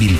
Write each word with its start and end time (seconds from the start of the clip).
combustibil. 0.00 0.18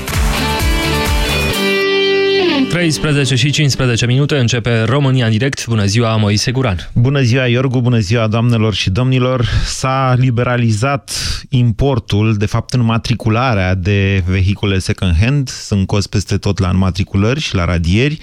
13 2.68 3.34
și 3.34 3.50
15 3.50 4.06
minute 4.06 4.38
începe 4.38 4.82
România 4.82 5.24
în 5.24 5.30
direct. 5.30 5.66
Bună 5.66 5.84
ziua, 5.84 6.16
Moise 6.16 6.50
Guran. 6.50 6.90
Bună 6.94 7.20
ziua, 7.20 7.46
Iorgu, 7.46 7.80
bună 7.80 7.98
ziua, 7.98 8.26
doamnelor 8.26 8.74
și 8.74 8.90
domnilor. 8.90 9.46
S-a 9.64 10.14
liberalizat 10.18 11.12
importul, 11.48 12.36
de 12.36 12.46
fapt 12.46 12.72
înmatricularea 12.72 13.74
de 13.74 14.22
vehicule 14.26 14.78
second-hand. 14.78 15.48
Sunt 15.48 15.86
cos 15.86 16.06
peste 16.06 16.36
tot 16.36 16.58
la 16.58 16.68
înmatriculări 16.68 17.40
și 17.40 17.54
la 17.54 17.64
radieri. 17.64 18.18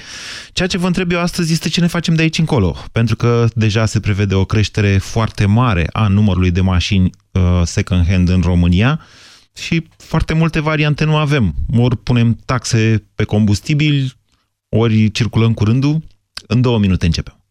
Ceea 0.53 0.67
ce 0.67 0.77
vă 0.77 0.87
întreb 0.87 1.11
eu 1.11 1.19
astăzi 1.19 1.51
este 1.53 1.69
ce 1.69 1.81
ne 1.81 1.87
facem 1.87 2.13
de 2.13 2.21
aici 2.21 2.37
încolo. 2.37 2.75
Pentru 2.91 3.15
că 3.15 3.45
deja 3.53 3.85
se 3.85 3.99
prevede 3.99 4.35
o 4.35 4.45
creștere 4.45 4.97
foarte 4.97 5.45
mare 5.45 5.87
a 5.91 6.07
numărului 6.07 6.51
de 6.51 6.61
mașini 6.61 7.09
uh, 7.31 7.41
second-hand 7.63 8.29
în 8.29 8.41
România 8.41 8.99
și 9.57 9.87
foarte 9.97 10.33
multe 10.33 10.59
variante 10.59 11.03
nu 11.03 11.15
avem. 11.15 11.53
Ori 11.77 11.97
punem 11.97 12.37
taxe 12.45 13.03
pe 13.15 13.23
combustibil, 13.23 14.13
ori 14.69 15.11
circulăm 15.11 15.53
curândul. 15.53 16.01
În 16.47 16.61
două 16.61 16.77
minute 16.77 17.05
începem. 17.05 17.41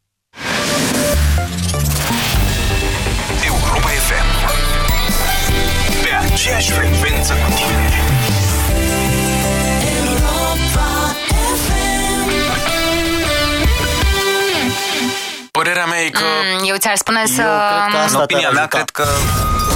Europa 3.46 3.88
FM 4.08 4.28
Pe 6.02 6.32
aceeași 6.32 6.70
frecvență 6.70 7.32
cu 7.32 7.52
tine 7.56 7.85
Părerea 15.66 15.86
mea 15.86 16.00
e 16.02 16.08
că... 16.08 16.20
Mm, 16.58 16.68
eu 16.68 16.76
ți-ar 16.76 16.96
spune 16.96 17.22
să... 17.26 17.42
În 18.08 18.14
opinia 18.14 18.50
mea, 18.50 18.66
cred 18.66 18.90
că... 18.90 19.04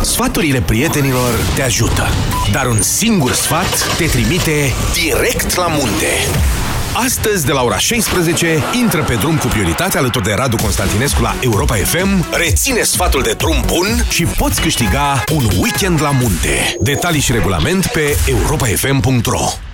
Sfaturile 0.03 0.61
prietenilor 0.61 1.35
te 1.55 1.63
ajută, 1.63 2.09
dar 2.53 2.67
un 2.67 2.83
singur 2.83 3.33
sfat 3.33 3.97
te 3.97 4.07
trimite 4.07 4.73
direct 4.93 5.55
la 5.55 5.67
munte. 5.67 6.07
Astăzi, 7.05 7.47
de 7.47 7.53
la 7.53 7.63
ora 7.63 7.79
16, 7.79 8.63
intră 8.73 9.03
pe 9.03 9.15
drum 9.15 9.37
cu 9.37 9.47
prioritate 9.47 9.99
alături 9.99 10.25
de 10.25 10.35
Radu 10.35 10.57
Constantinescu 10.57 11.23
la 11.23 11.35
Europa 11.41 11.75
FM, 11.75 12.27
reține 12.33 12.83
sfatul 12.83 13.23
de 13.23 13.33
drum 13.33 13.63
bun 13.67 14.05
și 14.09 14.25
poți 14.25 14.61
câștiga 14.61 15.25
un 15.33 15.45
weekend 15.59 16.03
la 16.03 16.11
munte. 16.11 16.77
Detalii 16.81 17.21
și 17.21 17.33
regulament 17.33 17.87
pe 17.87 18.17
europafm.ro 18.27 19.70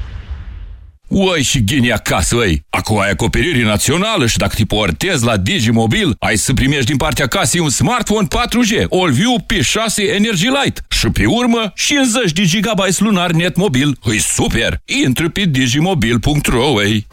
Uai 1.08 1.42
și 1.42 1.64
ghini 1.64 1.92
acasă, 1.92 2.36
ăi! 2.36 2.64
Acum 2.70 3.00
ai 3.00 3.10
acoperire 3.10 3.62
națională 3.62 4.26
și 4.26 4.36
dacă 4.36 4.54
te 4.56 4.64
portezi 4.64 5.24
la 5.24 5.36
Digimobil, 5.36 6.16
ai 6.18 6.36
să 6.36 6.52
primești 6.52 6.84
din 6.84 6.96
partea 6.96 7.26
casei 7.26 7.60
un 7.60 7.68
smartphone 7.70 8.26
4G, 8.26 8.84
AllView 8.90 9.46
P6 9.52 10.14
Energy 10.14 10.46
Light 10.46 10.84
și 10.88 11.08
pe 11.08 11.27
urmă 11.27 11.72
50 11.74 12.32
de 12.32 12.42
GB 12.60 12.80
lunar 12.98 13.30
net 13.30 13.56
mobil. 13.56 13.98
Îi 14.02 14.18
super! 14.18 14.80
Intră 15.04 15.28
pe 15.28 15.44
digimobil.ro, 15.44 16.74
ăi! 16.74 17.06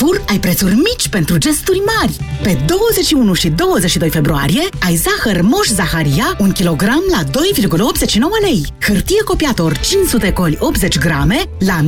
Carrefour 0.00 0.28
ai 0.28 0.38
prețuri 0.38 0.74
mici 0.74 1.08
pentru 1.08 1.38
gesturi 1.38 1.82
mari. 1.96 2.16
Pe 2.42 2.58
21 2.66 3.34
și 3.34 3.48
22 3.48 4.10
februarie 4.10 4.62
ai 4.82 4.94
zahăr 4.94 5.42
Moș 5.42 5.66
Zaharia 5.66 6.36
1 6.38 6.52
kg 6.52 6.82
la 7.10 7.24
2,89 7.24 7.28
lei. 8.42 8.66
Hârtie 8.80 9.22
copiator 9.22 9.78
500 9.78 10.32
coli 10.32 10.56
80 10.60 10.98
grame 10.98 11.42
la 11.58 11.80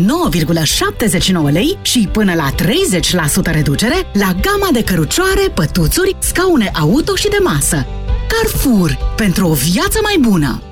9,79 1.48 1.52
lei 1.52 1.78
și 1.82 2.08
până 2.12 2.34
la 2.34 2.50
30% 2.54 3.52
reducere 3.52 4.10
la 4.12 4.36
gama 4.40 4.68
de 4.72 4.84
cărucioare, 4.84 5.48
pătuțuri, 5.54 6.16
scaune 6.18 6.70
auto 6.80 7.14
și 7.14 7.28
de 7.28 7.38
masă. 7.42 7.86
Carrefour. 8.28 8.98
Pentru 9.16 9.48
o 9.48 9.52
viață 9.52 9.98
mai 10.02 10.16
bună! 10.20 10.71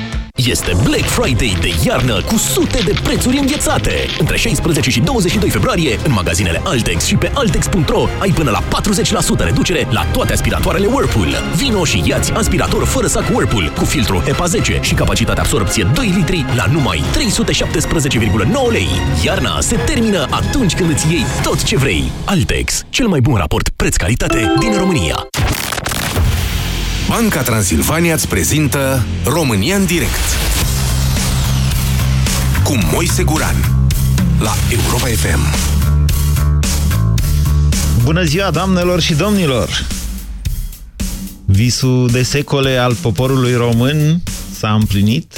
Este 0.35 0.71
Black 0.83 1.05
Friday 1.05 1.57
de 1.61 1.73
iarnă 1.85 2.21
cu 2.21 2.37
sute 2.37 2.79
de 2.85 2.93
prețuri 3.03 3.37
înghețate. 3.37 3.95
Între 4.19 4.37
16 4.37 4.89
și 4.89 4.99
22 4.99 5.49
februarie, 5.49 5.99
în 6.03 6.11
magazinele 6.13 6.61
Altex 6.63 7.05
și 7.05 7.15
pe 7.15 7.31
Altex.ro 7.33 8.07
ai 8.19 8.29
până 8.29 8.51
la 8.51 8.63
40% 8.63 9.43
reducere 9.43 9.87
la 9.89 10.05
toate 10.05 10.33
aspiratoarele 10.33 10.85
Whirlpool. 10.85 11.29
Vino 11.55 11.85
și 11.85 12.03
iați 12.05 12.31
aspirator 12.31 12.85
fără 12.85 13.07
sac 13.07 13.29
Whirlpool 13.29 13.71
cu 13.77 13.85
filtru 13.85 14.17
HEPA 14.25 14.45
10 14.45 14.79
și 14.81 14.93
capacitate 14.93 15.39
absorpție 15.39 15.87
2 15.93 16.13
litri 16.15 16.45
la 16.55 16.65
numai 16.71 17.03
317,9 17.17 18.71
lei. 18.71 18.87
Iarna 19.23 19.61
se 19.61 19.75
termină 19.75 20.27
atunci 20.29 20.75
când 20.75 20.89
îți 20.89 21.11
iei 21.11 21.25
tot 21.43 21.63
ce 21.63 21.77
vrei. 21.77 22.11
Altex, 22.25 22.83
cel 22.89 23.07
mai 23.07 23.19
bun 23.19 23.35
raport 23.35 23.69
preț-calitate 23.75 24.53
din 24.59 24.77
România. 24.77 25.27
Banca 27.07 27.41
Transilvania 27.41 28.13
îți 28.13 28.27
prezintă 28.27 29.05
România 29.25 29.75
în 29.75 29.85
direct 29.85 30.37
cu 32.63 32.77
Moise 32.93 33.23
Guran 33.23 33.55
la 34.39 34.53
Europa 34.69 35.07
FM. 35.07 35.39
Bună 38.03 38.23
ziua, 38.23 38.51
doamnelor 38.51 39.01
și 39.01 39.13
domnilor! 39.13 39.87
Visul 41.45 42.09
de 42.11 42.23
secole 42.23 42.77
al 42.77 42.95
poporului 42.95 43.53
român 43.53 44.21
s-a 44.57 44.73
împlinit. 44.73 45.33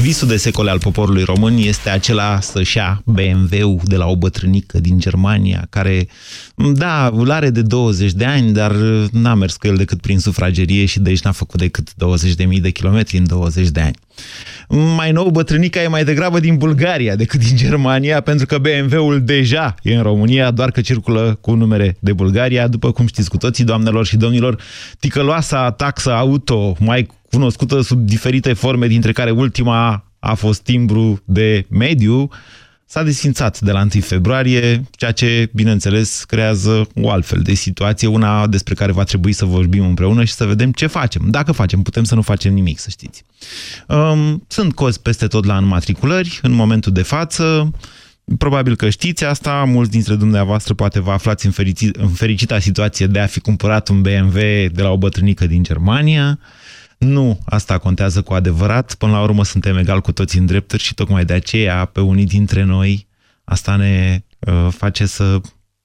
Visul 0.00 0.28
de 0.28 0.36
secole 0.36 0.70
al 0.70 0.78
poporului 0.78 1.22
român 1.22 1.56
este 1.56 1.90
acela 1.90 2.40
să-și 2.40 2.76
ia 2.76 3.02
BMW-ul 3.04 3.80
de 3.84 3.96
la 3.96 4.06
o 4.06 4.16
bătrânică 4.16 4.78
din 4.78 4.98
Germania, 4.98 5.66
care, 5.70 6.08
da, 6.54 7.10
îl 7.14 7.30
are 7.30 7.50
de 7.50 7.62
20 7.62 8.12
de 8.12 8.24
ani, 8.24 8.52
dar 8.52 8.72
n-a 9.12 9.34
mers 9.34 9.56
cu 9.56 9.66
el 9.66 9.76
decât 9.76 10.00
prin 10.00 10.18
sufragerie 10.18 10.84
și 10.84 11.00
de 11.00 11.08
aici 11.08 11.22
n-a 11.22 11.32
făcut 11.32 11.60
decât 11.60 11.88
20.000 11.90 12.60
de 12.60 12.70
kilometri 12.70 13.16
în 13.16 13.26
20 13.26 13.68
de 13.68 13.80
ani. 13.80 13.96
Mai 14.96 15.12
nou, 15.12 15.30
bătrânica 15.30 15.82
e 15.82 15.86
mai 15.86 16.04
degrabă 16.04 16.40
din 16.40 16.56
Bulgaria 16.56 17.16
decât 17.16 17.44
din 17.44 17.56
Germania, 17.56 18.20
pentru 18.20 18.46
că 18.46 18.58
BMW-ul 18.58 19.22
deja 19.24 19.74
e 19.82 19.94
în 19.94 20.02
România, 20.02 20.50
doar 20.50 20.70
că 20.70 20.80
circulă 20.80 21.38
cu 21.40 21.52
numere 21.52 21.96
de 22.00 22.12
Bulgaria. 22.12 22.68
După 22.68 22.92
cum 22.92 23.06
știți 23.06 23.30
cu 23.30 23.36
toții, 23.36 23.64
doamnelor 23.64 24.06
și 24.06 24.16
domnilor, 24.16 24.62
ticăloasa 24.98 25.70
taxa 25.70 26.18
auto, 26.18 26.76
mai 26.78 27.06
cunoscută 27.30 27.80
sub 27.80 28.06
diferite 28.06 28.52
forme, 28.52 28.86
dintre 28.86 29.12
care 29.12 29.30
ultima 29.30 30.04
a 30.18 30.34
fost 30.34 30.62
timbru 30.62 31.22
de 31.24 31.66
mediu, 31.68 32.28
s-a 32.86 33.02
desfințat 33.02 33.60
de 33.60 33.70
la 33.70 33.80
1 33.80 33.88
februarie, 34.00 34.84
ceea 34.90 35.12
ce, 35.12 35.50
bineînțeles, 35.52 36.24
creează 36.24 36.88
o 36.94 37.10
altfel 37.10 37.40
de 37.42 37.54
situație, 37.54 38.08
una 38.08 38.46
despre 38.46 38.74
care 38.74 38.92
va 38.92 39.04
trebui 39.04 39.32
să 39.32 39.44
vorbim 39.44 39.84
împreună 39.84 40.24
și 40.24 40.32
să 40.32 40.44
vedem 40.44 40.72
ce 40.72 40.86
facem. 40.86 41.26
Dacă 41.28 41.52
facem, 41.52 41.82
putem 41.82 42.04
să 42.04 42.14
nu 42.14 42.22
facem 42.22 42.54
nimic, 42.54 42.78
să 42.78 42.90
știți. 42.90 43.24
Um, 43.86 44.44
sunt 44.48 44.74
cozi 44.74 45.00
peste 45.00 45.26
tot 45.26 45.44
la 45.44 45.56
înmatriculări, 45.56 46.38
în 46.42 46.52
momentul 46.52 46.92
de 46.92 47.02
față, 47.02 47.72
Probabil 48.38 48.76
că 48.76 48.88
știți 48.90 49.24
asta, 49.24 49.64
mulți 49.66 49.90
dintre 49.90 50.14
dumneavoastră 50.14 50.74
poate 50.74 51.00
vă 51.00 51.10
aflați 51.10 51.46
în, 51.46 51.52
ferici, 51.52 51.88
în 51.92 52.08
fericita 52.08 52.58
situație 52.58 53.06
de 53.06 53.18
a 53.18 53.26
fi 53.26 53.40
cumpărat 53.40 53.88
un 53.88 54.02
BMW 54.02 54.38
de 54.72 54.82
la 54.82 54.90
o 54.90 54.96
bătrânică 54.96 55.46
din 55.46 55.62
Germania, 55.62 56.38
nu 57.00 57.38
asta 57.44 57.78
contează 57.78 58.22
cu 58.22 58.32
adevărat. 58.32 58.94
Până 58.94 59.12
la 59.12 59.22
urmă 59.22 59.44
suntem 59.44 59.76
egal 59.76 60.00
cu 60.00 60.12
toți 60.12 60.38
în 60.38 60.46
drepturi 60.46 60.82
și 60.82 60.94
tocmai 60.94 61.24
de 61.24 61.32
aceea 61.32 61.84
pe 61.84 62.00
unii 62.00 62.26
dintre 62.26 62.62
noi 62.62 63.06
asta 63.44 63.76
ne 63.76 64.22
uh, 64.38 64.68
face 64.70 65.06
să 65.06 65.40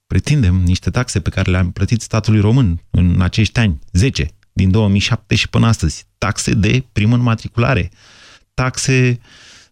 pretindem 0.07 0.55
niște 0.55 0.89
taxe 0.89 1.19
pe 1.19 1.29
care 1.29 1.51
le-am 1.51 1.71
plătit 1.71 2.01
statului 2.01 2.39
român 2.39 2.81
în 2.91 3.21
acești 3.21 3.59
ani, 3.59 3.79
10, 3.91 4.27
din 4.53 4.71
2007 4.71 5.35
și 5.35 5.49
până 5.49 5.67
astăzi. 5.67 6.05
Taxe 6.17 6.53
de 6.53 6.83
primă 6.91 7.15
înmatriculare, 7.15 7.91
taxe 8.53 9.19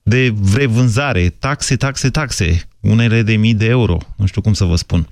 de 0.03 0.33
revânzare, 0.55 1.29
taxe, 1.29 1.75
taxe, 1.75 2.09
taxe, 2.09 2.67
unele 2.79 3.21
de 3.21 3.35
mii 3.35 3.53
de 3.53 3.65
euro, 3.65 3.97
nu 4.15 4.25
știu 4.25 4.41
cum 4.41 4.53
să 4.53 4.63
vă 4.63 4.75
spun. 4.75 5.07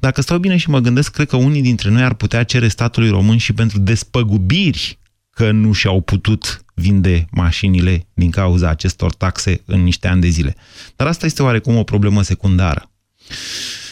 Dacă 0.00 0.20
stau 0.20 0.38
bine 0.38 0.56
și 0.56 0.70
mă 0.70 0.78
gândesc, 0.78 1.12
cred 1.12 1.28
că 1.28 1.36
unii 1.36 1.62
dintre 1.62 1.90
noi 1.90 2.02
ar 2.02 2.14
putea 2.14 2.42
cere 2.42 2.68
statului 2.68 3.10
român 3.10 3.36
și 3.36 3.52
pentru 3.52 3.78
despăgubiri 3.78 4.98
că 5.38 5.50
nu 5.50 5.72
și-au 5.72 6.00
putut 6.00 6.64
vinde 6.74 7.26
mașinile 7.30 8.06
din 8.14 8.30
cauza 8.30 8.68
acestor 8.68 9.14
taxe 9.14 9.62
în 9.64 9.82
niște 9.82 10.08
ani 10.08 10.20
de 10.20 10.28
zile. 10.28 10.56
Dar 10.96 11.06
asta 11.06 11.26
este 11.26 11.42
oarecum 11.42 11.76
o 11.76 11.82
problemă 11.82 12.22
secundară. 12.22 12.90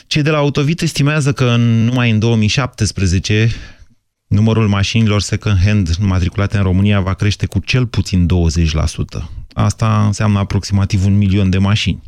Cei 0.06 0.22
de 0.22 0.30
la 0.30 0.38
Autovit 0.38 0.80
estimează 0.80 1.32
că 1.32 1.44
în, 1.44 1.84
numai 1.84 2.10
în 2.10 2.18
2017 2.18 3.50
numărul 4.26 4.68
mașinilor 4.68 5.20
second-hand 5.20 5.96
matriculate 5.98 6.56
în 6.56 6.62
România 6.62 7.00
va 7.00 7.14
crește 7.14 7.46
cu 7.46 7.58
cel 7.58 7.86
puțin 7.86 8.26
20%. 8.26 9.24
Asta 9.52 10.06
înseamnă 10.06 10.38
aproximativ 10.38 11.04
un 11.04 11.16
milion 11.16 11.50
de 11.50 11.58
mașini. 11.58 12.02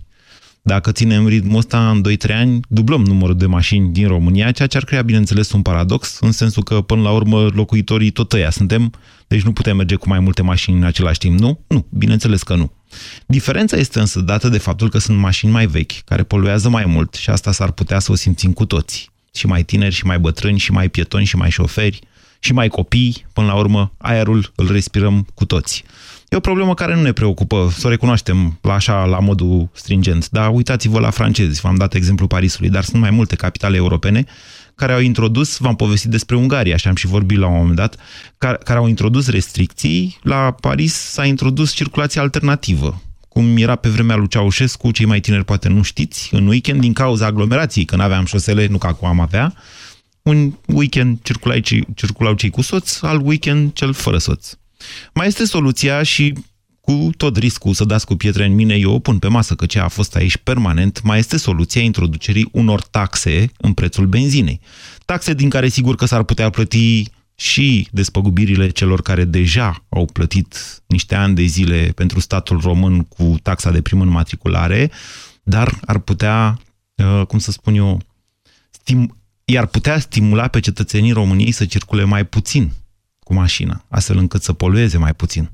Dacă 0.68 0.92
ținem 0.92 1.26
ritmul 1.26 1.58
ăsta, 1.58 1.90
în 1.90 2.02
2-3 2.28 2.34
ani, 2.34 2.60
dublăm 2.68 3.04
numărul 3.04 3.36
de 3.36 3.46
mașini 3.46 3.92
din 3.92 4.06
România, 4.06 4.50
ceea 4.50 4.68
ce 4.68 4.76
ar 4.76 4.84
crea, 4.84 5.02
bineînțeles, 5.02 5.52
un 5.52 5.62
paradox, 5.62 6.18
în 6.20 6.32
sensul 6.32 6.62
că, 6.62 6.80
până 6.80 7.02
la 7.02 7.10
urmă, 7.10 7.50
locuitorii 7.54 8.10
tot 8.10 8.32
ăia 8.32 8.50
suntem, 8.50 8.92
deci 9.26 9.42
nu 9.42 9.52
putem 9.52 9.76
merge 9.76 9.94
cu 9.94 10.08
mai 10.08 10.20
multe 10.20 10.42
mașini 10.42 10.76
în 10.76 10.84
același 10.84 11.18
timp, 11.18 11.38
nu? 11.38 11.60
Nu, 11.66 11.86
bineînțeles 11.90 12.42
că 12.42 12.54
nu. 12.54 12.72
Diferența 13.26 13.76
este 13.76 14.00
însă 14.00 14.20
dată 14.20 14.48
de 14.48 14.58
faptul 14.58 14.88
că 14.88 14.98
sunt 14.98 15.18
mașini 15.18 15.52
mai 15.52 15.66
vechi, 15.66 16.04
care 16.04 16.22
poluează 16.22 16.68
mai 16.68 16.84
mult 16.84 17.14
și 17.14 17.30
asta 17.30 17.52
s-ar 17.52 17.70
putea 17.70 17.98
să 17.98 18.12
o 18.12 18.14
simțim 18.14 18.52
cu 18.52 18.64
toți. 18.64 19.10
Și 19.34 19.46
mai 19.46 19.62
tineri, 19.62 19.94
și 19.94 20.06
mai 20.06 20.18
bătrâni, 20.18 20.58
și 20.58 20.72
mai 20.72 20.88
pietoni, 20.88 21.24
și 21.24 21.36
mai 21.36 21.50
șoferi, 21.50 22.00
și 22.38 22.52
mai 22.52 22.68
copii, 22.68 23.26
până 23.32 23.46
la 23.46 23.54
urmă, 23.54 23.92
aerul 23.98 24.52
îl 24.54 24.72
respirăm 24.72 25.26
cu 25.34 25.44
toți. 25.44 25.84
E 26.28 26.36
o 26.36 26.40
problemă 26.40 26.74
care 26.74 26.94
nu 26.94 27.02
ne 27.02 27.12
preocupă, 27.12 27.72
să 27.76 27.86
o 27.86 27.90
recunoaștem 27.90 28.58
la 28.62 28.72
așa, 28.72 29.04
la 29.04 29.18
modul 29.18 29.68
stringent. 29.72 30.28
Dar 30.30 30.50
uitați-vă 30.52 31.00
la 31.00 31.10
francezi, 31.10 31.60
v-am 31.60 31.74
dat 31.74 31.94
exemplu 31.94 32.26
Parisului, 32.26 32.70
dar 32.70 32.84
sunt 32.84 33.00
mai 33.00 33.10
multe 33.10 33.36
capitale 33.36 33.76
europene 33.76 34.24
care 34.74 34.92
au 34.92 35.00
introdus, 35.00 35.56
v-am 35.56 35.76
povestit 35.76 36.10
despre 36.10 36.36
Ungaria, 36.36 36.76
și 36.76 36.88
am 36.88 36.94
și 36.94 37.06
vorbit 37.06 37.38
la 37.38 37.46
un 37.46 37.56
moment 37.56 37.76
dat, 37.76 37.96
care, 38.38 38.58
care 38.64 38.78
au 38.78 38.86
introdus 38.86 39.28
restricții. 39.28 40.18
La 40.22 40.50
Paris 40.60 40.94
s-a 40.94 41.24
introdus 41.24 41.72
circulație 41.72 42.20
alternativă, 42.20 43.02
cum 43.28 43.56
era 43.56 43.74
pe 43.74 43.88
vremea 43.88 44.16
lui 44.16 44.28
Ceaușescu, 44.28 44.90
cei 44.90 45.06
mai 45.06 45.20
tineri 45.20 45.44
poate 45.44 45.68
nu 45.68 45.82
știți, 45.82 46.34
în 46.34 46.46
weekend, 46.46 46.80
din 46.80 46.92
cauza 46.92 47.26
aglomerației, 47.26 47.84
când 47.84 48.00
aveam 48.00 48.24
șosele, 48.24 48.66
nu 48.66 48.78
ca 48.78 48.88
acum 48.88 49.08
am 49.08 49.20
avea, 49.20 49.54
un 50.22 50.52
weekend 50.66 51.18
circulau 51.22 51.58
cei, 51.58 51.86
circulau 51.94 52.34
cei 52.34 52.50
cu 52.50 52.62
soț, 52.62 53.00
al 53.00 53.20
weekend 53.24 53.72
cel 53.72 53.92
fără 53.92 54.18
soț. 54.18 54.56
Mai 55.14 55.26
este 55.26 55.44
soluția 55.44 56.02
și 56.02 56.34
cu 56.80 57.10
tot 57.16 57.36
riscul 57.36 57.74
să 57.74 57.84
dați 57.84 58.06
cu 58.06 58.14
pietre 58.14 58.44
în 58.44 58.54
mine, 58.54 58.74
eu 58.74 58.92
o 58.92 58.98
pun 58.98 59.18
pe 59.18 59.28
masă 59.28 59.54
că 59.54 59.66
ce 59.66 59.78
a 59.78 59.88
fost 59.88 60.16
aici 60.16 60.36
permanent, 60.36 61.02
mai 61.02 61.18
este 61.18 61.36
soluția 61.36 61.80
introducerii 61.80 62.48
unor 62.52 62.82
taxe 62.82 63.50
în 63.56 63.72
prețul 63.72 64.06
benzinei. 64.06 64.60
Taxe 65.04 65.34
din 65.34 65.48
care 65.48 65.68
sigur 65.68 65.94
că 65.94 66.04
s-ar 66.04 66.22
putea 66.22 66.50
plăti 66.50 67.04
și 67.34 67.88
despăgubirile 67.90 68.68
celor 68.68 69.02
care 69.02 69.24
deja 69.24 69.84
au 69.88 70.04
plătit 70.12 70.82
niște 70.86 71.14
ani 71.14 71.34
de 71.34 71.42
zile 71.42 71.92
pentru 71.94 72.20
statul 72.20 72.60
român 72.60 73.02
cu 73.02 73.34
taxa 73.42 73.70
de 73.70 73.82
primă 73.82 74.02
înmatriculare, 74.02 74.90
dar 75.42 75.78
ar 75.86 75.98
putea, 75.98 76.60
uh, 76.94 77.26
cum 77.26 77.38
să 77.38 77.50
spun 77.50 77.74
eu, 77.74 78.00
stim- 78.70 79.16
i-ar 79.44 79.66
putea 79.66 79.98
stimula 79.98 80.48
pe 80.48 80.60
cetățenii 80.60 81.12
României 81.12 81.52
să 81.52 81.64
circule 81.64 82.04
mai 82.04 82.24
puțin 82.24 82.72
cu 83.28 83.34
mașina, 83.34 83.84
astfel 83.88 84.16
încât 84.18 84.42
să 84.42 84.52
polueze 84.52 84.98
mai 84.98 85.14
puțin. 85.14 85.50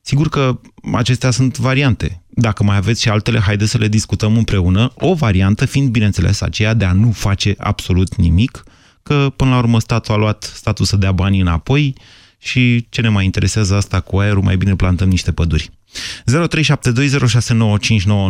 Sigur 0.00 0.28
că 0.28 0.60
acestea 0.92 1.30
sunt 1.30 1.58
variante. 1.58 2.22
Dacă 2.28 2.62
mai 2.64 2.76
aveți 2.76 3.02
și 3.02 3.08
altele, 3.08 3.38
haideți 3.38 3.70
să 3.70 3.78
le 3.78 3.88
discutăm 3.88 4.36
împreună. 4.36 4.92
O 4.94 5.14
variantă 5.14 5.66
fiind, 5.66 5.90
bineînțeles, 5.90 6.40
aceea 6.40 6.74
de 6.74 6.84
a 6.84 6.92
nu 6.92 7.10
face 7.10 7.54
absolut 7.58 8.14
nimic, 8.14 8.64
că 9.02 9.32
până 9.36 9.50
la 9.50 9.58
urmă 9.58 9.80
statul 9.80 10.14
a 10.14 10.16
luat 10.16 10.42
statul 10.42 10.84
să 10.84 10.96
dea 10.96 11.12
banii 11.12 11.40
înapoi 11.40 11.94
și 12.38 12.86
ce 12.88 13.00
ne 13.00 13.08
mai 13.08 13.24
interesează 13.24 13.74
asta 13.74 14.00
cu 14.00 14.18
aerul, 14.18 14.42
mai 14.42 14.56
bine 14.56 14.76
plantăm 14.76 15.08
niște 15.08 15.32
păduri. 15.32 15.70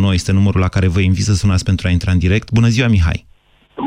0372069599 0.09 0.13
este 0.13 0.31
numărul 0.31 0.61
la 0.61 0.67
care 0.67 0.87
vă 0.87 0.99
invit 0.99 1.23
să 1.23 1.33
sunați 1.33 1.63
pentru 1.63 1.87
a 1.87 1.91
intra 1.91 2.11
în 2.11 2.19
direct. 2.19 2.51
Bună 2.51 2.67
ziua, 2.67 2.87
Mihai! 2.87 3.25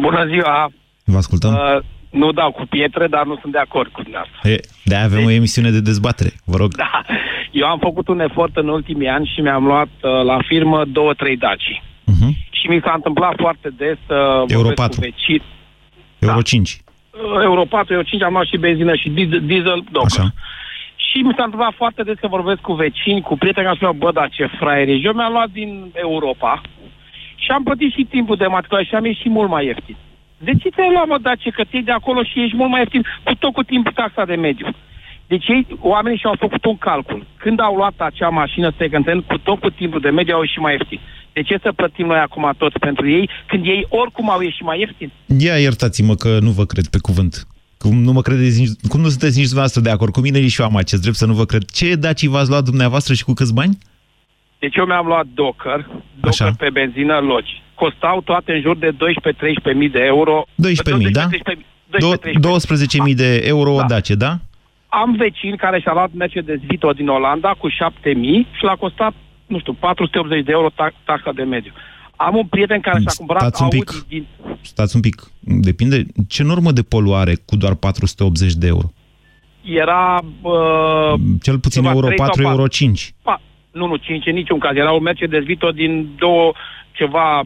Bună 0.01 0.27
ziua! 0.27 0.73
Vă 1.05 1.17
ascultăm? 1.17 1.53
Uh, 1.53 1.85
nu 2.17 2.33
dau 2.33 2.51
cu 2.51 2.65
pietre, 2.67 3.07
dar 3.07 3.25
nu 3.27 3.37
sunt 3.41 3.53
de 3.53 3.59
acord 3.59 3.91
cu 3.93 4.03
dumneavoastră. 4.03 4.41
de 4.85 4.95
avem 4.95 5.19
deci, 5.19 5.27
o 5.27 5.31
emisiune 5.31 5.71
de 5.71 5.81
dezbatere, 5.81 6.31
vă 6.45 6.57
rog. 6.57 6.75
Da, 6.75 7.03
eu 7.51 7.67
am 7.67 7.79
făcut 7.79 8.09
un 8.09 8.21
efort 8.21 8.57
în 8.57 8.69
ultimii 8.69 9.09
ani 9.09 9.31
și 9.35 9.41
mi-am 9.41 9.65
luat 9.67 9.89
uh, 10.03 10.25
la 10.25 10.39
firmă 10.47 10.85
două, 10.85 11.13
trei 11.13 11.37
daci. 11.37 11.83
Uh-huh. 11.83 12.31
Și 12.51 12.67
mi 12.69 12.81
s-a 12.85 12.93
întâmplat 12.95 13.35
foarte 13.37 13.69
des 13.77 13.97
să 14.07 14.43
uh, 14.43 14.53
Euro 14.53 14.69
4. 14.69 15.01
Vecin. 15.01 15.43
Euro 16.19 16.35
da. 16.35 16.43
5. 16.43 16.81
Euro 17.43 17.65
4, 17.65 17.93
Euro 17.93 18.05
5, 18.05 18.23
am 18.23 18.33
luat 18.33 18.47
și 18.47 18.57
benzină 18.57 18.95
și 18.95 19.09
diesel, 19.51 19.85
docker. 19.91 20.21
Așa. 20.21 20.33
Și 20.97 21.19
mi 21.19 21.35
s-a 21.37 21.45
întâmplat 21.45 21.75
foarte 21.75 22.03
des 22.03 22.19
că 22.21 22.29
vorbesc 22.29 22.61
cu 22.61 22.73
vecini, 22.73 23.21
cu 23.21 23.37
prieteni, 23.37 23.67
am 23.67 23.75
spus, 23.75 23.97
bă, 23.97 24.11
da, 24.13 24.27
ce 24.29 24.47
fraier 24.59 24.89
Eu 24.89 25.13
mi-am 25.13 25.33
luat 25.33 25.51
din 25.51 25.91
Europa 25.93 26.61
și 27.35 27.51
am 27.51 27.63
plătit 27.63 27.93
și 27.93 28.07
timpul 28.11 28.37
de 28.37 28.47
matriculare 28.47 28.87
și 28.87 28.95
am 28.95 29.05
ieșit 29.05 29.31
mult 29.31 29.51
mai 29.51 29.67
ieftin. 29.67 29.97
De 30.38 30.53
ce 30.61 30.69
ți-ai 30.69 30.93
luat, 30.93 31.06
mă, 31.06 31.19
Dacia, 31.19 31.50
că 31.50 31.65
de 31.85 31.91
acolo 31.93 32.23
și 32.23 32.43
ești 32.43 32.56
mult 32.56 32.71
mai 32.71 32.81
ieftin 32.81 33.03
cu 33.25 33.35
tot 33.35 33.53
cu 33.53 33.62
timpul 33.62 33.93
taxa 33.93 34.25
de 34.25 34.35
mediu? 34.35 34.67
Deci 35.27 35.47
ei, 35.49 35.67
oamenii 35.81 36.19
și-au 36.19 36.37
făcut 36.38 36.65
un 36.65 36.79
calcul. 36.79 37.27
Când 37.37 37.61
au 37.61 37.77
luat 37.77 37.94
acea 37.97 38.29
mașină 38.29 38.73
second 38.79 39.06
hand, 39.06 39.23
cu 39.23 39.38
tot 39.38 39.61
cu 39.61 39.71
timpul 39.71 40.00
de 40.00 40.11
mediu 40.11 40.35
au 40.35 40.41
ieșit 40.41 40.61
mai 40.61 40.73
ieftin. 40.73 41.00
De 41.33 41.43
ce 41.43 41.59
să 41.62 41.73
plătim 41.73 42.06
noi 42.06 42.19
acum 42.19 42.53
tot 42.59 42.79
pentru 42.79 43.09
ei, 43.09 43.31
când 43.47 43.67
ei 43.67 43.87
oricum 43.88 44.31
au 44.31 44.41
ieșit 44.41 44.65
mai 44.65 44.79
ieftin? 44.79 45.11
Ia, 45.38 45.56
iertați-mă 45.59 46.15
că 46.15 46.39
nu 46.41 46.50
vă 46.50 46.65
cred 46.65 46.87
pe 46.87 46.99
cuvânt. 47.00 47.47
Cum 47.79 47.94
nu, 48.03 48.12
mă 48.12 48.21
credeți, 48.21 48.77
cum 48.89 49.00
nu 49.00 49.09
sunteți 49.09 49.37
nici 49.37 49.50
dumneavoastră 49.53 49.81
de 49.81 49.91
acord 49.91 50.12
cu 50.12 50.21
mine 50.21 50.49
și 50.49 50.61
eu 50.61 50.67
am 50.67 50.77
acest 50.77 51.03
drept 51.03 51.17
să 51.17 51.27
nu 51.27 51.35
vă 51.35 51.44
cred. 51.44 51.65
Ce 51.71 51.94
daci 51.94 52.25
v-ați 52.25 52.50
luat 52.50 52.65
dumneavoastră 52.65 53.15
și 53.15 53.25
cu 53.25 53.32
câți 53.32 53.55
bani? 53.55 53.79
Deci 54.59 54.77
eu 54.77 54.85
mi-am 54.85 55.06
luat 55.06 55.27
Docker, 55.35 55.87
Docker 56.21 56.47
Așa. 56.47 56.55
pe 56.59 56.71
benzină 56.73 57.19
logi. 57.19 57.62
Costau 57.82 58.20
toate 58.20 58.52
în 58.52 58.61
jur 58.61 58.76
de 58.76 58.90
12-13 59.73 59.75
mii 59.75 59.88
de 59.88 60.02
euro. 60.05 60.44
12 60.55 61.11
da? 61.11 61.28
12.000 63.08 63.14
de 63.14 63.43
euro 63.44 63.76
da. 63.76 63.84
Dace, 63.84 64.14
da? 64.14 64.38
Am 64.88 65.14
vecini 65.17 65.56
care 65.56 65.81
și-a 65.81 65.93
luat 65.93 66.11
Mercedes 66.12 66.61
Vito 66.67 66.90
din 66.93 67.08
Olanda 67.08 67.55
cu 67.58 67.69
7.000 67.70 67.75
și 68.56 68.64
l-a 68.64 68.76
costat, 68.76 69.14
nu 69.46 69.58
știu, 69.58 69.73
480 69.73 70.44
de 70.44 70.52
euro 70.52 70.69
taxa 71.05 71.32
de 71.32 71.43
mediu. 71.43 71.73
Am 72.17 72.37
un 72.37 72.46
prieten 72.46 72.81
care 72.81 72.99
și-a 73.00 73.12
cumpărat 73.17 73.43
Stați 73.43 73.62
un 73.62 73.69
pic. 73.69 73.90
Audi 73.90 74.06
din... 74.08 74.26
Stați 74.61 74.96
un 74.96 75.02
pic. 75.02 75.22
Depinde. 75.40 76.06
Ce 76.29 76.43
normă 76.43 76.72
de 76.72 76.82
poluare 76.82 77.34
cu 77.44 77.56
doar 77.56 77.75
480 77.75 78.55
de 78.55 78.67
euro? 78.67 78.90
Era... 79.62 80.22
Uh, 80.43 81.20
Cel 81.43 81.58
puțin 81.58 81.84
euro 81.84 82.08
4, 82.17 82.43
euro 82.43 82.67
5. 82.67 83.12
Pa, 83.22 83.40
nu, 83.72 83.87
nu, 83.87 83.96
5 83.96 84.26
în 84.26 84.34
niciun 84.34 84.58
caz. 84.58 84.76
Era 84.76 84.93
un 84.93 85.02
Mercedes 85.02 85.44
Vito 85.44 85.70
din 85.70 86.08
două 86.19 86.52
ceva 86.93 87.43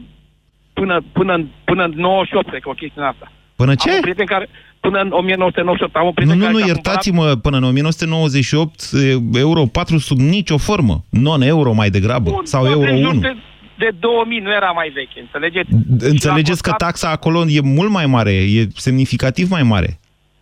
până, 0.73 1.03
până, 1.11 1.45
până 1.63 1.83
în 1.83 1.93
98, 1.95 2.47
cred 2.47 2.61
că 2.61 2.69
o 2.69 2.73
chestie 2.73 3.01
asta. 3.01 3.31
Până 3.55 3.75
ce? 3.75 3.89
Am 3.89 3.95
un 3.95 4.01
prieten 4.01 4.25
care, 4.25 4.49
până 4.79 4.99
în 4.99 5.11
1998. 5.11 5.95
Am 5.95 6.05
un 6.05 6.13
prieten 6.13 6.37
nu, 6.37 6.45
nu, 6.45 6.51
nu, 6.51 6.65
iertați-mă, 6.65 7.15
cumpărat... 7.15 7.41
până 7.41 7.57
în 7.57 7.63
1998 7.63 8.89
euro 9.33 9.65
4 9.65 9.97
sub 9.97 10.19
nicio 10.19 10.57
formă. 10.57 11.03
Non-euro 11.09 11.73
mai 11.73 11.89
degrabă. 11.89 12.29
Bun, 12.29 12.45
sau 12.45 12.65
euro 12.65 12.91
1. 12.91 13.19
De, 13.19 13.35
de 13.77 13.89
2000 13.99 14.39
nu 14.39 14.51
era 14.51 14.71
mai 14.71 14.91
veche, 14.93 15.19
înțelegeți? 15.19 15.69
Înțelegeți 15.99 16.63
că 16.63 16.71
taxa 16.77 17.09
acolo 17.09 17.45
e 17.47 17.61
mult 17.61 17.89
mai 17.89 18.05
mare, 18.05 18.31
e 18.31 18.67
semnificativ 18.75 19.49
mai 19.49 19.63
mare. 19.63 19.99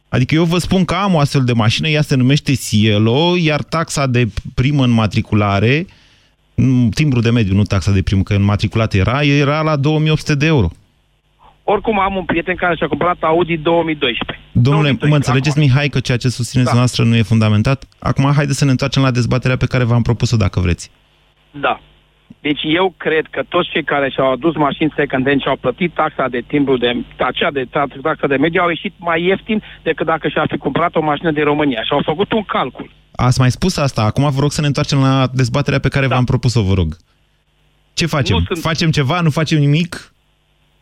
Adică 0.09 0.35
eu 0.35 0.43
vă 0.43 0.57
spun 0.57 0.85
că 0.85 0.93
am 0.93 1.13
o 1.13 1.19
astfel 1.19 1.43
de 1.43 1.53
mașină, 1.53 1.87
ea 1.87 2.01
se 2.01 2.15
numește 2.15 2.53
Cielo, 2.55 3.33
iar 3.37 3.61
taxa 3.63 4.07
de 4.07 4.27
primă 4.55 4.83
înmatriculare, 4.83 5.85
timbru 6.93 7.19
de 7.19 7.29
mediu, 7.29 7.55
nu 7.55 7.63
taxa 7.63 7.91
de 7.91 8.01
primă, 8.01 8.21
că 8.21 8.33
înmatriculat 8.33 8.93
era, 8.93 9.23
era 9.23 9.61
la 9.61 9.75
2800 9.75 10.35
de 10.35 10.45
euro. 10.45 10.69
Oricum 11.63 11.99
am 11.99 12.15
un 12.15 12.25
prieten 12.25 12.55
care 12.55 12.75
și-a 12.75 12.87
cumpărat 12.87 13.17
Audi 13.19 13.57
2012. 13.57 14.39
Domnule, 14.51 14.91
2012. 14.91 15.09
mă 15.09 15.15
înțelegeți, 15.15 15.57
acum. 15.57 15.61
Mihai, 15.61 15.87
că 15.87 15.99
ceea 15.99 16.17
ce 16.17 16.29
susțineți 16.29 16.71
da. 16.71 16.77
noastră 16.77 17.03
nu 17.03 17.15
e 17.15 17.21
fundamentat? 17.21 17.83
Acum 17.99 18.31
haideți 18.35 18.57
să 18.57 18.65
ne 18.65 18.71
întoarcem 18.71 19.01
la 19.01 19.11
dezbaterea 19.11 19.57
pe 19.57 19.65
care 19.65 19.83
v-am 19.83 20.01
propus-o, 20.01 20.37
dacă 20.37 20.59
vreți. 20.59 20.91
Da. 21.51 21.79
Deci 22.41 22.61
eu 22.63 22.93
cred 22.97 23.25
că 23.29 23.43
toți 23.47 23.69
cei 23.69 23.83
care 23.83 24.09
și-au 24.09 24.31
adus 24.31 24.55
mașini 24.55 24.93
second 24.95 25.27
hand 25.27 25.41
și 25.41 25.47
au 25.47 25.55
plătit 25.55 25.93
taxa 25.93 26.27
de 26.27 26.41
timbru 26.47 26.77
de 26.77 27.03
acea 27.17 27.51
de 27.51 27.67
taxa 28.01 28.27
de 28.27 28.37
mediu 28.37 28.61
au 28.61 28.69
ieșit 28.69 28.93
mai 28.97 29.23
ieftin 29.23 29.61
decât 29.83 30.05
dacă 30.05 30.27
și-ar 30.27 30.47
fi 30.49 30.57
cumpărat 30.57 30.95
o 30.95 31.01
mașină 31.01 31.31
din 31.31 31.43
România 31.43 31.83
și 31.83 31.91
au 31.91 32.01
făcut 32.05 32.31
un 32.31 32.43
calcul. 32.43 32.89
Ați 33.27 33.39
mai 33.39 33.51
spus 33.51 33.77
asta, 33.77 34.01
acum 34.01 34.29
vă 34.29 34.39
rog 34.39 34.51
să 34.51 34.61
ne 34.61 34.67
întoarcem 34.67 34.99
la 34.99 35.27
dezbaterea 35.33 35.79
pe 35.79 35.87
care 35.87 36.07
da. 36.07 36.13
v-am 36.15 36.25
propus-o, 36.25 36.61
vă 36.61 36.73
rog. 36.73 36.97
Ce 37.93 38.05
facem? 38.05 38.35
Nu 38.37 38.43
sunt... 38.47 38.59
Facem 38.59 38.89
ceva? 38.91 39.21
Nu 39.21 39.29
facem 39.29 39.59
nimic? 39.59 40.13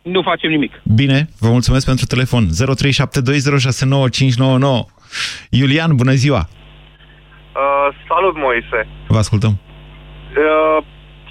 Nu 0.02 0.22
facem 0.22 0.50
nimic. 0.50 0.74
Bine, 0.96 1.30
vă 1.40 1.50
mulțumesc 1.50 1.86
pentru 1.86 2.06
telefon. 2.06 2.44
0372069599. 2.48 2.52
Iulian, 5.50 5.96
bună 5.96 6.12
ziua! 6.12 6.42
Uh, 6.48 7.88
salut, 8.08 8.36
Moise! 8.46 8.88
Vă 9.08 9.18
ascultăm. 9.18 9.54
Uh, 9.58 10.78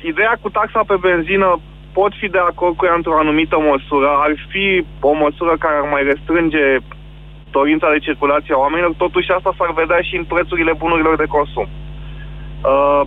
ideea 0.02 0.38
cu 0.40 0.48
taxa 0.50 0.82
pe 0.86 0.96
benzină 1.00 1.60
pot 1.92 2.12
fi 2.20 2.28
de 2.28 2.38
acord 2.38 2.76
cu 2.76 2.84
ea 2.84 2.94
într-o 2.94 3.18
anumită 3.18 3.56
măsură. 3.70 4.08
Ar 4.24 4.32
fi 4.52 4.84
o 5.00 5.12
măsură 5.24 5.52
care 5.58 5.76
ar 5.76 5.88
mai 5.90 6.02
restrânge 6.10 6.64
dorința 7.50 7.88
de 7.90 7.98
circulație 7.98 8.54
a 8.54 8.58
oamenilor, 8.58 8.92
totuși 8.96 9.30
asta 9.30 9.54
s-ar 9.58 9.72
vedea 9.72 10.00
și 10.00 10.16
în 10.16 10.24
prețurile 10.24 10.72
bunurilor 10.82 11.16
de 11.16 11.24
consum. 11.36 11.68
Uh, 11.68 13.02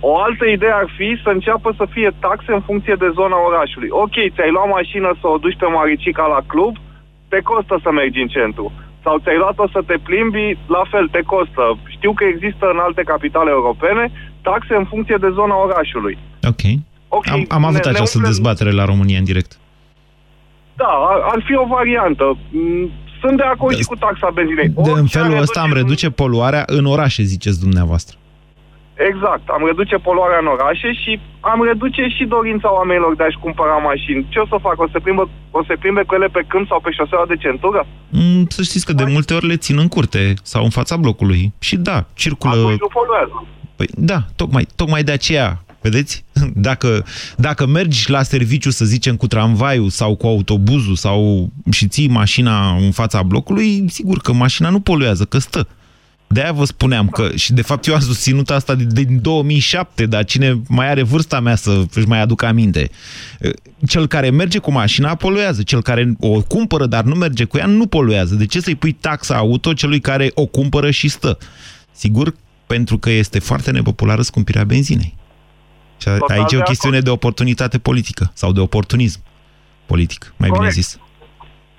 O 0.00 0.18
altă 0.26 0.44
idee 0.46 0.74
ar 0.82 0.88
fi 0.96 1.20
să 1.22 1.28
înceapă 1.30 1.74
să 1.76 1.84
fie 1.90 2.10
taxe 2.20 2.52
în 2.52 2.60
funcție 2.60 2.96
de 2.98 3.10
zona 3.14 3.36
orașului. 3.48 3.88
Ok, 3.90 4.16
ți-ai 4.34 4.50
luat 4.50 4.68
mașină 4.78 5.10
să 5.20 5.26
o 5.28 5.36
duci 5.36 5.60
pe 5.62 5.66
Maricica 5.66 6.26
la 6.26 6.40
club, 6.46 6.74
te 7.28 7.40
costă 7.40 7.80
să 7.82 7.90
mergi 7.90 8.20
în 8.20 8.28
centru. 8.28 8.72
Sau 9.02 9.18
ți-ai 9.18 9.36
luat-o 9.36 9.66
să 9.68 9.80
te 9.86 9.96
plimbi, 10.02 10.58
la 10.66 10.82
fel, 10.90 11.08
te 11.08 11.22
costă. 11.32 11.78
Știu 11.96 12.12
că 12.12 12.24
există 12.24 12.64
în 12.74 12.78
alte 12.78 13.02
capitale 13.02 13.50
europene 13.50 14.12
taxe 14.42 14.74
în 14.74 14.84
funcție 14.84 15.16
de 15.20 15.30
zona 15.38 15.56
orașului. 15.66 16.18
Ok. 16.52 16.64
okay 17.08 17.38
am, 17.38 17.44
am 17.56 17.64
avut 17.64 17.84
ne, 17.84 17.90
această 17.90 18.18
ne 18.18 18.24
dezbatere 18.24 18.70
la 18.70 18.84
România 18.84 19.18
în 19.18 19.24
direct. 19.24 19.52
Da, 20.74 20.92
ar, 21.10 21.18
ar 21.32 21.42
fi 21.46 21.54
o 21.56 21.66
variantă. 21.66 22.36
Mm, 23.16 23.28
sunt 23.28 23.36
de 23.36 23.42
acord 23.42 23.74
de, 23.74 23.80
și 23.80 23.86
cu 23.86 23.96
taxa 23.96 24.30
benzinei. 24.34 24.68
De, 24.68 24.90
în 24.90 25.06
felul 25.06 25.38
ăsta 25.38 25.60
am 25.60 25.72
reduce 25.72 26.10
poluarea 26.10 26.62
în 26.66 26.84
orașe, 26.86 27.22
ziceți 27.22 27.60
dumneavoastră. 27.60 28.16
Exact, 29.10 29.48
am 29.56 29.62
reduce 29.66 29.96
poluarea 29.96 30.38
în 30.40 30.46
orașe 30.46 30.92
și 30.92 31.20
am 31.40 31.64
reduce 31.64 32.02
și 32.16 32.24
dorința 32.24 32.72
oamenilor 32.72 33.16
de 33.16 33.22
a-și 33.22 33.42
cumpăra 33.44 33.76
mașini. 33.76 34.26
Ce 34.28 34.38
o 34.38 34.46
să 34.46 34.56
fac? 34.60 34.80
O 34.80 34.88
să 34.92 34.98
plimbe, 35.00 35.22
o 35.50 35.64
să 35.64 35.76
plimbe 35.78 36.02
cu 36.02 36.14
ele 36.14 36.26
pe 36.26 36.44
câmp 36.46 36.66
sau 36.68 36.80
pe 36.80 36.90
șoseaua 36.90 37.26
de 37.28 37.36
centură? 37.36 37.86
Mm, 38.08 38.46
să 38.48 38.62
știți 38.62 38.86
că 38.86 38.92
de 38.92 39.04
multe 39.04 39.34
ori 39.34 39.46
le 39.46 39.56
țin 39.56 39.78
în 39.78 39.88
curte 39.88 40.34
sau 40.42 40.62
în 40.64 40.70
fața 40.70 40.96
blocului. 40.96 41.52
Și 41.58 41.76
da, 41.76 42.04
circulă... 42.14 42.52
Atunci 42.52 42.80
nu 42.80 42.92
poluează. 42.98 43.46
Păi 43.76 43.88
da, 43.94 44.18
tocmai, 44.36 44.66
tocmai 44.76 45.02
de 45.02 45.12
aceea 45.12 45.64
Vedeți? 45.86 46.24
Dacă, 46.68 47.04
dacă 47.36 47.66
mergi 47.66 48.10
la 48.10 48.22
serviciu, 48.22 48.70
să 48.70 48.84
zicem, 48.84 49.16
cu 49.16 49.26
tramvaiul 49.26 49.90
sau 49.90 50.16
cu 50.16 50.26
autobuzul 50.26 50.96
sau 50.96 51.50
și 51.70 51.88
ții 51.88 52.08
mașina 52.08 52.76
în 52.76 52.90
fața 52.90 53.22
blocului, 53.22 53.84
sigur 53.88 54.18
că 54.18 54.32
mașina 54.32 54.68
nu 54.68 54.80
poluează, 54.80 55.24
că 55.24 55.38
stă. 55.38 55.68
De-aia 56.26 56.52
vă 56.52 56.64
spuneam 56.64 57.08
că, 57.08 57.30
și 57.34 57.52
de 57.52 57.62
fapt 57.62 57.86
eu 57.86 57.94
am 57.94 58.00
susținut 58.00 58.50
asta 58.50 58.74
din 58.74 59.18
2007, 59.22 60.06
dar 60.06 60.24
cine 60.24 60.60
mai 60.68 60.90
are 60.90 61.02
vârsta 61.02 61.40
mea 61.40 61.54
să 61.54 61.84
își 61.94 62.06
mai 62.06 62.20
aduc 62.20 62.42
aminte. 62.42 62.90
Cel 63.86 64.06
care 64.06 64.30
merge 64.30 64.58
cu 64.58 64.72
mașina 64.72 65.14
poluează, 65.14 65.62
cel 65.62 65.82
care 65.82 66.16
o 66.20 66.42
cumpără, 66.42 66.86
dar 66.86 67.04
nu 67.04 67.14
merge 67.14 67.44
cu 67.44 67.58
ea, 67.58 67.66
nu 67.66 67.86
poluează. 67.86 68.34
De 68.34 68.46
ce 68.46 68.60
să-i 68.60 68.74
pui 68.74 68.92
taxa 68.92 69.36
auto 69.36 69.72
celui 69.72 70.00
care 70.00 70.30
o 70.34 70.46
cumpără 70.46 70.90
și 70.90 71.08
stă? 71.08 71.38
Sigur, 71.92 72.34
pentru 72.66 72.98
că 72.98 73.10
este 73.10 73.38
foarte 73.38 73.70
nepopulară 73.70 74.22
scumpirea 74.22 74.64
benzinei. 74.64 75.14
Și 75.96 76.08
aici 76.08 76.52
e 76.52 76.58
o 76.58 76.68
chestiune 76.70 77.00
de 77.00 77.10
oportunitate 77.10 77.78
politică 77.78 78.30
sau 78.34 78.52
de 78.52 78.60
oportunism 78.60 79.20
politic, 79.86 80.22
mai 80.36 80.48
corect. 80.48 80.58
bine 80.58 80.70
zis. 80.70 81.00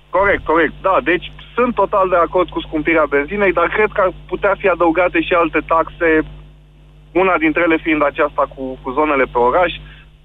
Corect, 0.09 0.43
corect. 0.43 0.73
Da, 0.81 0.97
deci 1.03 1.31
sunt 1.55 1.73
total 1.75 2.09
de 2.09 2.15
acord 2.15 2.49
cu 2.49 2.59
scumpirea 2.59 3.05
benzinei, 3.09 3.53
dar 3.53 3.67
cred 3.67 3.89
că 3.93 4.01
ar 4.01 4.13
putea 4.27 4.53
fi 4.57 4.67
adăugate 4.67 5.21
și 5.21 5.33
alte 5.33 5.59
taxe, 5.73 6.09
una 7.11 7.35
dintre 7.37 7.61
ele 7.67 7.77
fiind 7.85 8.03
aceasta 8.03 8.43
cu, 8.55 8.63
cu 8.81 8.89
zonele 8.91 9.25
pe 9.33 9.37
oraș, 9.37 9.71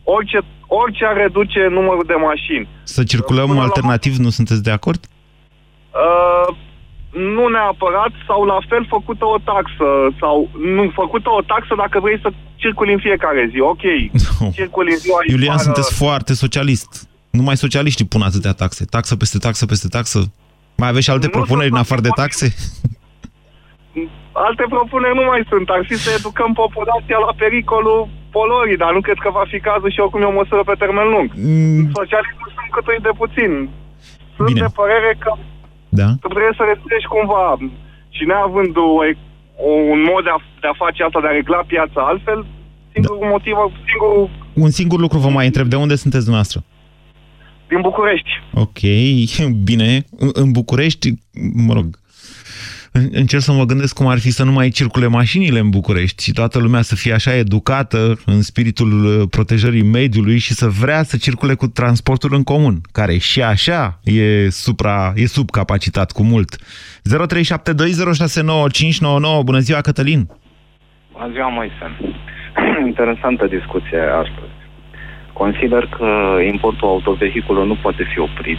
orice, 0.04 0.38
orice 0.66 1.04
ar 1.04 1.16
reduce 1.16 1.66
numărul 1.78 2.04
de 2.06 2.18
mașini. 2.28 2.68
Să 2.82 3.02
circulăm 3.04 3.46
Până 3.46 3.60
alternativ, 3.60 4.12
la... 4.16 4.22
nu 4.24 4.30
sunteți 4.30 4.62
de 4.62 4.70
acord? 4.70 5.00
Uh, 6.04 6.48
nu 7.10 7.48
neapărat, 7.48 8.12
sau 8.26 8.44
la 8.44 8.58
fel 8.68 8.86
făcută 8.88 9.24
o 9.26 9.38
taxă, 9.44 9.88
sau 10.20 10.48
nu 10.76 10.90
făcută 10.94 11.28
o 11.30 11.42
taxă 11.52 11.74
dacă 11.76 12.00
vrei 12.00 12.20
să 12.20 12.30
circuli 12.62 12.92
în 12.92 13.02
fiecare 13.06 13.48
zi, 13.52 13.58
ok, 13.60 13.84
no. 14.40 14.50
circuli 14.58 14.90
în 14.94 14.98
ziua 15.04 15.18
Iulian, 15.32 15.58
ifară... 15.58 15.66
sunteți 15.66 15.90
foarte 16.02 16.32
socialist. 16.44 16.90
Numai 17.38 17.56
socialiștii 17.64 18.12
pun 18.12 18.22
atâtea 18.22 18.54
taxe. 18.62 18.82
Taxă 18.94 19.14
peste 19.22 19.38
taxă 19.46 19.64
peste 19.72 19.88
taxă. 19.96 20.18
Mai 20.80 20.88
aveți 20.88 21.04
și 21.06 21.10
alte 21.14 21.28
nu 21.30 21.36
propuneri 21.36 21.74
în 21.74 21.82
afară 21.84 22.00
de 22.08 22.14
taxe? 22.22 22.46
Alte 24.48 24.64
propuneri 24.74 25.18
nu 25.20 25.24
mai 25.30 25.42
sunt. 25.50 25.66
Ar 25.76 25.82
fi 25.88 25.96
să 26.04 26.10
educăm 26.18 26.50
populația 26.62 27.18
la 27.26 27.32
pericolul 27.42 28.00
polorii, 28.36 28.80
dar 28.82 28.90
nu 28.96 29.00
cred 29.06 29.18
că 29.24 29.30
va 29.38 29.44
fi 29.52 29.58
cazul 29.68 29.90
și 29.92 30.00
oricum 30.00 30.22
e 30.22 30.32
o 30.32 30.40
măsură 30.40 30.62
pe 30.66 30.80
termen 30.82 31.08
lung. 31.14 31.28
Mm. 31.48 31.82
Socialismul 32.00 32.50
sunt 32.56 32.68
câtui 32.76 33.00
de 33.08 33.12
puțin. 33.22 33.52
Sunt 34.36 34.48
Bine. 34.48 34.60
de 34.64 34.68
părere 34.80 35.10
că 35.24 35.32
da? 36.00 36.08
trebuie 36.22 36.52
să 36.58 36.62
restreci 36.64 37.12
cumva 37.14 37.46
și 38.16 38.22
neavând 38.30 38.74
o, 38.86 38.88
o, 39.00 39.02
un 39.92 40.00
mod 40.10 40.22
de 40.24 40.32
a, 40.36 40.38
de 40.60 40.68
a 40.72 40.74
face 40.82 41.02
asta, 41.02 41.20
de 41.20 41.26
a 41.26 41.30
regla 41.30 41.64
piața 41.66 42.00
altfel, 42.10 42.46
singurul 42.92 43.18
da. 43.20 43.28
motiv, 43.28 43.54
singurul... 43.90 44.30
Un 44.54 44.70
singur 44.70 44.98
lucru 45.00 45.18
vă 45.18 45.28
mai 45.28 45.46
întreb, 45.46 45.66
de 45.66 45.76
unde 45.76 45.94
sunteți 45.94 46.24
dumneavoastră? 46.28 46.64
Din 47.68 47.80
București. 47.80 48.30
Ok, 48.54 48.80
bine. 49.70 50.04
În 50.32 50.50
București, 50.52 51.08
mă 51.66 51.72
rog, 51.72 51.86
încerc 52.92 53.42
să 53.42 53.52
mă 53.52 53.64
gândesc 53.64 53.94
cum 53.94 54.06
ar 54.06 54.18
fi 54.18 54.30
să 54.30 54.44
nu 54.44 54.52
mai 54.52 54.68
circule 54.68 55.06
mașinile 55.06 55.58
în 55.58 55.70
București 55.70 56.22
și 56.22 56.32
toată 56.32 56.58
lumea 56.58 56.82
să 56.82 56.94
fie 56.94 57.12
așa 57.12 57.34
educată 57.34 58.18
în 58.26 58.42
spiritul 58.42 59.04
uh, 59.04 59.22
protejării 59.30 59.82
mediului 59.82 60.38
și 60.38 60.52
să 60.52 60.66
vrea 60.66 61.02
să 61.02 61.16
circule 61.16 61.54
cu 61.54 61.66
transportul 61.66 62.34
în 62.34 62.42
comun, 62.42 62.80
care 62.92 63.16
și 63.16 63.42
așa 63.42 63.98
e, 64.04 64.50
supra, 64.50 65.12
e 65.14 65.26
subcapacitat 65.26 66.12
cu 66.12 66.22
mult. 66.22 66.56
0372069599. 66.56 66.60
Bună 69.44 69.58
ziua, 69.58 69.80
Cătălin! 69.80 70.28
Bună 71.12 71.28
ziua, 71.32 71.48
Moise! 71.48 71.96
Interesantă 72.90 73.46
discuție 73.46 74.00
astăzi. 74.22 74.52
Consider 75.32 75.86
că 75.96 76.06
importul 76.52 76.88
autovehiculului 76.88 77.68
nu 77.68 77.76
poate 77.82 78.02
fi 78.12 78.18
oprit 78.18 78.58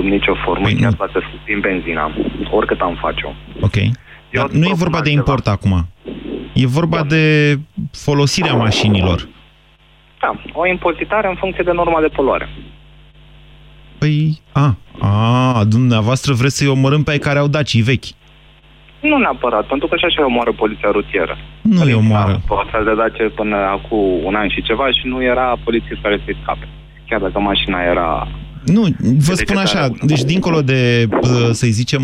sub 0.00 0.10
nicio 0.10 0.34
formă, 0.44 0.64
păi 0.64 0.74
chiar 0.74 0.92
dacă 0.92 1.20
scumpim 1.26 1.60
benzina, 1.60 2.10
oricât 2.50 2.80
am 2.80 2.96
face-o. 3.00 3.32
Ok. 3.60 3.76
Dar 4.30 4.50
nu 4.50 4.64
e 4.64 4.84
vorba 4.84 5.00
de 5.00 5.10
import 5.10 5.44
ceva. 5.44 5.56
acum. 5.56 5.86
E 6.52 6.66
vorba 6.66 6.96
da. 6.96 7.04
de 7.04 7.56
folosirea 7.92 8.54
mașinilor. 8.54 9.28
Da, 10.20 10.30
o 10.52 10.66
impozitare 10.66 11.28
în 11.28 11.34
funcție 11.34 11.64
de 11.64 11.72
norma 11.72 12.00
de 12.00 12.06
poluare. 12.06 12.48
Păi, 13.98 14.40
a, 14.52 14.76
a, 15.00 15.64
dumneavoastră 15.64 16.32
vreți 16.32 16.56
să-i 16.56 16.68
omorâm 16.68 17.02
pe 17.02 17.10
ai 17.10 17.18
care 17.18 17.38
au 17.38 17.48
dacii 17.48 17.82
vechi. 17.82 18.10
Nu 19.00 19.16
neapărat, 19.18 19.66
pentru 19.66 19.86
că 19.86 19.96
și 19.96 20.04
așa 20.04 20.24
omoară 20.24 20.52
poliția 20.52 20.90
rutieră. 20.90 21.36
Nu 21.62 21.88
e 21.88 21.94
omoară. 21.94 22.40
O 22.48 22.58
astfel 22.58 22.84
de 22.84 22.94
dace 22.94 23.22
până 23.22 23.56
acum 23.56 24.24
un 24.24 24.34
an 24.34 24.48
și 24.48 24.62
ceva 24.62 24.90
și 24.90 25.06
nu 25.06 25.22
era 25.22 25.56
polițist 25.64 26.00
care 26.02 26.20
să-i 26.24 26.36
scape. 26.42 26.68
Chiar 27.08 27.20
dacă 27.20 27.38
mașina 27.38 27.82
era... 27.82 28.28
Nu, 28.64 28.88
vă 28.98 29.34
spun 29.34 29.56
așa, 29.56 29.92
deci 30.02 30.22
dincolo 30.22 30.62
de, 30.62 31.08
să 31.52 31.66
zicem, 31.66 32.02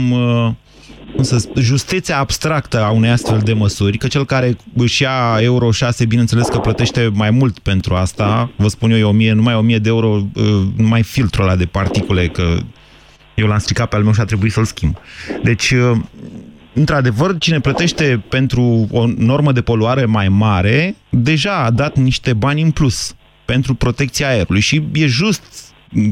însă 1.17 1.51
justeția 1.59 2.19
abstractă 2.19 2.85
a 2.85 2.91
unei 2.91 3.11
astfel 3.11 3.41
de 3.45 3.53
măsuri, 3.53 3.99
că 3.99 4.07
cel 4.07 4.25
care 4.25 4.57
își 4.77 5.03
ia 5.03 5.39
Euro 5.41 5.71
6, 5.71 6.05
bineînțeles 6.05 6.47
că 6.49 6.59
plătește 6.59 7.11
mai 7.13 7.31
mult 7.31 7.59
pentru 7.59 7.95
asta, 7.95 8.51
vă 8.57 8.69
spun 8.69 8.91
eu, 8.91 8.97
e 8.97 9.03
1000, 9.03 9.33
numai 9.33 9.55
1000 9.55 9.79
de 9.79 9.89
euro, 9.89 10.27
numai 10.77 11.03
filtrul 11.03 11.45
ăla 11.45 11.57
de 11.57 11.65
particule, 11.65 12.29
că 12.29 12.57
eu 13.35 13.47
l-am 13.47 13.59
stricat 13.59 13.89
pe 13.89 13.97
al 13.97 14.03
meu 14.03 14.13
și 14.13 14.21
a 14.21 14.25
trebuit 14.25 14.53
să-l 14.53 14.65
schimb. 14.65 14.97
Deci, 15.43 15.75
într-adevăr, 16.73 17.39
cine 17.39 17.61
plătește 17.61 18.25
pentru 18.29 18.89
o 18.91 19.07
normă 19.17 19.53
de 19.53 19.61
poluare 19.61 20.05
mai 20.05 20.29
mare, 20.29 20.97
deja 21.11 21.57
a 21.57 21.71
dat 21.71 21.97
niște 21.97 22.33
bani 22.33 22.63
în 22.63 22.71
plus 22.71 23.15
pentru 23.45 23.75
protecția 23.75 24.29
aerului 24.29 24.61
și 24.61 24.83
e 24.93 25.07
just 25.07 25.66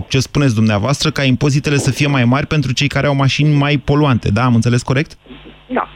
ce 0.09 0.19
spuneți 0.19 0.55
dumneavoastră, 0.55 1.11
ca 1.11 1.23
impozitele 1.23 1.77
să 1.77 1.91
fie 1.91 2.07
mai 2.07 2.25
mari 2.25 2.47
pentru 2.47 2.73
cei 2.73 2.89
care 2.89 3.07
au 3.07 3.15
mașini 3.15 3.55
mai 3.55 3.77
poluante. 3.77 4.31
Da, 4.31 4.45
am 4.45 4.55
înțeles 4.55 4.83
corect? 4.83 5.19
Da. 5.67 5.89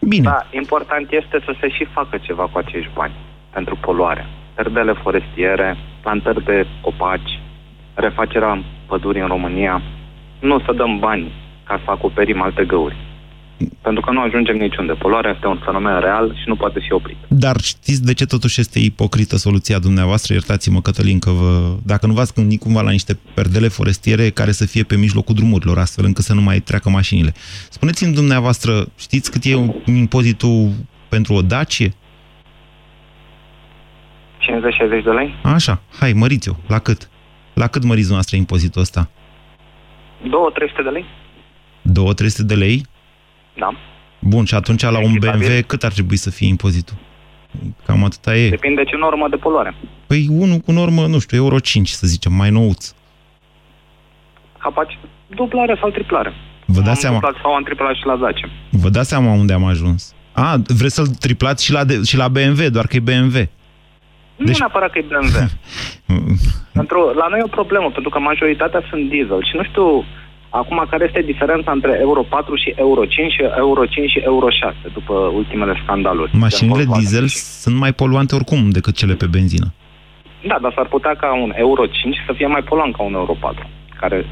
Bine. 0.00 0.24
Da, 0.24 0.46
important 0.50 1.06
este 1.10 1.38
să 1.44 1.54
se 1.60 1.68
și 1.68 1.84
facă 1.84 2.18
ceva 2.22 2.42
cu 2.42 2.58
acești 2.58 2.90
bani 2.94 3.14
pentru 3.50 3.78
poluare. 3.80 4.26
Perdele 4.54 4.92
forestiere, 4.92 5.76
plantări 6.02 6.44
de 6.44 6.66
copaci, 6.80 7.40
refacerea 7.94 8.64
pădurii 8.86 9.20
în 9.20 9.26
România. 9.26 9.82
Nu 10.38 10.60
să 10.60 10.72
dăm 10.72 10.98
bani 10.98 11.32
ca 11.64 11.80
să 11.84 11.90
acoperim 11.90 12.42
alte 12.42 12.64
găuri. 12.64 12.96
Pentru 13.82 14.02
că 14.02 14.12
nu 14.12 14.20
ajungem 14.20 14.56
niciunde. 14.56 14.92
Poluarea 14.92 15.32
este 15.34 15.46
un 15.46 15.60
fenomen 15.64 16.00
real 16.00 16.34
și 16.34 16.42
nu 16.46 16.56
poate 16.56 16.80
fi 16.80 16.92
oprit. 16.92 17.16
Dar 17.28 17.60
știți 17.60 18.04
de 18.04 18.14
ce 18.14 18.26
totuși 18.26 18.60
este 18.60 18.78
ipocrită 18.78 19.36
soluția 19.36 19.78
dumneavoastră? 19.78 20.32
Iertați-mă, 20.32 20.80
Cătălin, 20.80 21.18
că 21.18 21.30
vă... 21.30 21.76
dacă 21.82 22.06
nu 22.06 22.12
v-ați 22.12 22.34
gândit 22.34 22.60
cumva 22.60 22.80
la 22.80 22.90
niște 22.90 23.18
perdele 23.34 23.68
forestiere 23.68 24.30
care 24.30 24.52
să 24.52 24.66
fie 24.66 24.82
pe 24.82 24.96
mijlocul 24.96 25.34
drumurilor, 25.34 25.78
astfel 25.78 26.04
încât 26.04 26.24
să 26.24 26.34
nu 26.34 26.40
mai 26.40 26.60
treacă 26.60 26.90
mașinile. 26.90 27.34
Spuneți-mi 27.70 28.14
dumneavoastră, 28.14 28.86
știți 28.98 29.30
cât 29.30 29.44
e 29.44 29.50
impozitul 29.92 30.70
pentru 31.08 31.34
o 31.34 31.42
Dacie? 31.42 31.88
50-60 31.88 31.92
de 35.04 35.10
lei. 35.10 35.34
Așa, 35.42 35.82
hai, 35.98 36.12
măriți-o. 36.12 36.52
La 36.66 36.78
cât? 36.78 37.10
La 37.54 37.66
cât 37.66 37.82
măriți 37.82 38.08
dumneavoastră 38.08 38.36
impozitul 38.36 38.80
ăsta? 38.80 39.10
2-300 40.22 40.26
de 40.84 40.90
lei. 40.90 41.04
2-300 41.82 42.46
de 42.46 42.54
lei? 42.54 42.86
Da. 43.54 43.74
Bun, 44.18 44.44
și 44.44 44.54
atunci 44.54 44.82
la 44.82 44.98
un 44.98 45.16
BMW 45.18 45.62
cât 45.66 45.82
ar 45.82 45.92
trebui 45.92 46.16
să 46.16 46.30
fie 46.30 46.48
impozitul? 46.48 46.96
Cam 47.86 48.04
atâta 48.04 48.36
e. 48.36 48.48
Depinde 48.48 48.84
ce 48.84 48.96
normă 48.96 49.28
de 49.28 49.36
poluare. 49.36 49.74
Păi 50.06 50.26
unul 50.30 50.58
cu 50.58 50.72
normă, 50.72 51.06
nu 51.06 51.18
știu, 51.18 51.36
Euro 51.36 51.58
5, 51.58 51.88
să 51.88 52.06
zicem, 52.06 52.32
mai 52.32 52.50
nouț. 52.50 52.94
Capaci 54.58 54.98
dublare 55.28 55.76
sau 55.80 55.90
triplare. 55.90 56.32
Vă 56.66 56.80
dați 56.80 57.00
seama? 57.00 57.18
Sau 57.42 57.54
am 57.54 57.62
triplat 57.62 57.94
și 57.94 58.06
la 58.06 58.16
Dacia. 58.16 58.48
Vă 58.70 58.88
dați 58.88 59.08
seama 59.08 59.32
unde 59.32 59.52
am 59.52 59.64
ajuns. 59.64 60.14
A, 60.32 60.56
vreți 60.66 60.94
să-l 60.94 61.06
triplați 61.06 61.64
și 61.64 61.72
la, 61.72 61.84
de, 61.84 62.00
și 62.04 62.16
la 62.16 62.28
BMW, 62.28 62.68
doar 62.68 62.86
că 62.86 62.96
e 62.96 63.00
BMW. 63.00 63.38
Nu 64.36 64.46
deci... 64.46 64.58
neapărat 64.58 64.90
că 64.90 64.98
e 64.98 65.04
BMW. 65.08 65.38
pentru, 66.78 67.12
la 67.16 67.26
noi 67.30 67.38
e 67.38 67.42
o 67.42 67.56
problemă, 67.60 67.90
pentru 67.90 68.10
că 68.10 68.18
majoritatea 68.18 68.82
sunt 68.90 69.08
diesel 69.08 69.44
și 69.44 69.56
nu 69.56 69.64
știu 69.64 70.04
acum 70.60 70.86
care 70.90 71.04
este 71.06 71.22
diferența 71.32 71.70
între 71.72 71.92
Euro 72.00 72.22
4 72.22 72.54
și 72.56 72.74
Euro 72.76 73.04
5 73.04 73.32
și 73.32 73.42
Euro 73.56 73.86
5 73.86 74.10
și 74.10 74.18
Euro 74.18 74.48
6 74.50 74.76
după 74.92 75.12
ultimele 75.12 75.74
scandaluri. 75.82 76.30
Mașinile 76.36 76.84
diesel 76.84 77.26
sunt 77.62 77.76
mai 77.76 77.92
poluante 77.92 78.34
oricum 78.34 78.70
decât 78.70 78.94
cele 78.94 79.14
pe 79.14 79.26
benzină. 79.26 79.72
Da, 80.46 80.58
dar 80.62 80.72
s-ar 80.74 80.86
putea 80.86 81.14
ca 81.14 81.40
un 81.42 81.52
Euro 81.56 81.86
5 81.86 82.16
să 82.26 82.32
fie 82.36 82.46
mai 82.46 82.62
poluant 82.62 82.96
ca 82.96 83.02
un 83.02 83.14
Euro 83.14 83.36
4, 83.40 83.68
care 84.00 84.26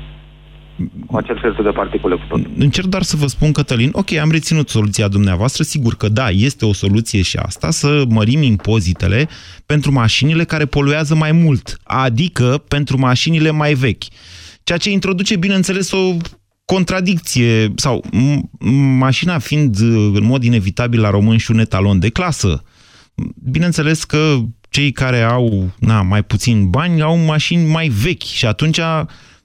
cu 1.06 1.16
acel 1.16 1.38
filtru 1.42 1.62
de 1.62 1.70
particule 1.70 2.14
cu 2.14 2.22
tot. 2.28 2.40
Încerc 2.58 2.86
doar 2.86 3.02
să 3.02 3.16
vă 3.16 3.26
spun, 3.26 3.52
Cătălin, 3.52 3.90
ok, 3.92 4.12
am 4.12 4.30
reținut 4.30 4.68
soluția 4.68 5.08
dumneavoastră, 5.08 5.62
sigur 5.62 5.94
că 5.94 6.08
da, 6.08 6.28
este 6.28 6.64
o 6.64 6.72
soluție 6.72 7.22
și 7.22 7.36
asta, 7.36 7.70
să 7.70 8.02
mărim 8.08 8.42
impozitele 8.42 9.28
pentru 9.66 9.92
mașinile 9.92 10.44
care 10.44 10.64
poluează 10.64 11.14
mai 11.14 11.32
mult, 11.32 11.76
adică 11.82 12.62
pentru 12.68 12.98
mașinile 12.98 13.50
mai 13.50 13.74
vechi. 13.74 14.04
Ceea 14.70 14.82
ce 14.82 14.90
introduce, 14.90 15.36
bineînțeles, 15.36 15.92
o 15.92 16.16
contradicție, 16.64 17.68
sau 17.74 18.04
mașina 18.98 19.38
fiind 19.38 19.74
în 20.14 20.24
mod 20.24 20.42
inevitabil 20.42 21.00
la 21.00 21.10
român 21.10 21.36
și 21.36 21.50
un 21.50 21.58
etalon 21.58 21.98
de 21.98 22.10
clasă, 22.10 22.62
bineînțeles 23.50 24.04
că 24.04 24.36
cei 24.68 24.92
care 24.92 25.20
au 25.20 25.48
na, 25.80 26.02
mai 26.02 26.22
puțin 26.22 26.70
bani 26.70 27.02
au 27.02 27.16
mașini 27.16 27.70
mai 27.72 27.88
vechi 27.88 28.22
și 28.22 28.46
atunci 28.46 28.80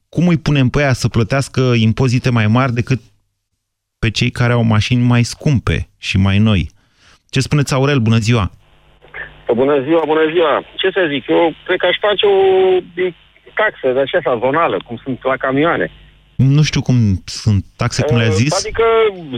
cum 0.10 0.28
îi 0.28 0.38
punem 0.38 0.70
pe 0.70 0.82
aia 0.82 0.94
să 0.94 1.08
plătească 1.08 1.62
impozite 1.76 2.30
mai 2.30 2.48
mari 2.48 2.74
decât 2.74 3.00
pe 4.00 4.10
cei 4.10 4.30
care 4.30 4.54
au 4.54 4.64
mașini 4.64 5.02
mai 5.02 5.24
scumpe 5.24 5.90
și 5.98 6.18
mai 6.18 6.38
noi? 6.38 6.70
Ce 7.30 7.40
spuneți, 7.40 7.74
Aurel? 7.74 8.00
Bună 8.00 8.18
ziua! 8.18 8.52
Bună 9.54 9.84
ziua, 9.84 10.04
bună 10.06 10.32
ziua! 10.34 10.64
Ce 10.76 10.90
să 10.92 11.08
zic, 11.10 11.28
eu 11.28 11.54
cred 11.66 11.78
că 11.80 11.86
aș 11.86 11.98
face 12.00 12.26
o 12.26 12.38
taxă 13.62 13.88
de 13.96 14.00
așa, 14.00 14.40
zonală, 14.46 14.78
cum 14.86 14.96
sunt 15.04 15.20
la 15.24 15.38
camioane. 15.38 15.88
Nu 16.36 16.62
știu 16.70 16.82
cum 16.82 16.98
sunt 17.26 17.66
taxe, 17.76 18.04
cum 18.04 18.18
le-a 18.18 18.30
zis. 18.42 18.54
Adică 18.66 18.86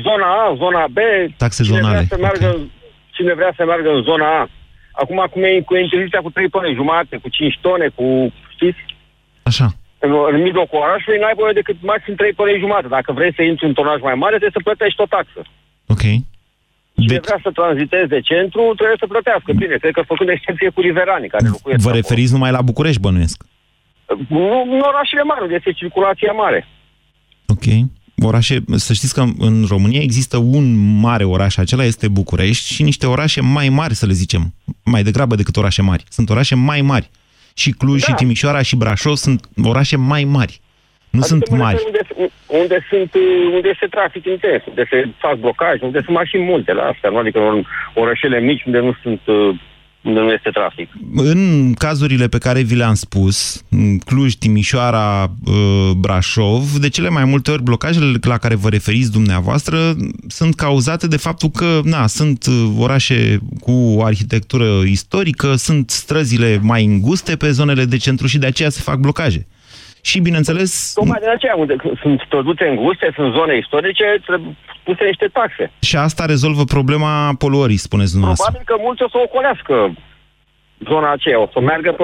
zona 0.08 0.28
A, 0.44 0.56
zona 0.56 0.84
B. 0.98 1.00
Taxe 1.38 1.64
cine 1.64 1.78
zonale. 1.78 1.96
Vrea 1.96 2.18
să 2.18 2.18
meargă, 2.26 2.48
okay. 2.48 2.72
Cine 3.16 3.34
vrea 3.34 3.54
să 3.58 3.64
meargă 3.66 3.90
în 3.90 4.02
zona 4.02 4.28
A. 4.42 4.50
Acum, 4.92 5.20
acum 5.20 5.44
e 5.44 5.62
cu 5.70 5.76
inteligența 5.76 6.20
cu 6.26 6.30
3 6.30 6.50
tone 6.50 6.72
jumate, 6.74 7.16
cu 7.24 7.30
5 7.30 7.58
tone, 7.62 7.88
cu, 7.96 8.34
știți? 8.56 8.82
Așa. 9.44 9.68
În, 10.00 10.12
în 10.32 10.42
mijlocul 10.42 10.80
orașului 10.86 11.20
n-ai 11.20 11.40
voie 11.42 11.54
decât 11.60 11.78
maxim 11.82 12.16
3 12.16 12.34
tone 12.34 12.54
jumate. 12.64 12.88
Dacă 12.88 13.12
vrei 13.12 13.34
să 13.36 13.42
intri 13.42 13.66
în 13.68 13.74
tonaj 13.74 14.00
mai 14.02 14.18
mare, 14.24 14.36
trebuie 14.38 14.58
să 14.60 14.68
plătești 14.68 15.02
o 15.02 15.12
taxă. 15.16 15.42
Ok. 15.94 16.04
Cine 17.02 17.18
de... 17.18 17.26
vrea 17.28 17.40
să 17.46 17.50
tranziteze 17.60 18.06
de 18.16 18.22
centru, 18.30 18.62
trebuie 18.80 19.02
să 19.04 19.08
plătească. 19.14 19.50
Bine, 19.62 19.76
cred 19.84 19.94
că 19.98 20.02
făcând 20.12 20.30
excepție 20.30 20.70
cu 20.70 20.82
riveranii 20.82 21.30
care 21.34 21.48
locuiesc 21.56 21.84
Vă 21.88 21.92
referiți 21.92 22.34
numai 22.36 22.52
la 22.52 22.62
București, 22.62 23.02
bănuiesc? 23.06 23.40
Nu, 24.28 24.62
în 24.72 24.80
orașele 24.80 25.24
mari, 25.24 25.42
unde 25.42 25.54
este 25.54 25.72
circulația 25.72 26.32
mare. 26.32 26.68
Ok. 27.48 27.64
Orașe, 28.24 28.58
să 28.76 28.94
știți 28.94 29.14
că 29.14 29.24
în 29.38 29.66
România 29.70 30.02
există 30.02 30.38
un 30.38 30.98
mare 31.00 31.24
oraș, 31.24 31.58
acela 31.58 31.84
este 31.84 32.08
București, 32.08 32.74
și 32.74 32.84
niște 32.84 33.06
orașe 33.06 33.42
mai 33.42 33.70
mari, 33.70 33.94
să 33.94 34.06
le 34.06 34.14
zicem, 34.14 34.54
mai 34.84 35.04
degrabă 35.04 35.36
decât 35.36 35.58
orașe 35.58 35.82
mari. 35.82 36.04
Sunt 36.10 36.30
orașe 36.30 36.56
mai 36.56 36.82
mari. 36.82 37.10
Și 37.54 37.72
Cluj, 37.72 38.02
da. 38.02 38.08
și 38.08 38.14
Timișoara, 38.14 38.62
și 38.62 38.76
Brașov 38.76 39.16
sunt 39.16 39.50
orașe 39.64 39.98
mai 39.98 40.24
mari. 40.24 40.62
Nu 41.10 41.20
adică 41.20 41.28
sunt 41.28 41.60
mari. 41.60 41.84
Unde, 41.86 42.02
unde, 42.48 42.86
sunt, 42.90 43.12
unde 43.54 43.70
este 43.70 43.88
trafic 43.90 44.26
intens, 44.26 44.62
unde 44.66 44.88
se 44.90 45.10
fac 45.18 45.36
blocaje, 45.36 45.86
unde 45.86 46.02
sunt 46.04 46.16
mașini 46.16 46.44
multe 46.44 46.74
la 46.74 46.84
astea, 46.84 47.10
nu? 47.10 47.18
adică 47.18 47.40
în 47.40 47.64
orășele 47.94 48.40
mici 48.40 48.64
unde 48.64 48.80
nu 48.80 48.96
sunt 49.02 49.22
uh, 49.26 49.60
unde 50.08 50.20
nu 50.20 50.32
este 50.32 50.50
trafic. 50.50 50.90
În 51.16 51.74
cazurile 51.74 52.28
pe 52.28 52.38
care 52.38 52.62
vi 52.62 52.76
le-am 52.76 52.94
spus, 52.94 53.64
Cluj, 54.06 54.34
Timișoara, 54.34 55.32
uh, 55.46 55.92
Brașov, 55.98 56.78
de 56.78 56.90
cele 56.90 57.10
mai 57.10 57.26
multe 57.26 57.52
ori 57.52 57.64
blocajele 57.64 58.20
la 58.22 58.38
care 58.38 58.56
vă 58.56 58.70
referiți 58.70 59.12
dumneavoastră 59.12 59.96
sunt 60.28 60.56
cauzate 60.56 61.08
de 61.08 61.18
faptul 61.18 61.50
că 61.50 61.80
na, 61.84 62.08
sunt 62.08 62.46
uh, 62.46 62.70
orașe 62.78 63.40
cu 63.60 63.72
o 63.72 64.04
arhitectură 64.04 64.82
istorică, 64.86 65.56
sunt 65.56 65.90
străzile 65.90 66.60
mai 66.62 66.86
înguste 66.86 67.36
pe 67.36 67.52
zonele 67.52 67.86
de 67.86 67.98
centru 67.98 68.28
și 68.28 68.38
de 68.38 68.46
aceea 68.46 68.70
se 68.70 68.82
fac 68.82 68.98
blocaje. 68.98 69.48
Și, 70.10 70.20
bineînțeles... 70.20 70.92
Tocmai 70.94 71.20
de 71.22 71.30
aceea, 71.30 71.56
unde 71.56 71.76
sunt 72.02 72.22
străduțe 72.26 72.66
înguste, 72.68 73.12
sunt 73.16 73.34
zone 73.34 73.58
istorice, 73.58 74.06
trebuie 74.26 74.56
puse 74.84 75.04
niște 75.06 75.28
taxe. 75.34 75.72
Și 75.80 75.96
asta 75.96 76.26
rezolvă 76.26 76.64
problema 76.64 77.34
poluării, 77.44 77.86
spuneți 77.88 78.12
dumneavoastră. 78.12 78.52
Probabil 78.52 78.76
că 78.76 78.84
mulți 78.86 79.04
o 79.04 79.10
să 79.10 79.18
ocolească 79.28 79.74
zona 80.90 81.12
aceea, 81.12 81.42
o 81.42 81.50
să 81.54 81.60
meargă 81.60 81.92
pe 81.92 82.04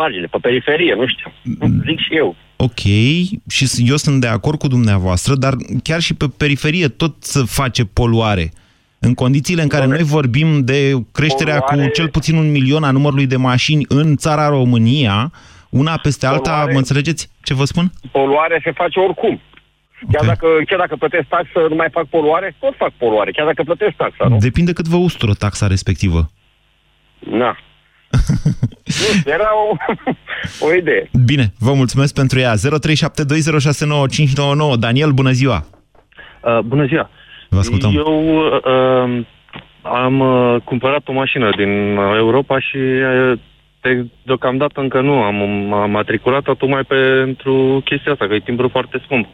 margine, 0.00 0.26
pe 0.26 0.38
periferie, 0.40 0.94
nu 0.94 1.06
știu. 1.06 1.32
Zic 1.86 1.98
și 1.98 2.16
eu. 2.16 2.36
Ok, 2.56 2.82
și 3.56 3.64
eu 3.86 3.96
sunt 3.96 4.20
de 4.20 4.26
acord 4.26 4.58
cu 4.58 4.68
dumneavoastră, 4.68 5.34
dar 5.34 5.54
chiar 5.82 6.00
și 6.00 6.14
pe 6.14 6.26
periferie 6.36 6.88
tot 6.88 7.14
se 7.18 7.42
face 7.46 7.84
poluare. 7.84 8.52
În 8.98 9.14
condițiile 9.14 9.62
în 9.62 9.68
care 9.68 9.86
noi 9.86 10.02
vorbim 10.02 10.64
de 10.64 10.92
creșterea 11.12 11.60
poluare... 11.60 11.88
cu 11.88 11.94
cel 11.94 12.08
puțin 12.08 12.36
un 12.36 12.50
milion 12.50 12.84
a 12.84 12.90
numărului 12.90 13.26
de 13.26 13.36
mașini 13.36 13.84
în 13.88 14.16
țara 14.16 14.48
România, 14.48 15.32
una 15.68 15.96
peste 16.02 16.26
alta, 16.26 16.50
poluare... 16.50 16.72
mă 16.72 16.78
înțelegeți 16.78 17.30
ce 17.42 17.54
vă 17.54 17.64
spun? 17.64 17.90
Poluare 18.12 18.60
se 18.64 18.70
face 18.70 18.98
oricum. 19.00 19.40
Chiar, 20.12 20.22
okay. 20.22 20.28
dacă, 20.28 20.46
chiar 20.66 20.78
dacă 20.78 20.96
plătesc 20.96 21.28
taxă, 21.28 21.66
nu 21.68 21.74
mai 21.74 21.88
fac 21.90 22.06
poluare, 22.06 22.56
tot 22.58 22.74
fac 22.76 22.92
poluare, 22.98 23.30
chiar 23.30 23.46
dacă 23.46 23.62
plătesc 23.62 23.96
taxa, 23.96 24.26
nu? 24.28 24.36
Depinde 24.38 24.72
cât 24.72 24.86
vă 24.86 24.96
ustură 24.96 25.32
taxa 25.32 25.66
respectivă. 25.66 26.30
Na. 27.18 27.56
nu, 29.00 29.30
era 29.32 29.50
o, 29.68 29.76
o 30.66 30.74
idee. 30.74 31.10
Bine, 31.24 31.52
vă 31.58 31.72
mulțumesc 31.72 32.14
pentru 32.14 32.38
ea. 32.38 32.54
0372069599. 32.54 32.60
Daniel, 34.78 35.10
bună 35.10 35.30
ziua! 35.30 35.64
Uh, 36.42 36.58
bună 36.58 36.86
ziua! 36.86 37.10
Vă 37.48 37.58
ascultăm. 37.58 37.96
Eu 37.96 38.36
uh, 38.36 39.26
am 39.82 40.20
uh, 40.20 40.56
cumpărat 40.64 41.08
o 41.08 41.12
mașină 41.12 41.50
din 41.56 41.96
Europa 42.16 42.60
și 42.60 42.76
uh, 42.76 43.32
de, 43.32 43.38
deocamdată 44.22 44.80
încă 44.80 45.00
nu. 45.00 45.22
Am, 45.22 45.72
am 45.72 45.90
matriculat-o 45.90 46.54
tocmai 46.54 46.82
pentru 46.82 47.82
chestia 47.84 48.12
asta, 48.12 48.26
că 48.26 48.34
e 48.34 48.38
timbru 48.40 48.68
foarte 48.68 49.00
scump. 49.04 49.26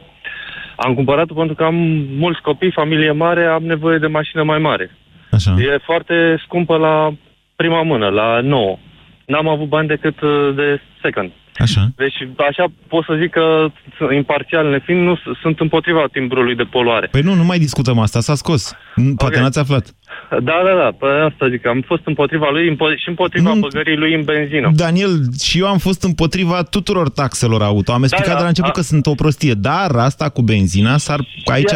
Am 0.77 0.95
cumpărat-o 0.95 1.35
pentru 1.35 1.55
că 1.55 1.65
am 1.65 1.75
mulți 2.19 2.41
copii, 2.41 2.71
familie 2.71 3.11
mare, 3.11 3.45
am 3.45 3.63
nevoie 3.63 3.99
de 3.99 4.07
mașină 4.07 4.43
mai 4.43 4.59
mare. 4.59 4.91
Așa. 5.31 5.55
E 5.59 5.79
foarte 5.83 6.41
scumpă 6.45 6.77
la 6.77 7.13
prima 7.57 7.83
mână, 7.83 8.09
la 8.09 8.41
nouă. 8.41 8.79
N-am 9.27 9.49
avut 9.49 9.69
bani 9.69 9.89
decât 9.89 10.21
uh, 10.21 10.55
de 10.55 10.81
second. 11.03 11.31
Așa. 11.59 11.87
Deci, 11.97 12.29
așa 12.49 12.65
pot 12.89 13.05
să 13.05 13.17
zic 13.21 13.31
că, 13.31 13.67
imparțial 14.15 14.71
nefiind, 14.71 15.03
nu 15.03 15.19
sunt 15.43 15.61
împotriva 15.61 16.05
timbrului 16.13 16.55
de 16.55 16.63
poluare. 16.63 17.09
Păi 17.11 17.21
nu, 17.21 17.35
nu 17.35 17.45
mai 17.45 17.59
discutăm 17.59 17.99
asta, 17.99 18.21
s-a 18.21 18.35
scos. 18.35 18.77
Poate 18.95 19.25
okay. 19.25 19.43
n-ați 19.43 19.59
aflat. 19.59 19.95
Da, 20.31 20.39
da, 20.65 20.75
da, 20.83 20.89
pe 20.99 21.07
asta 21.07 21.49
zic, 21.49 21.67
am 21.67 21.81
fost 21.87 22.03
împotriva 22.05 22.49
lui 22.51 22.71
impo- 22.71 22.97
și 22.97 23.09
împotriva 23.09 23.55
nu, 23.55 23.61
băgării 23.61 23.97
lui 23.97 24.15
în 24.15 24.23
benzină. 24.25 24.71
Daniel, 24.75 25.11
și 25.43 25.59
eu 25.59 25.67
am 25.67 25.79
fost 25.79 26.03
împotriva 26.03 26.63
tuturor 26.63 27.11
taxelor 27.11 27.63
auto. 27.63 27.93
Am 27.93 28.03
explicat 28.03 28.29
da, 28.29 28.33
da, 28.33 28.39
de 28.39 28.43
la 28.43 28.49
început 28.49 28.71
a... 28.71 28.73
că 28.73 28.81
sunt 28.81 29.07
o 29.07 29.15
prostie, 29.15 29.53
dar 29.53 29.91
asta 29.97 30.29
cu 30.29 30.43
benzina, 30.43 30.97
s-ar, 30.97 31.21
aici 31.45 31.73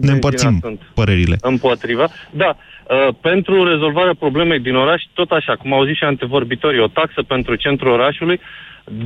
ne 0.00 0.12
împărțim 0.12 0.78
părerile. 0.94 1.36
Împotriva, 1.40 2.08
da. 2.30 2.56
Uh, 2.56 3.14
pentru 3.20 3.64
rezolvarea 3.64 4.14
problemei 4.18 4.60
din 4.60 4.74
oraș, 4.74 5.02
tot 5.12 5.30
așa, 5.30 5.56
cum 5.56 5.72
au 5.72 5.84
zis 5.84 5.96
și 5.96 6.04
antevorbitorii, 6.04 6.80
o 6.80 6.86
taxă 6.86 7.22
pentru 7.22 7.54
centrul 7.54 7.90
orașului, 7.92 8.40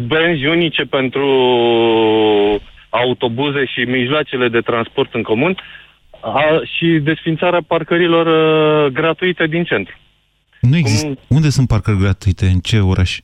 benzi 0.07 0.47
unice 0.47 0.83
pentru 0.83 1.27
autobuze 2.89 3.65
și 3.65 3.81
mijloacele 3.81 4.49
de 4.49 4.61
transport 4.61 5.15
în 5.15 5.23
comun 5.23 5.57
a, 6.21 6.61
și 6.77 6.87
desfințarea 7.03 7.61
parcărilor 7.67 8.27
uh, 8.27 8.93
gratuite 8.93 9.47
din 9.47 9.65
centru. 9.65 9.95
Nu 10.61 10.77
există. 10.77 11.07
Cum... 11.07 11.17
Unde 11.29 11.49
sunt 11.49 11.69
parcări 11.69 11.99
gratuite? 11.99 12.47
În 12.47 12.59
ce 12.59 12.79
oraș? 12.79 13.19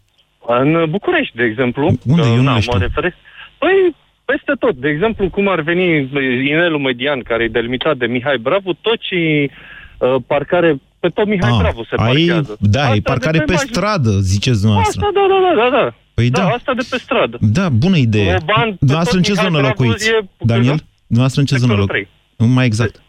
În 0.47 0.85
București, 0.91 1.37
de 1.37 1.45
exemplu. 1.45 1.99
Unde? 2.07 2.23
Eu 2.23 2.37
nu 2.37 2.43
na, 2.43 2.61
știu. 2.61 2.73
Mă 2.73 2.79
referesc. 2.79 3.17
Păi, 3.59 3.95
peste 4.25 4.53
tot. 4.59 4.75
De 4.77 4.89
exemplu, 4.89 5.31
cum 5.31 5.49
ar 5.49 5.61
veni 5.61 6.11
inelul 6.49 6.79
median, 6.79 7.21
care 7.21 7.45
e 7.45 7.49
delimitat 7.49 7.97
de 7.97 8.07
Mihai 8.07 8.39
Bravu, 8.39 8.73
tot 8.73 9.01
și 9.01 9.51
uh, 9.99 10.15
parcare 10.27 10.81
pe 11.01 11.09
tot 11.09 11.27
Mihai 11.27 11.51
A, 11.51 11.55
ah, 11.55 11.59
Bravu 11.61 11.83
se 11.85 11.95
ai, 11.97 12.07
parchează. 12.07 12.57
Da, 12.61 12.81
asta 12.81 12.95
e 12.95 13.01
parcare 13.01 13.39
pe, 13.39 13.45
pe 13.45 13.57
stradă, 13.57 14.11
ziceți 14.11 14.61
dumneavoastră. 14.61 15.01
Asta, 15.07 15.21
da, 15.21 15.27
da, 15.29 15.63
da, 15.63 15.71
da. 15.71 15.77
da. 15.77 15.95
Păi 16.15 16.31
da, 16.31 16.41
da. 16.41 16.49
asta 16.49 16.75
de 16.75 16.87
pe 16.91 16.99
stradă. 16.99 17.39
Da, 17.41 17.69
bună 17.69 17.97
idee. 17.97 18.39
Dumneavoastră 18.79 19.17
în 19.17 19.23
ce 19.23 19.33
zonă 19.33 19.61
locuiți? 19.61 20.09
E, 20.09 20.29
Daniel? 20.39 20.85
Dumneavoastră 21.07 21.41
în 21.41 21.47
ce 21.47 21.57
zonă 21.57 21.75
locuiți? 21.75 22.11
Mai 22.37 22.67
exact. 22.67 23.03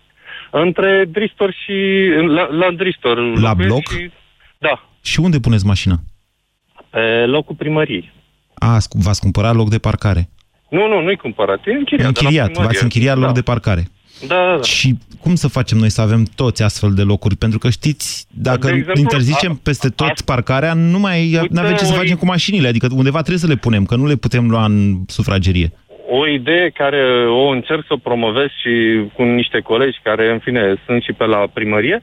Între 0.52 1.06
Dristor 1.12 1.52
și... 1.52 1.74
La, 2.28 2.48
la 2.48 2.72
Dristor. 2.72 3.40
La 3.40 3.54
bloc? 3.54 3.88
Și, 3.90 4.12
da. 4.58 4.90
Și 5.02 5.20
unde 5.20 5.40
puneți 5.40 5.66
mașina? 5.66 5.96
Pe 6.90 7.26
locul 7.26 7.56
primăriei. 7.56 8.12
A, 8.54 8.78
v-ați 8.90 9.20
cumpărat 9.20 9.56
loc 9.56 9.70
de 9.70 9.78
parcare? 9.78 10.30
Nu, 10.70 10.88
nu, 10.88 11.02
nu-i 11.02 11.16
cumpărat. 11.16 11.60
E 11.66 11.72
închiriat. 11.72 12.08
Închiriat, 12.08 12.52
v-ați 12.52 12.84
închiriat 12.84 13.18
da. 13.20 13.26
loc 13.26 13.34
de 13.34 13.42
parcare. 13.42 13.88
Da, 14.28 14.36
da, 14.36 14.56
da. 14.56 14.62
Și 14.62 14.94
cum 15.20 15.36
să 15.36 15.48
facem 15.48 15.78
noi 15.78 15.90
să 15.90 16.02
avem 16.02 16.24
toți 16.36 16.64
astfel 16.64 16.94
de 16.94 17.02
locuri? 17.02 17.36
Pentru 17.36 17.60
că 17.60 17.70
știți, 17.70 18.26
dacă 18.30 18.68
De 18.68 18.74
exemplu, 18.74 19.00
interzicem 19.02 19.52
a- 19.52 19.60
peste 19.64 19.90
tot 19.90 20.22
parcarea, 20.22 20.74
nu 20.74 21.00
mai 21.00 21.40
avem 21.58 21.76
ce 21.76 21.84
să 21.86 21.94
ori- 21.94 21.98
facem 21.98 22.16
cu 22.18 22.26
mașinile. 22.26 22.68
Adică 22.68 22.88
undeva 22.96 23.18
trebuie 23.20 23.38
să 23.40 23.48
le 23.48 23.56
punem, 23.56 23.86
că 23.86 23.96
nu 23.96 24.06
le 24.08 24.16
putem 24.16 24.50
lua 24.50 24.66
în 24.66 24.96
sufragerie. 25.08 25.72
O 26.10 26.28
idee 26.28 26.70
care 26.70 27.26
o 27.30 27.48
încerc 27.48 27.84
să 27.88 27.94
o 27.94 27.98
promovez 27.98 28.48
și 28.62 29.04
cu 29.14 29.24
niște 29.24 29.60
colegi 29.60 30.00
care, 30.04 30.32
în 30.32 30.40
fine, 30.40 30.76
sunt 30.86 31.04
și 31.04 31.12
pe 31.14 31.26
la 31.26 31.48
primărie, 31.54 32.02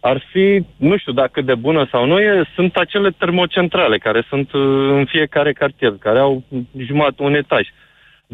ar 0.00 0.22
fi, 0.32 0.64
nu 0.76 0.96
știu 0.98 1.12
dacă 1.12 1.40
de 1.42 1.54
bună 1.54 1.88
sau 1.90 2.06
nu 2.06 2.18
e, 2.20 2.44
sunt 2.54 2.76
acele 2.76 3.10
termocentrale 3.18 3.98
care 3.98 4.26
sunt 4.28 4.52
uh, 4.52 4.62
în 4.98 5.04
fiecare 5.04 5.52
cartier, 5.52 5.92
care 5.98 6.18
au 6.18 6.42
jumătate 6.86 7.22
un 7.22 7.34
etaj. 7.34 7.66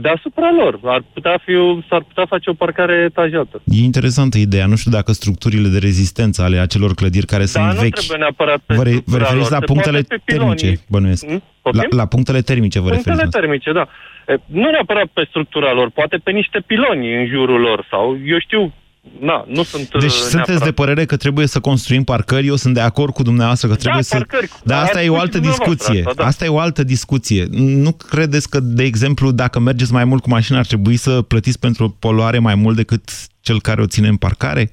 Deasupra 0.01 0.51
lor 0.61 0.79
ar 0.85 1.03
putea 1.13 1.41
fi, 1.45 1.55
o- 1.55 1.79
s-ar 1.89 2.03
putea 2.03 2.27
face 2.27 2.51
o 2.51 2.55
parcare 2.55 2.95
etajată. 3.11 3.63
E 3.65 3.83
interesantă 3.85 4.39
ideea. 4.39 4.67
Nu 4.67 4.77
știu 4.77 4.91
dacă 4.91 5.13
structurile 5.13 5.69
de 5.69 5.79
rezistență 5.79 6.43
ale 6.43 6.59
acelor 6.59 6.95
clădiri 6.95 7.27
care 7.27 7.45
Dar 7.45 7.49
sunt 7.51 7.65
nu 7.65 7.81
vechi... 7.81 7.95
trebuie 7.95 8.19
neapărat 8.19 8.61
pe 8.67 8.75
Vă, 8.75 8.83
re- 8.83 8.91
vă 8.91 8.97
structura 8.97 9.19
referiți 9.23 9.51
lor, 9.51 9.59
la 9.59 9.59
se 9.59 9.65
punctele 9.73 10.01
poate 10.01 10.15
pe 10.15 10.33
pilonii. 10.33 10.57
termice, 10.57 10.83
bănuiesc. 10.89 11.25
Hmm? 11.27 11.43
La, 11.63 11.71
Poftim? 11.81 11.99
la 11.99 12.07
punctele 12.07 12.41
termice 12.41 12.79
vă 12.81 12.89
Punctele 12.89 13.15
referiți. 13.15 13.39
termice, 13.39 13.73
da. 13.73 13.85
E, 14.33 14.37
Nu 14.47 14.71
neapărat 14.71 15.07
pe 15.13 15.25
structura 15.29 15.73
lor, 15.73 15.91
poate 15.91 16.17
pe 16.17 16.31
niște 16.31 16.59
piloni 16.67 17.15
în 17.21 17.27
jurul 17.27 17.61
lor 17.61 17.87
sau, 17.91 18.19
eu 18.25 18.39
știu, 18.39 18.73
na, 19.21 19.45
nu 19.49 19.63
sunt 19.63 19.89
Deci 19.91 20.03
uh, 20.03 20.09
sunteți 20.11 20.35
neapărat. 20.35 20.63
de 20.65 20.73
părere 20.73 21.05
că 21.05 21.17
trebuie 21.17 21.47
să 21.47 21.61
construim 21.61 22.05
parcări, 22.05 22.47
eu 22.47 22.55
sunt 22.57 22.75
de 22.75 22.81
acord 22.81 23.13
cu 23.13 23.23
dumneavoastră 23.23 23.69
că 23.69 23.75
trebuie 23.75 24.03
să... 24.03 24.15
parcări. 24.17 24.51
Dar 24.65 24.83
asta 24.83 24.99
Ați 24.99 25.07
e 25.07 25.11
o 25.11 25.13
spus 25.13 25.21
altă 25.23 25.37
și 25.37 25.43
dumneavoastră 25.43 25.75
discuție. 25.75 26.03
asta, 26.07 26.23
da. 26.23 26.29
Asta 26.29 26.45
e 26.45 26.49
o 26.49 26.59
altă 26.59 26.85
discuție. 26.85 27.47
Nu 27.85 27.93
credeți 27.93 28.51
că, 28.51 28.61
de 28.61 28.83
exemplu, 28.83 29.31
dacă 29.31 29.59
mergeți 29.59 29.93
mai 29.93 30.05
mult 30.05 30.23
cu 30.23 30.29
mașina, 30.29 30.59
ar 30.59 30.67
trebui 30.67 30.97
să 30.97 31.23
plătiți 31.23 31.59
pentru 31.59 31.85
o 31.85 31.89
poluare 31.89 32.39
mai 32.39 32.55
mult 32.55 32.77
decât 32.77 33.03
cel 33.41 33.61
care 33.61 33.81
o 33.83 33.87
ține 33.87 34.09
în 34.09 34.17
parcare? 34.17 34.71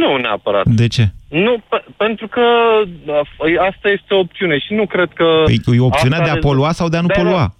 Nu 0.00 0.16
neapărat. 0.16 0.66
De 0.68 0.86
ce? 0.86 1.12
Nu, 1.28 1.62
pe, 1.68 1.84
pentru 1.96 2.28
că 2.28 2.40
a, 3.08 3.66
asta 3.68 3.88
este 3.88 4.14
o 4.14 4.18
opțiune 4.18 4.58
și 4.58 4.72
nu 4.74 4.86
cred 4.86 5.08
că... 5.14 5.24
Păi 5.44 5.60
e 5.76 5.80
opțiunea 5.80 6.18
asta 6.18 6.24
de 6.24 6.30
a 6.30 6.34
rezol- 6.34 6.50
polua 6.50 6.72
sau 6.72 6.88
de 6.88 6.96
a 6.96 7.00
nu 7.00 7.06
Da, 7.06 7.14
da. 7.14 7.20
polua? 7.22 7.38
Da, 7.38 7.54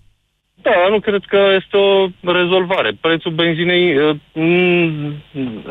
nu 0.91 1.01
cred 1.01 1.23
că 1.29 1.39
este 1.61 1.77
o 1.77 2.09
rezolvare. 2.33 2.91
Prețul 3.01 3.33
benzinei 3.33 3.97
uh, 3.97 4.17
mm, 4.33 5.15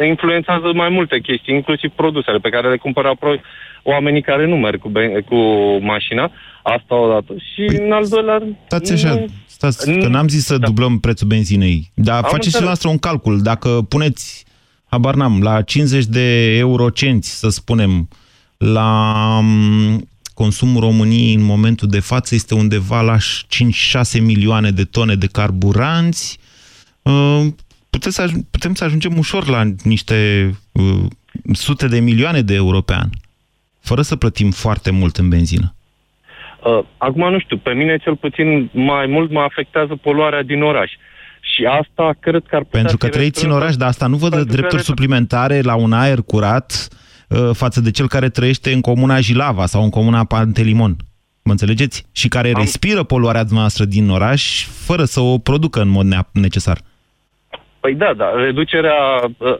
influențează 0.07 0.71
mai 0.73 0.89
multe 0.89 1.19
chestii, 1.19 1.55
inclusiv 1.55 1.91
produsele 1.95 2.37
pe 2.37 2.49
care 2.49 2.69
le 2.69 2.77
cumpără 2.77 3.07
apoi 3.07 3.41
oamenii 3.83 4.21
care 4.21 4.47
nu 4.47 4.55
merg 4.55 4.79
cu, 4.81 4.89
ben- 4.89 5.25
cu 5.25 5.35
mașina. 5.81 6.31
Asta 6.63 6.95
odată. 6.95 7.33
Și 7.53 7.61
în 7.77 7.91
al 7.91 8.05
doilea 8.09 8.37
rând... 8.37 8.51
Păi, 8.53 8.63
Stați 8.67 8.93
așa, 8.93 9.13
nu- 9.13 9.25
stați, 9.45 9.99
că 9.99 10.07
n-am 10.07 10.27
zis 10.27 10.45
să 10.45 10.57
dublăm 10.57 10.99
prețul 10.99 11.27
benzinei. 11.27 11.91
Dar 11.93 12.15
Am 12.15 12.21
faceți 12.29 12.39
și 12.39 12.45
înțeles. 12.45 12.65
noastră 12.65 12.89
un 12.89 12.97
calcul. 12.97 13.41
Dacă 13.41 13.69
puneți, 13.89 14.45
habar 14.89 15.13
n-am, 15.15 15.41
la 15.41 15.61
50 15.61 16.05
de 16.05 16.57
eurocenți, 16.57 17.39
să 17.39 17.49
spunem, 17.49 18.07
la 18.57 18.99
m, 19.41 20.07
consumul 20.43 20.81
României 20.81 21.33
în 21.33 21.43
momentul 21.43 21.87
de 21.87 21.99
față 21.99 22.35
este 22.35 22.53
undeva 22.53 23.01
la 23.01 23.17
5-6 23.17 24.21
milioane 24.21 24.71
de 24.71 24.83
tone 24.83 25.15
de 25.15 25.27
carburanți, 25.27 26.39
uh, 27.01 27.45
putem 27.89 28.11
să, 28.11 28.21
aj- 28.27 28.45
putem 28.51 28.73
să 28.73 28.83
ajungem 28.83 29.17
ușor 29.17 29.47
la 29.47 29.63
niște 29.83 30.49
uh, 30.71 31.05
sute 31.53 31.87
de 31.87 31.99
milioane 31.99 32.41
de 32.41 32.53
euro 32.53 32.81
pe 32.81 32.93
an, 32.93 33.09
fără 33.79 34.01
să 34.01 34.15
plătim 34.15 34.51
foarte 34.51 34.91
mult 34.91 35.17
în 35.17 35.29
benzină. 35.29 35.73
Uh, 36.63 36.83
acum 36.97 37.31
nu 37.31 37.39
știu, 37.39 37.57
pe 37.57 37.73
mine 37.73 37.97
cel 37.97 38.15
puțin 38.15 38.69
mai 38.73 39.05
mult 39.07 39.31
mă 39.31 39.39
afectează 39.39 39.95
poluarea 39.95 40.43
din 40.43 40.61
oraș. 40.61 40.91
Și 41.41 41.65
asta 41.65 42.15
cred 42.19 42.43
că 42.47 42.55
ar 42.55 42.63
putea 42.63 42.79
Pentru 42.79 42.97
că 42.97 43.05
fi 43.05 43.11
trăiți 43.11 43.43
în 43.45 43.49
restrânsă- 43.49 43.63
oraș, 43.63 43.75
dar 43.75 43.87
asta 43.87 44.07
nu 44.07 44.17
vă 44.17 44.29
dă 44.29 44.35
Pentru 44.35 44.45
că 44.47 44.55
drepturi 44.55 44.81
re- 44.81 44.87
suplimentare 44.91 45.61
la 45.61 45.75
un 45.75 45.93
aer 45.93 46.21
curat 46.21 46.87
uh, 46.91 46.97
față 47.53 47.81
de 47.81 47.91
cel 47.91 48.07
care 48.07 48.29
trăiește 48.29 48.71
în 48.71 48.81
comuna 48.81 49.19
Jilava 49.19 49.65
sau 49.65 49.83
în 49.83 49.89
comuna 49.89 50.23
Pantelimon. 50.23 50.95
Mă 51.43 51.51
înțelegeți? 51.51 52.05
Și 52.11 52.27
care 52.27 52.51
respiră 52.51 53.03
poluarea 53.03 53.43
dumneavoastră 53.43 53.85
din 53.85 54.09
oraș 54.09 54.65
fără 54.65 55.03
să 55.03 55.19
o 55.19 55.37
producă 55.37 55.81
în 55.81 55.89
mod 55.89 56.05
nea- 56.13 56.31
necesar. 56.31 56.77
Păi 57.79 57.93
da, 57.95 58.13
da, 58.17 58.31
reducerea... 58.35 58.95
uh, 59.37 59.55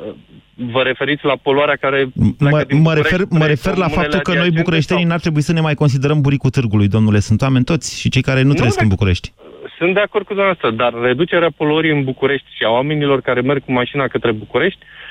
Vă 0.72 0.82
referiți 0.82 1.26
la 1.26 1.36
poluarea 1.42 1.76
care... 1.76 2.10
Mă, 2.40 2.66
mă, 2.70 2.94
refer, 2.94 3.20
mă 3.30 3.46
refer 3.46 3.76
la 3.76 3.88
faptul 3.88 4.20
că 4.20 4.34
noi 4.34 4.52
bucureștenii 4.52 5.04
n-ar 5.04 5.20
trebui 5.20 5.42
să 5.42 5.54
ne 5.54 5.62
mai 5.62 5.74
considerăm 5.74 6.22
buricul 6.22 6.50
târgului, 6.50 6.88
domnule. 6.88 7.20
Sunt 7.20 7.42
oameni 7.42 7.64
toți 7.64 8.00
și 8.00 8.10
cei 8.10 8.22
care 8.22 8.42
nu 8.42 8.54
trăiesc 8.54 8.78
da. 8.78 8.84
în 8.84 8.90
București. 8.90 9.32
Sunt 9.78 9.94
de 9.94 10.00
acord 10.00 10.26
cu 10.26 10.34
dumneavoastră, 10.34 10.72
dar 10.72 10.94
reducerea 11.02 11.52
poluării 11.58 11.92
în 11.92 12.04
București 12.04 12.48
și 12.56 12.64
a 12.64 12.70
oamenilor 12.70 13.22
care 13.22 13.42
merg 13.42 13.66
cu 13.66 13.72
mașina 13.72 14.08
către 14.08 14.32
București, 14.32 14.80
uh, 14.82 15.09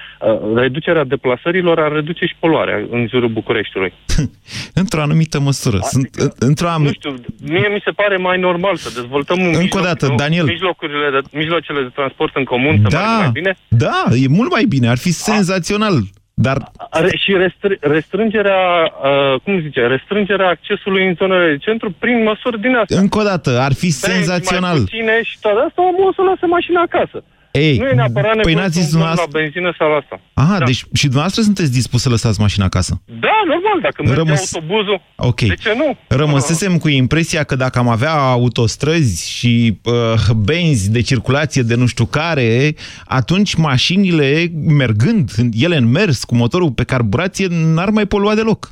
reducerea 0.54 1.04
deplasărilor 1.04 1.78
ar 1.80 1.92
reduce 1.92 2.24
și 2.26 2.34
poluarea 2.38 2.86
în 2.90 3.06
jurul 3.10 3.28
Bucureștiului. 3.28 3.92
Într-o 4.80 5.00
anumită 5.00 5.40
măsură. 5.40 5.78
Sunt, 5.82 6.08
într-o 6.38 6.66
Nu 6.66 6.72
anumită... 6.72 6.94
știu, 6.98 7.14
mie 7.52 7.68
mi 7.68 7.82
se 7.84 7.90
pare 7.90 8.16
mai 8.16 8.38
normal 8.38 8.76
să 8.76 9.00
dezvoltăm 9.00 9.38
un 9.40 9.46
Încă 9.46 9.58
o 9.58 9.62
mijloc, 9.62 9.82
dată, 9.84 10.06
nu? 10.06 10.14
Daniel. 10.14 10.44
mijlocurile 10.44 11.10
de, 11.10 11.20
mijloacele 11.38 11.82
de 11.82 11.90
transport 11.94 12.36
în 12.36 12.44
comun 12.44 12.74
să 12.82 12.88
meargă 12.96 13.16
mai 13.18 13.30
bine. 13.32 13.56
Da, 13.68 14.04
e 14.22 14.28
mult 14.28 14.50
mai 14.50 14.64
bine, 14.64 14.88
ar 14.88 14.98
fi 14.98 15.10
senzațional. 15.10 15.94
Dar 16.40 16.56
Are 16.90 17.08
și 17.24 17.32
restr- 17.44 17.78
restrângerea, 17.80 18.60
uh, 19.02 19.40
cum 19.44 19.60
zice, 19.60 19.80
restrângerea 19.86 20.48
accesului 20.48 21.06
în 21.06 21.14
zonele 21.14 21.48
de 21.50 21.56
centru 21.56 21.94
prin 21.98 22.22
măsuri 22.22 22.60
din 22.60 22.74
astea. 22.74 22.98
încă 23.00 23.18
o 23.18 23.22
dată, 23.22 23.50
ar 23.60 23.72
fi 23.72 23.80
Benzi 23.90 23.98
senzațional. 23.98 24.76
Mai 24.76 24.80
puține 24.80 25.22
și 25.22 25.36
toate 25.40 25.60
asta, 25.66 25.82
omul 25.82 26.08
o 26.08 26.12
să 26.12 26.22
lase 26.22 26.46
mașina 26.46 26.80
acasă. 26.80 27.24
Ei, 27.52 27.76
nu 27.76 27.86
e 27.88 27.92
neapărat 27.92 28.32
păi 28.32 28.36
nevoie 28.36 28.54
n-ați 28.54 28.74
să 28.74 28.80
zis 28.80 28.92
umblăm 28.92 29.08
la 29.08 29.14
dumneavoastră- 29.14 29.40
benzină 29.40 29.74
sau 29.78 29.88
la 29.90 29.96
asta. 29.96 30.20
Aha, 30.34 30.58
Da. 30.58 30.64
deci 30.64 30.84
și 30.92 31.02
dumneavoastră 31.02 31.42
sunteți 31.42 31.72
dispus 31.72 32.02
să 32.02 32.08
lăsați 32.08 32.40
mașina 32.40 32.64
acasă. 32.64 33.00
Da, 33.06 33.34
normal, 33.46 33.78
dacă 33.82 34.02
merge 34.02 34.14
Rămâs- 34.14 34.54
autobuzul, 34.54 35.00
Ok. 35.16 35.40
de 35.40 35.54
ce 35.54 35.74
nu? 35.76 35.96
Rămăsesem 36.08 36.78
cu 36.78 36.88
impresia 36.88 37.42
că 37.42 37.56
dacă 37.56 37.78
am 37.78 37.88
avea 37.88 38.12
autostrăzi 38.12 39.30
și 39.30 39.78
uh, 39.84 40.30
benzi 40.36 40.90
de 40.90 41.00
circulație 41.00 41.62
de 41.62 41.74
nu 41.74 41.86
știu 41.86 42.04
care, 42.04 42.74
atunci 43.06 43.54
mașinile, 43.54 44.52
mergând, 44.66 45.30
ele 45.52 45.76
în 45.76 45.90
mers 45.90 46.24
cu 46.24 46.34
motorul 46.34 46.70
pe 46.72 46.84
carburație, 46.84 47.46
n-ar 47.50 47.90
mai 47.90 48.06
polua 48.06 48.34
deloc. 48.34 48.68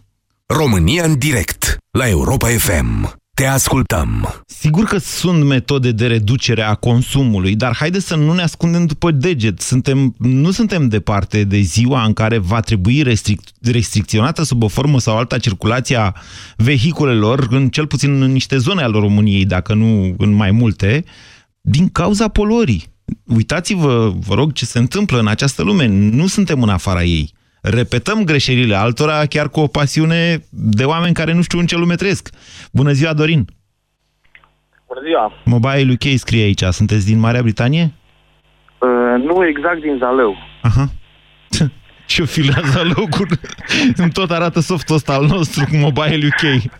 România 0.46 1.04
în 1.04 1.18
direct 1.18 1.76
la 1.90 2.08
Europa 2.08 2.46
FM. 2.48 3.14
Te 3.36 3.46
ascultăm. 3.46 4.42
Sigur 4.46 4.84
că 4.84 4.98
sunt 4.98 5.44
metode 5.44 5.92
de 5.92 6.06
reducere 6.06 6.62
a 6.62 6.74
consumului, 6.74 7.54
dar 7.54 7.76
haideți 7.76 8.06
să 8.06 8.16
nu 8.16 8.32
ne 8.32 8.42
ascundem 8.42 8.86
după 8.86 9.10
deget. 9.10 9.60
Suntem, 9.60 10.14
nu 10.18 10.50
suntem 10.50 10.88
departe 10.88 11.44
de 11.44 11.58
ziua 11.58 12.04
în 12.04 12.12
care 12.12 12.38
va 12.38 12.60
trebui 12.60 13.02
restric, 13.02 13.40
restricționată 13.60 14.42
sub 14.42 14.62
o 14.62 14.68
formă 14.68 15.00
sau 15.00 15.16
alta 15.16 15.38
circulația 15.38 16.14
vehiculelor, 16.56 17.46
în 17.50 17.68
cel 17.68 17.86
puțin 17.86 18.22
în 18.22 18.32
niște 18.32 18.56
zone 18.56 18.82
ale 18.82 18.98
României, 18.98 19.44
dacă 19.44 19.74
nu 19.74 20.14
în 20.18 20.32
mai 20.32 20.50
multe, 20.50 21.04
din 21.60 21.88
cauza 21.88 22.28
poluării. 22.28 22.84
Uitați-vă, 23.24 24.14
vă 24.18 24.34
rog, 24.34 24.52
ce 24.52 24.64
se 24.64 24.78
întâmplă 24.78 25.18
în 25.18 25.26
această 25.26 25.62
lume. 25.62 25.86
Nu 25.86 26.26
suntem 26.26 26.62
în 26.62 26.68
afara 26.68 27.04
ei. 27.04 27.32
Repetăm 27.70 28.24
greșelile 28.24 28.74
altora 28.74 29.26
chiar 29.26 29.48
cu 29.48 29.60
o 29.60 29.66
pasiune 29.66 30.44
de 30.50 30.84
oameni 30.84 31.14
care 31.14 31.32
nu 31.32 31.42
știu 31.42 31.58
în 31.58 31.66
ce 31.66 31.76
lume 31.76 31.94
trăiesc. 31.94 32.28
Bună 32.72 32.92
ziua, 32.92 33.12
Dorin! 33.12 33.44
Bună 34.86 35.00
ziua! 35.04 35.32
Mobile 35.44 35.92
UK 35.92 36.18
scrie 36.18 36.42
aici. 36.42 36.62
Sunteți 36.62 37.06
din 37.06 37.18
Marea 37.18 37.42
Britanie? 37.42 37.92
Uh, 38.78 39.24
nu 39.24 39.46
exact 39.46 39.80
din 39.80 39.96
Zalău. 39.98 40.36
Aha. 40.62 40.88
Ce 42.06 42.24
filează 42.24 42.82
locul? 42.96 43.28
Îmi 44.02 44.12
tot 44.12 44.30
arată 44.30 44.60
softul 44.60 44.94
ăsta 44.94 45.12
al 45.12 45.26
nostru 45.26 45.64
cu 45.70 45.76
Mobile 45.76 46.26
UK. 46.26 46.72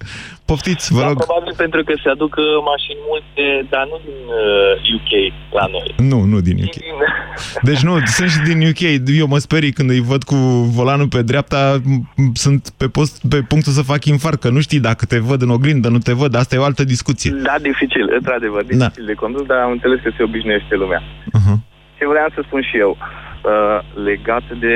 Poftiți, 0.50 0.92
vă 0.92 1.00
Da, 1.00 1.06
rog. 1.06 1.16
probabil 1.24 1.52
pentru 1.56 1.80
că 1.84 1.92
se 2.02 2.08
aduc 2.08 2.34
uh, 2.38 2.44
mașini 2.72 3.00
multe, 3.10 3.44
dar 3.72 3.84
nu 3.90 3.96
din 4.08 4.20
uh, 4.42 4.94
UK 4.96 5.10
la 5.58 5.66
noi. 5.74 5.88
Nu, 6.10 6.18
nu 6.32 6.38
din 6.40 6.56
UK. 6.66 6.76
Deci 7.68 7.82
nu, 7.88 7.92
sunt 8.16 8.30
și 8.30 8.40
din 8.48 8.58
UK. 8.70 8.82
Eu 9.22 9.26
mă 9.26 9.38
sperii 9.38 9.72
când 9.72 9.90
îi 9.90 10.00
văd 10.00 10.22
cu 10.22 10.34
volanul 10.78 11.08
pe 11.08 11.22
dreapta, 11.22 11.60
m- 11.80 12.32
sunt 12.32 12.62
pe, 12.76 12.86
post, 12.88 13.28
pe 13.28 13.38
punctul 13.52 13.72
să 13.72 13.82
fac 13.92 14.04
infarct, 14.04 14.40
că 14.40 14.48
nu 14.50 14.60
știi 14.60 14.80
dacă 14.80 15.04
te 15.06 15.18
văd 15.18 15.42
în 15.42 15.50
oglindă, 15.50 15.88
nu 15.88 15.98
te 15.98 16.12
văd, 16.12 16.34
asta 16.34 16.54
e 16.54 16.58
o 16.64 16.70
altă 16.70 16.84
discuție. 16.84 17.30
Da, 17.30 17.54
dificil, 17.62 18.06
într-adevăr, 18.18 18.62
dificil 18.64 19.04
de 19.06 19.12
condus, 19.14 19.44
dar 19.46 19.58
am 19.58 19.70
înțeles 19.70 19.98
că 20.02 20.10
se 20.16 20.22
obișnuiește 20.22 20.74
lumea. 20.74 21.02
Uh-huh. 21.36 21.56
Ce 21.98 22.06
vreau 22.06 22.28
să 22.34 22.40
spun 22.46 22.62
și 22.62 22.76
eu, 22.78 22.96
uh, 23.00 23.78
legat 24.04 24.42
de 24.60 24.74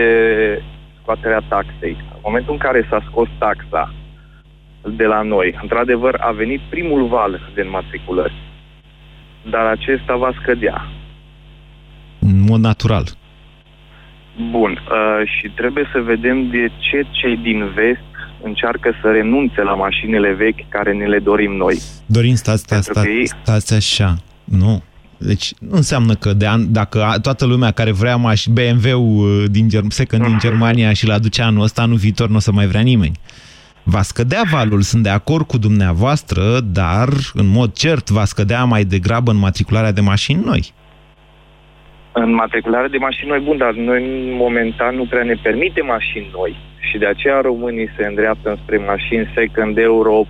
scoaterea 1.03 1.43
taxei. 1.49 1.97
În 2.15 2.21
momentul 2.29 2.53
în 2.53 2.59
care 2.59 2.87
s-a 2.91 3.01
scos 3.11 3.29
taxa 3.39 3.95
de 4.89 5.05
la 5.05 5.23
noi, 5.23 5.59
într-adevăr 5.63 6.17
a 6.21 6.31
venit 6.31 6.61
primul 6.71 7.07
val 7.07 7.51
de 7.55 7.61
înmatriculări, 7.61 8.35
dar 9.51 9.67
acesta 9.67 10.17
va 10.17 10.33
scădea. 10.43 10.89
În 12.19 12.41
mod 12.41 12.61
natural. 12.61 13.05
Bun, 14.51 14.71
uh, 14.71 15.29
și 15.39 15.49
trebuie 15.49 15.89
să 15.93 16.01
vedem 16.01 16.49
de 16.51 16.71
ce 16.79 17.07
cei 17.11 17.37
din 17.37 17.71
vest 17.75 18.01
încearcă 18.43 18.93
să 19.03 19.11
renunțe 19.11 19.63
la 19.63 19.75
mașinile 19.75 20.33
vechi 20.33 20.69
care 20.69 20.93
ne 20.93 21.07
le 21.07 21.19
dorim 21.19 21.53
noi. 21.53 21.79
Dorin, 22.07 22.37
stați, 22.37 22.61
stați, 22.61 22.93
Pentru 22.93 22.93
că 22.93 23.09
stați, 23.09 23.21
ei- 23.21 23.43
stați 23.43 23.75
așa. 23.75 24.17
Nu. 24.45 24.83
Deci 25.19 25.53
nu 25.59 25.77
înseamnă 25.77 26.15
că 26.15 26.33
de 26.33 26.49
an, 26.49 26.73
dacă 26.73 27.15
toată 27.23 27.47
lumea 27.47 27.71
care 27.71 27.93
vrea 27.93 28.17
maș 28.17 28.47
BMW 28.47 28.99
uh, 29.01 29.45
din 29.51 29.69
Germ 29.69 29.89
second 29.89 30.25
din 30.25 30.39
Germania 30.39 30.93
și 30.93 31.07
l 31.07 31.11
aduce 31.11 31.43
anul 31.43 31.63
ăsta, 31.63 31.83
anul 31.83 31.97
viitor 31.97 32.29
nu 32.29 32.37
o 32.37 32.39
să 32.39 32.53
mai 32.53 32.67
vrea 32.67 32.81
nimeni. 32.81 33.17
Va 33.83 34.03
scădea 34.03 34.43
valul, 34.51 34.81
sunt 34.81 35.03
de 35.03 35.09
acord 35.09 35.47
cu 35.47 35.59
dumneavoastră, 35.59 36.61
dar 36.61 37.09
în 37.35 37.47
mod 37.47 37.73
cert 37.73 38.09
va 38.09 38.25
scădea 38.25 38.65
mai 38.65 38.85
degrabă 38.85 39.31
în 39.31 39.37
matricularea 39.37 39.93
de 39.93 40.01
mașini 40.01 40.43
noi. 40.45 40.73
În 42.13 42.35
matricularea 42.35 42.89
de 42.89 42.97
mașini 42.97 43.29
noi, 43.29 43.41
bun, 43.41 43.57
dar 43.57 43.73
noi 43.73 44.03
momentan 44.39 44.97
nu 44.97 45.05
prea 45.05 45.23
ne 45.23 45.35
permite 45.43 45.81
mașini 45.83 46.31
noi 46.33 46.57
și 46.91 46.99
de 46.99 47.07
aceea 47.07 47.41
românii 47.41 47.89
se 47.97 48.07
îndreaptă 48.07 48.59
spre 48.63 48.77
mașini 48.77 49.33
second 49.35 49.79
euro 49.79 50.25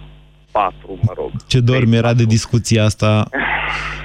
4, 0.52 0.74
mă 1.02 1.12
rog. 1.16 1.30
Ce 1.46 1.60
dor 1.60 1.84
mi-era 1.86 2.14
de 2.14 2.24
discuția 2.24 2.84
asta. 2.84 3.28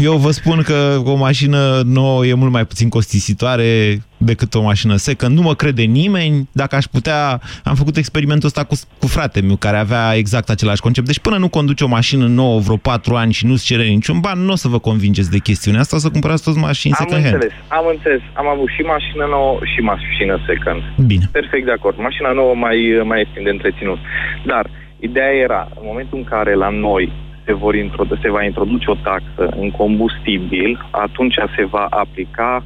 Eu 0.00 0.12
vă 0.16 0.30
spun 0.30 0.62
că 0.62 1.02
o 1.04 1.16
mașină 1.16 1.80
nouă 1.84 2.26
e 2.26 2.34
mult 2.34 2.52
mai 2.52 2.64
puțin 2.64 2.88
costisitoare 2.88 3.98
decât 4.16 4.54
o 4.54 4.62
mașină 4.62 4.96
secă. 4.96 5.26
Nu 5.26 5.42
mă 5.42 5.54
crede 5.54 5.82
nimeni. 5.82 6.48
Dacă 6.52 6.76
aș 6.76 6.84
putea... 6.84 7.40
Am 7.64 7.74
făcut 7.74 7.96
experimentul 7.96 8.46
ăsta 8.46 8.64
cu, 8.64 8.74
cu 8.98 9.06
frate 9.06 9.40
meu, 9.40 9.56
care 9.56 9.76
avea 9.76 10.14
exact 10.14 10.48
același 10.48 10.80
concept. 10.80 11.06
Deci 11.06 11.18
până 11.18 11.36
nu 11.36 11.48
conduci 11.48 11.80
o 11.80 11.86
mașină 11.86 12.26
nouă 12.26 12.58
vreo 12.58 12.76
patru 12.76 13.14
ani 13.14 13.32
și 13.32 13.46
nu-ți 13.46 13.64
cere 13.64 13.84
niciun 13.84 14.20
ban, 14.20 14.38
nu 14.38 14.52
o 14.52 14.56
să 14.56 14.68
vă 14.68 14.78
convingeți 14.78 15.30
de 15.30 15.38
chestiunea 15.38 15.80
asta, 15.80 15.98
să 15.98 16.08
cumpărați 16.08 16.42
toți 16.42 16.58
mașini 16.58 16.94
am 16.98 17.04
second 17.04 17.22
hand. 17.22 17.34
înțeles, 17.34 17.56
am 17.68 17.86
înțeles. 17.94 18.20
Am 18.32 18.48
avut 18.48 18.68
și 18.76 18.82
mașină 18.82 19.24
nouă 19.30 19.58
și 19.74 19.80
mașină 19.80 20.34
second. 20.46 20.80
Bine. 21.06 21.28
Perfect 21.32 21.64
de 21.64 21.72
acord. 21.72 21.96
Mașina 21.98 22.30
nouă 22.32 22.54
mai, 22.54 22.76
mai 23.04 23.18
ieftin 23.18 23.42
de 23.42 23.50
întreținut. 23.50 23.98
Dar 24.46 24.70
ideea 24.98 25.32
era, 25.46 25.68
în 25.80 25.84
momentul 25.90 26.18
în 26.18 26.24
care 26.24 26.54
la 26.54 26.68
noi 26.68 27.12
se, 27.48 27.54
vor 27.54 27.74
introdu- 27.74 28.18
se 28.22 28.30
va 28.30 28.42
introduce 28.44 28.90
o 28.90 28.94
taxă 28.94 29.44
în 29.60 29.70
combustibil, 29.70 30.88
atunci 30.90 31.34
se 31.56 31.64
va 31.64 31.86
aplica 31.90 32.64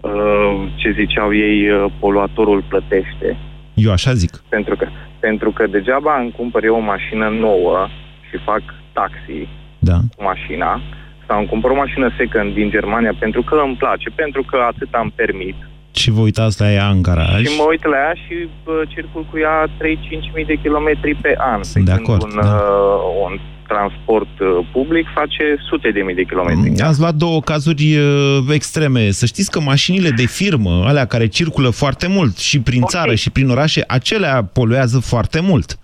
uh, 0.00 0.66
ce 0.74 0.90
ziceau 0.90 1.34
ei, 1.34 1.70
uh, 1.70 1.92
poluatorul 2.00 2.64
plătește. 2.68 3.36
Eu 3.74 3.92
așa 3.92 4.12
zic. 4.12 4.32
Pentru 4.48 4.76
că, 4.76 4.86
pentru 5.20 5.50
că 5.50 5.66
degeaba 5.66 6.20
îmi 6.20 6.34
cumpăr 6.36 6.64
eu 6.64 6.76
o 6.76 6.88
mașină 6.94 7.28
nouă 7.28 7.88
și 8.28 8.36
fac 8.44 8.62
taxi 8.92 9.48
da. 9.78 9.98
cu 10.16 10.22
mașina, 10.22 10.80
sau 11.26 11.38
îmi 11.38 11.48
cumpăr 11.48 11.70
o 11.70 11.82
mașină 11.84 12.10
second 12.18 12.54
din 12.54 12.70
Germania 12.70 13.14
pentru 13.18 13.42
că 13.42 13.62
îmi 13.66 13.76
place, 13.76 14.08
pentru 14.14 14.42
că 14.50 14.56
atât 14.72 14.92
am 14.92 15.12
permit. 15.14 15.54
Și 15.94 16.10
vă 16.10 16.20
uitați 16.20 16.60
la 16.60 16.72
ea 16.72 16.88
în 16.88 17.02
garaj. 17.02 17.42
Și 17.46 17.56
mă 17.58 17.66
uit 17.68 17.84
la 17.84 17.96
ea 17.96 18.14
și 18.24 18.48
bă, 18.64 18.82
circul 18.88 19.26
cu 19.30 19.38
ea 19.38 19.66
3-5 19.66 19.70
mii 20.34 20.44
de 20.44 20.54
kilometri 20.54 21.14
pe 21.14 21.34
an. 21.38 21.62
Sunt 21.62 21.84
de 21.84 21.92
acord, 21.92 22.22
un, 22.22 22.30
da. 22.40 22.46
uh, 22.46 23.24
un 23.24 23.38
transport 23.72 24.34
uh, 24.40 24.66
public 24.72 25.06
face 25.14 25.44
sute 25.68 25.90
de 25.90 26.00
mii 26.00 26.14
de 26.14 26.22
kilometri. 26.22 26.80
Ați 26.80 27.00
luat 27.00 27.14
două 27.14 27.40
cazuri 27.40 27.96
uh, 27.96 28.54
extreme. 28.58 29.10
Să 29.10 29.26
știți 29.26 29.50
că 29.50 29.60
mașinile 29.60 30.10
de 30.10 30.26
firmă, 30.26 30.84
alea 30.86 31.04
care 31.04 31.26
circulă 31.26 31.70
foarte 31.70 32.06
mult 32.08 32.38
și 32.38 32.60
prin 32.60 32.82
okay. 32.82 33.00
țară 33.00 33.14
și 33.14 33.30
prin 33.30 33.48
orașe, 33.48 33.84
acelea 33.86 34.44
poluează 34.44 34.98
foarte 34.98 35.40
mult. 35.40 35.78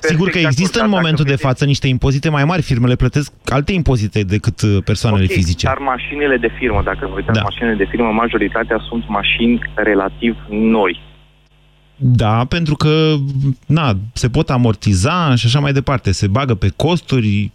Sigur 0.00 0.28
că 0.28 0.38
există 0.38 0.82
în 0.82 0.88
momentul 0.88 1.24
de 1.24 1.36
față 1.36 1.64
niște 1.64 1.88
impozite 1.88 2.28
mai 2.28 2.44
mari. 2.44 2.62
Firmele 2.62 2.96
plătesc 2.96 3.32
alte 3.46 3.72
impozite 3.72 4.20
decât 4.22 4.60
uh, 4.62 4.76
persoanele 4.84 5.24
Ok, 5.24 5.30
fizice. 5.30 5.66
Dar 5.66 5.78
mașinile 5.78 6.36
de 6.36 6.50
firmă, 6.58 6.80
dacă 6.84 7.06
vă 7.10 7.14
uitați, 7.14 7.38
Da. 7.38 7.42
mașinile 7.42 7.74
de 7.74 7.86
firmă, 7.90 8.10
majoritatea 8.10 8.78
sunt 8.88 9.04
mașini 9.08 9.58
relativ 9.74 10.36
noi. 10.48 11.00
Da, 12.04 12.44
pentru 12.44 12.74
că 12.74 13.14
na, 13.66 13.92
se 14.12 14.28
pot 14.28 14.50
amortiza 14.50 15.34
și 15.34 15.46
așa 15.46 15.60
mai 15.60 15.72
departe. 15.72 16.12
Se 16.12 16.26
bagă 16.26 16.54
pe 16.54 16.72
costuri. 16.76 17.50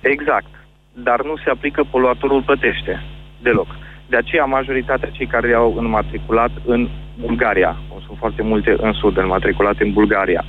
Exact. 0.00 0.50
Dar 0.92 1.22
nu 1.24 1.36
se 1.44 1.50
aplică 1.50 1.84
poluatorul 1.90 2.42
plătește. 2.42 3.02
Deloc. 3.42 3.66
De 4.08 4.16
aceea, 4.16 4.44
majoritatea 4.44 5.10
cei 5.10 5.26
care 5.26 5.52
au 5.52 5.74
înmatriculat 5.76 6.50
în 6.64 6.88
Bulgaria, 7.20 7.76
cum 7.88 8.02
sunt 8.06 8.18
foarte 8.18 8.42
multe 8.42 8.76
în 8.78 8.92
sud 8.92 9.16
înmatriculate 9.16 9.84
în 9.84 9.92
Bulgaria, 9.92 10.44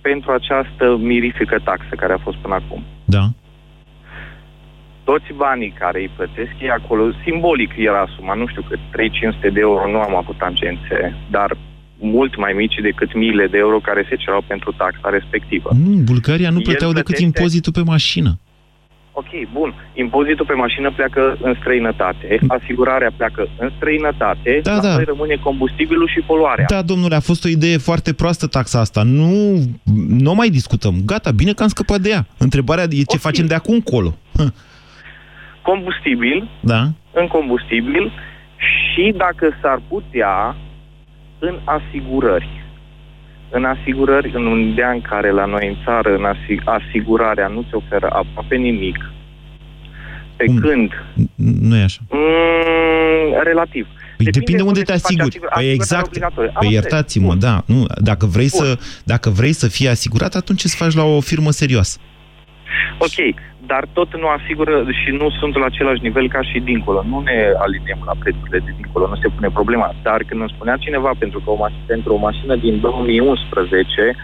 pentru 0.00 0.32
această 0.32 0.96
mirifică 0.96 1.58
taxă 1.64 1.94
care 1.96 2.12
a 2.12 2.18
fost 2.18 2.36
până 2.36 2.54
acum. 2.54 2.82
Da. 3.04 3.24
Toți 5.10 5.30
banii 5.44 5.72
care 5.82 5.98
îi 6.00 6.10
plătesc 6.16 6.52
ei 6.64 6.70
acolo, 6.80 7.02
simbolic 7.24 7.70
era 7.90 8.04
suma, 8.16 8.34
nu 8.34 8.46
știu 8.46 8.62
cât, 8.68 8.78
300 8.90 9.48
de 9.56 9.60
euro, 9.68 9.90
nu 9.90 9.98
am 10.08 10.14
avut 10.16 10.36
tangențe, 10.38 10.98
dar 11.30 11.56
mult 11.98 12.36
mai 12.44 12.52
mici 12.60 12.78
decât 12.88 13.10
miile 13.14 13.46
de 13.46 13.58
euro 13.58 13.78
care 13.88 14.06
se 14.08 14.16
cerau 14.16 14.42
pentru 14.46 14.72
taxa 14.72 15.08
respectivă. 15.18 15.68
Nu, 15.84 15.90
în 15.98 16.04
Bulgaria 16.04 16.50
nu 16.50 16.58
El 16.58 16.62
plăteau 16.68 16.90
decât 16.92 17.04
plătește- 17.14 17.24
impozitul 17.38 17.72
pe 17.72 17.82
mașină. 17.94 18.32
Ok, 19.20 19.30
bun. 19.52 19.74
Impozitul 19.94 20.46
pe 20.46 20.52
mașină 20.52 20.92
pleacă 20.92 21.36
în 21.40 21.54
străinătate, 21.60 22.38
asigurarea 22.46 23.12
pleacă 23.16 23.48
în 23.58 23.70
străinătate, 23.76 24.60
Da, 24.62 24.74
la 24.74 24.80
da. 24.80 24.94
noi 24.94 25.04
rămâne 25.04 25.36
combustibilul 25.42 26.08
și 26.08 26.20
poluarea. 26.26 26.64
Da, 26.68 26.82
domnule, 26.82 27.14
a 27.14 27.20
fost 27.20 27.44
o 27.44 27.48
idee 27.48 27.76
foarte 27.76 28.12
proastă 28.12 28.46
taxa 28.46 28.80
asta. 28.80 29.02
Nu, 29.02 29.58
nu 30.08 30.30
o 30.30 30.34
mai 30.34 30.48
discutăm. 30.48 30.94
Gata, 31.04 31.30
bine 31.30 31.52
că 31.52 31.62
am 31.62 31.68
scăpat 31.68 32.00
de 32.00 32.08
ea. 32.08 32.26
Întrebarea 32.38 32.84
e 32.90 33.02
ce 33.02 33.16
facem 33.16 33.46
de 33.46 33.54
acum 33.54 33.74
încolo. 33.74 34.14
Hă, 35.66 35.70
Combustibil, 35.72 36.48
Da? 36.60 36.82
în 37.12 37.26
combustibil 37.26 38.12
și 38.56 39.14
dacă 39.16 39.58
s-ar 39.62 39.80
putea 39.88 40.56
în 41.38 41.58
asigurări. 41.64 42.64
În 43.50 43.64
asigurări, 43.64 44.30
în 44.34 44.46
un 44.46 44.74
de 44.74 44.82
în 44.82 45.00
care 45.00 45.30
la 45.30 45.44
noi 45.44 45.68
în 45.68 45.76
țară 45.84 46.14
în 46.14 46.24
asi- 46.24 46.62
asigurarea 46.64 47.46
nu 47.46 47.62
se 47.70 47.76
oferă 47.76 48.06
aproape 48.12 48.56
nimic, 48.56 48.96
pe 50.36 50.44
când, 50.60 50.90
Nu 51.34 51.76
e 51.76 51.82
așa. 51.82 52.00
mm, 52.10 53.40
relativ, 53.42 53.86
Păi 54.16 54.26
depinde 54.26 54.62
unde 54.62 54.82
te 54.82 54.92
se 54.92 54.92
face 54.92 55.04
asiguri. 55.04 55.28
asigur- 55.28 55.48
Păi 55.48 55.56
asigurarea 55.56 55.72
exact. 55.74 56.06
obligatorie. 56.06 56.48
Am 56.48 56.54
Păi 56.58 56.66
înțeles. 56.68 56.90
iertați-mă, 56.92 57.34
da. 57.34 57.62
Nu, 57.66 57.84
dacă 58.02 58.26
vrei, 58.26 58.48
să, 58.48 58.78
dacă 59.04 59.30
vrei 59.30 59.52
să 59.52 59.68
fii 59.68 59.88
asigurat, 59.88 60.34
atunci 60.34 60.64
îți 60.64 60.76
faci 60.76 60.94
la 60.94 61.02
o 61.04 61.20
firmă 61.20 61.50
serioasă. 61.50 61.98
Ok, 62.98 63.34
dar 63.66 63.84
tot 63.92 64.16
nu 64.16 64.26
asigură 64.26 64.84
și 65.00 65.10
nu 65.10 65.30
sunt 65.30 65.56
la 65.58 65.64
același 65.64 66.02
nivel 66.02 66.28
ca 66.28 66.42
și 66.42 66.58
dincolo. 66.60 67.02
Nu 67.08 67.20
ne 67.20 67.38
aliniem 67.64 68.02
la 68.04 68.14
prețurile 68.18 68.58
de 68.58 68.72
dincolo, 68.80 69.08
nu 69.08 69.16
se 69.16 69.28
pune 69.28 69.50
problema. 69.52 69.94
Dar 70.02 70.22
când 70.28 70.40
îmi 70.40 70.52
spunea 70.54 70.76
cineva 70.76 71.10
pentru 71.18 71.40
că 71.44 71.50
o 71.50 71.56
mașină, 71.56 71.84
pentru 71.86 72.14
o 72.14 72.16
mașină 72.16 72.56
din 72.56 72.80
2011 72.80 74.16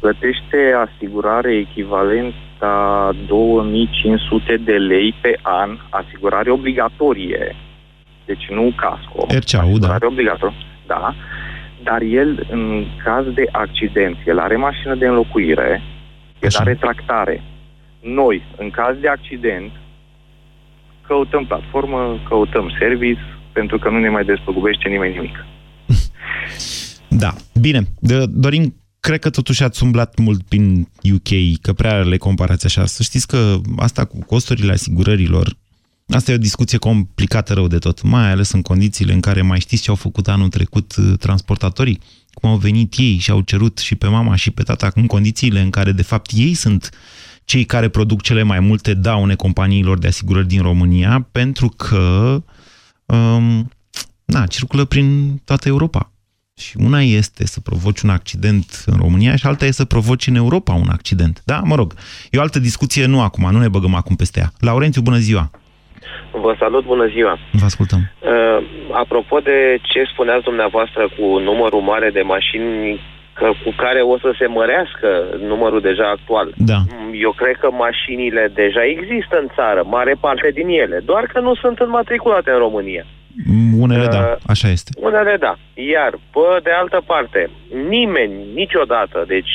plătește 0.00 0.58
asigurare 0.86 1.52
echivalent 1.54 2.34
a 2.58 3.10
2500 3.26 4.56
de 4.56 4.72
lei 4.72 5.14
pe 5.20 5.38
an, 5.42 5.78
asigurare 5.88 6.50
obligatorie, 6.50 7.56
deci 8.24 8.46
nu 8.50 8.72
casco. 8.76 9.26
RCA-ul, 9.28 9.78
da. 9.78 9.86
asigurare 9.86 10.06
obligatorie, 10.06 10.56
da. 10.86 11.14
Dar 11.82 12.00
el, 12.00 12.46
în 12.50 12.84
caz 13.04 13.24
de 13.34 13.44
accident, 13.52 14.16
el 14.26 14.38
are 14.38 14.56
mașină 14.56 14.94
de 14.94 15.06
înlocuire, 15.06 15.82
el 16.40 16.50
are 16.58 16.74
tractare. 16.74 17.42
Noi, 18.14 18.42
în 18.56 18.70
caz 18.70 18.96
de 19.00 19.08
accident, 19.08 19.70
căutăm 21.06 21.46
platformă, 21.46 22.20
căutăm 22.28 22.66
service, 22.78 23.20
pentru 23.52 23.78
că 23.78 23.90
nu 23.90 23.98
ne 23.98 24.08
mai 24.08 24.24
despăgubește 24.24 24.88
nimeni 24.88 25.14
nimic. 25.14 25.36
Da. 27.08 27.34
Bine. 27.60 27.82
De, 28.00 28.26
Dorin, 28.26 28.74
cred 29.00 29.18
că 29.18 29.30
totuși 29.30 29.62
ați 29.62 29.82
umblat 29.82 30.18
mult 30.18 30.42
prin 30.42 30.88
UK, 31.14 31.60
că 31.62 31.72
prea 31.72 31.96
le 31.98 32.16
comparați 32.16 32.66
așa. 32.66 32.84
Să 32.86 33.02
știți 33.02 33.26
că 33.26 33.54
asta 33.76 34.04
cu 34.04 34.18
costurile 34.26 34.72
asigurărilor, 34.72 35.56
asta 36.08 36.30
e 36.30 36.34
o 36.34 36.38
discuție 36.38 36.78
complicată 36.78 37.54
rău 37.54 37.66
de 37.66 37.78
tot, 37.78 38.02
mai 38.02 38.30
ales 38.30 38.52
în 38.52 38.62
condițiile 38.62 39.12
în 39.12 39.20
care 39.20 39.42
mai 39.42 39.60
știți 39.60 39.82
ce 39.82 39.90
au 39.90 39.96
făcut 39.96 40.28
anul 40.28 40.48
trecut 40.48 40.96
uh, 40.96 41.18
transportatorii? 41.18 42.00
Cum 42.32 42.50
au 42.50 42.56
venit 42.56 42.94
ei 42.96 43.18
și 43.18 43.30
au 43.30 43.40
cerut 43.40 43.78
și 43.78 43.94
pe 43.94 44.06
mama 44.06 44.36
și 44.36 44.50
pe 44.50 44.62
tata 44.62 44.90
în 44.94 45.06
condițiile 45.06 45.60
în 45.60 45.70
care, 45.70 45.92
de 45.92 46.02
fapt, 46.02 46.30
ei 46.34 46.54
sunt 46.54 46.90
cei 47.50 47.64
care 47.64 47.88
produc 47.88 48.22
cele 48.22 48.42
mai 48.42 48.60
multe 48.60 48.94
daune 48.94 49.34
companiilor 49.34 49.98
de 49.98 50.06
asigurări 50.06 50.46
din 50.46 50.62
România, 50.62 51.28
pentru 51.32 51.68
că 51.76 52.36
um, 53.06 53.70
na, 54.24 54.46
circulă 54.46 54.84
prin 54.84 55.06
toată 55.44 55.68
Europa. 55.68 56.12
Și 56.60 56.76
una 56.88 57.00
este 57.00 57.46
să 57.46 57.60
provoci 57.60 58.00
un 58.00 58.10
accident 58.10 58.82
în 58.86 58.96
România 59.04 59.36
și 59.36 59.46
alta 59.46 59.64
este 59.64 59.82
să 59.82 59.84
provoci 59.94 60.26
în 60.26 60.34
Europa 60.34 60.72
un 60.72 60.88
accident. 60.90 61.42
Da, 61.44 61.58
mă 61.64 61.74
rog, 61.74 61.94
e 62.30 62.38
o 62.38 62.40
altă 62.40 62.58
discuție, 62.58 63.06
nu 63.06 63.20
acum, 63.20 63.50
nu 63.50 63.58
ne 63.58 63.68
băgăm 63.68 63.94
acum 63.94 64.16
peste 64.16 64.40
ea. 64.40 64.50
Laurențiu, 64.60 65.02
bună 65.02 65.16
ziua! 65.16 65.50
Vă 66.32 66.56
salut, 66.58 66.84
bună 66.84 67.06
ziua! 67.06 67.38
Vă 67.52 67.64
ascultăm. 67.64 68.00
Uh, 68.00 68.58
apropo 68.92 69.38
de 69.38 69.78
ce 69.82 70.00
spuneați 70.12 70.44
dumneavoastră 70.44 71.02
cu 71.16 71.38
numărul 71.38 71.80
mare 71.80 72.10
de 72.10 72.22
mașini 72.22 73.00
că, 73.00 73.17
cu 73.64 73.72
care 73.76 74.00
o 74.00 74.18
să 74.18 74.30
se 74.38 74.46
mărească 74.46 75.08
numărul 75.46 75.80
deja 75.80 76.10
actual. 76.10 76.52
Da. 76.56 76.76
Mm, 76.76 77.14
Eu 77.20 77.32
cred 77.32 77.56
că 77.56 77.70
mașinile 77.70 78.50
deja 78.54 78.84
există 78.84 79.38
în 79.40 79.48
țară, 79.54 79.84
mare 79.86 80.14
parte 80.20 80.50
din 80.54 80.68
ele, 80.68 81.00
doar 81.04 81.24
că 81.32 81.40
nu 81.40 81.54
sunt 81.54 81.78
înmatriculate 81.78 82.50
în 82.50 82.58
România. 82.58 83.04
Unele 83.78 84.02
Uh, 84.02 84.08
da, 84.10 84.36
așa 84.46 84.68
este. 84.68 84.90
Unele 84.96 85.36
da. 85.40 85.54
Iar, 85.74 86.10
pe 86.10 86.60
de 86.62 86.70
altă 86.70 87.02
parte, 87.06 87.50
nimeni 87.88 88.34
niciodată, 88.54 89.24
deci 89.26 89.54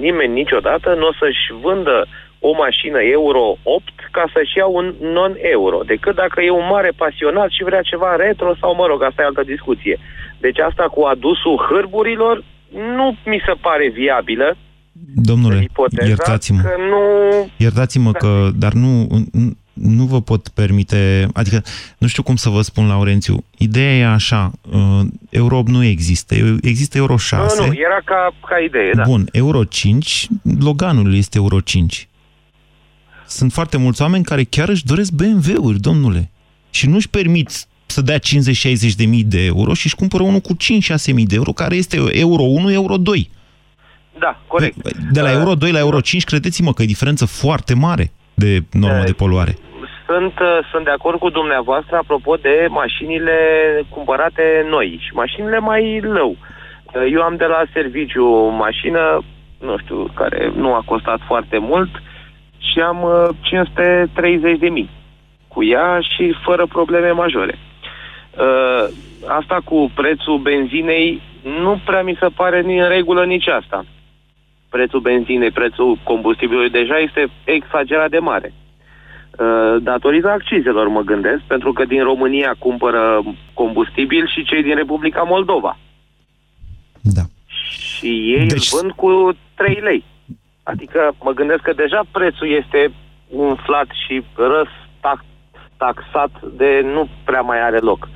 nimeni 0.00 0.32
niciodată 0.32 0.94
nu 0.98 1.06
o 1.06 1.12
să-și 1.18 1.60
vândă 1.62 2.06
o 2.38 2.52
mașină 2.52 3.00
Euro 3.00 3.56
8 3.62 3.84
ca 4.10 4.24
să-și 4.34 4.56
ia 4.56 4.66
un 4.66 4.94
non-euro, 5.00 5.80
decât 5.86 6.14
dacă 6.14 6.42
e 6.42 6.50
un 6.50 6.66
mare 6.70 6.92
pasionat 6.96 7.50
și 7.50 7.64
vrea 7.64 7.82
ceva 7.82 8.16
retro 8.16 8.54
sau, 8.60 8.74
mă 8.74 8.86
rog, 8.86 9.02
asta 9.02 9.22
e 9.22 9.24
altă 9.24 9.42
discuție. 9.42 9.98
Deci 10.38 10.58
asta 10.58 10.82
cu 10.82 11.02
adusul 11.02 11.56
hârburilor 11.68 12.42
nu 12.72 13.16
mi 13.24 13.42
se 13.46 13.52
pare 13.60 13.90
viabilă. 13.94 14.56
Domnule, 15.14 15.66
iertați-mă. 16.06 16.60
Că 16.60 16.74
nu... 16.78 17.00
Iertați-mă 17.56 18.12
că, 18.12 18.50
dar 18.54 18.72
nu, 18.72 19.08
nu 19.72 20.04
vă 20.04 20.20
pot 20.22 20.48
permite, 20.48 21.28
adică 21.32 21.62
nu 21.98 22.06
știu 22.06 22.22
cum 22.22 22.36
să 22.36 22.48
vă 22.48 22.60
spun, 22.60 22.86
Laurențiu, 22.86 23.44
ideea 23.58 23.96
e 23.96 24.06
așa, 24.06 24.50
uh, 24.70 25.00
Euro 25.30 25.58
8 25.58 25.68
nu 25.68 25.84
există, 25.84 26.34
există 26.62 26.98
Euro 26.98 27.16
6. 27.16 27.60
Nu, 27.60 27.66
nu, 27.66 27.72
era 27.72 28.00
ca, 28.04 28.34
ca 28.48 28.58
idee, 28.58 28.90
da. 28.94 29.02
Bun, 29.02 29.28
Euro 29.32 29.64
5, 29.64 30.26
Loganul 30.60 31.14
este 31.14 31.38
Euro 31.38 31.60
5. 31.60 32.08
Sunt 33.26 33.52
foarte 33.52 33.76
mulți 33.76 34.02
oameni 34.02 34.24
care 34.24 34.44
chiar 34.44 34.68
își 34.68 34.86
doresc 34.86 35.12
BMW-uri, 35.12 35.80
domnule, 35.80 36.30
și 36.70 36.88
nu-și 36.88 37.08
permit 37.08 37.66
să 37.90 38.02
dea 38.02 38.18
50-60 38.18 38.20
de 38.96 39.04
mii 39.04 39.24
de 39.24 39.44
euro 39.44 39.74
și 39.74 39.86
își 39.86 39.94
cumpără 39.94 40.22
unul 40.22 40.40
cu 40.40 40.52
5-6 40.54 41.14
mii 41.14 41.26
de 41.26 41.34
euro, 41.34 41.52
care 41.52 41.74
este 41.74 41.96
Euro 42.12 42.42
1, 42.42 42.72
Euro 42.72 42.96
2. 42.96 43.30
Da, 44.18 44.40
corect. 44.46 44.76
De 45.12 45.20
la 45.20 45.30
Euro 45.30 45.54
2 45.54 45.72
la 45.72 45.78
Euro 45.78 46.00
5, 46.00 46.24
credeți-mă 46.24 46.72
că 46.72 46.82
e 46.82 46.86
diferență 46.86 47.26
foarte 47.26 47.74
mare 47.74 48.12
de 48.34 48.62
normă 48.72 49.02
de 49.04 49.12
poluare. 49.12 49.54
Sunt, 50.06 50.38
uh, 50.40 50.58
sunt 50.70 50.84
de 50.84 50.90
acord 50.90 51.18
cu 51.18 51.30
dumneavoastră 51.30 51.96
apropo 51.96 52.34
de 52.34 52.66
mașinile 52.68 53.36
cumpărate 53.88 54.66
noi 54.68 55.00
și 55.04 55.14
mașinile 55.14 55.58
mai 55.58 56.00
lău. 56.00 56.30
Uh, 56.30 57.12
eu 57.12 57.22
am 57.22 57.36
de 57.36 57.44
la 57.44 57.62
serviciu 57.72 58.24
o 58.24 58.48
mașină, 58.48 59.22
nu 59.58 59.78
știu, 59.78 60.10
care 60.14 60.52
nu 60.54 60.74
a 60.74 60.82
costat 60.84 61.20
foarte 61.26 61.58
mult 61.58 61.90
și 62.58 62.80
am 62.80 62.98
530 63.40 64.52
uh, 64.52 64.60
de 64.60 64.68
mii 64.68 64.90
cu 65.48 65.64
ea 65.64 65.98
și 66.00 66.34
fără 66.44 66.66
probleme 66.66 67.10
majore. 67.10 67.58
Asta 69.26 69.60
cu 69.64 69.90
prețul 69.94 70.38
benzinei 70.38 71.22
nu 71.42 71.80
prea 71.84 72.02
mi 72.02 72.16
se 72.20 72.26
pare 72.34 72.58
în 72.58 72.88
regulă 72.88 73.24
nici 73.24 73.48
asta. 73.48 73.84
Prețul 74.68 75.00
benzinei, 75.00 75.50
prețul 75.50 75.98
combustibilului 76.04 76.70
deja 76.70 76.98
este 76.98 77.30
exagerat 77.44 78.10
de 78.10 78.18
mare. 78.18 78.52
Uh, 79.38 79.82
datorită 79.82 80.28
accizelor, 80.28 80.88
mă 80.88 81.00
gândesc, 81.00 81.40
pentru 81.46 81.72
că 81.72 81.84
din 81.84 82.02
România 82.02 82.54
cumpără 82.58 83.22
combustibil 83.54 84.26
și 84.26 84.44
cei 84.44 84.62
din 84.62 84.74
Republica 84.74 85.22
Moldova. 85.22 85.78
Da. 87.00 87.22
Și 87.46 88.06
ei 88.06 88.46
deci... 88.46 88.70
îl 88.72 88.78
vând 88.80 88.92
cu 88.92 89.36
3 89.54 89.78
lei. 89.82 90.04
Adică 90.62 91.14
mă 91.22 91.32
gândesc 91.32 91.60
că 91.60 91.72
deja 91.72 92.00
prețul 92.10 92.50
este 92.50 92.92
umflat 93.28 93.86
și 94.06 94.22
răs 94.34 94.68
tax, 95.00 95.24
taxat 95.76 96.30
de 96.56 96.80
nu 96.84 97.08
prea 97.24 97.40
mai 97.40 97.60
are 97.60 97.78
loc. 97.78 98.08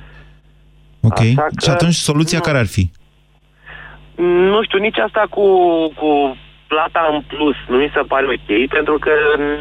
Ok. 1.05 1.19
Așa 1.19 1.41
că, 1.41 1.63
și 1.63 1.69
atunci 1.69 1.93
soluția 1.93 2.37
nu, 2.37 2.43
care 2.43 2.57
ar 2.57 2.65
fi? 2.65 2.89
Nu 4.51 4.63
știu, 4.63 4.79
nici 4.79 4.97
asta 4.97 5.23
cu, 5.29 5.45
cu 5.99 6.37
plata 6.67 7.01
în 7.13 7.21
plus 7.27 7.55
nu 7.67 7.75
mi 7.77 7.91
se 7.93 8.01
pare 8.07 8.25
ok, 8.25 8.67
pentru 8.77 8.97
că 8.99 9.11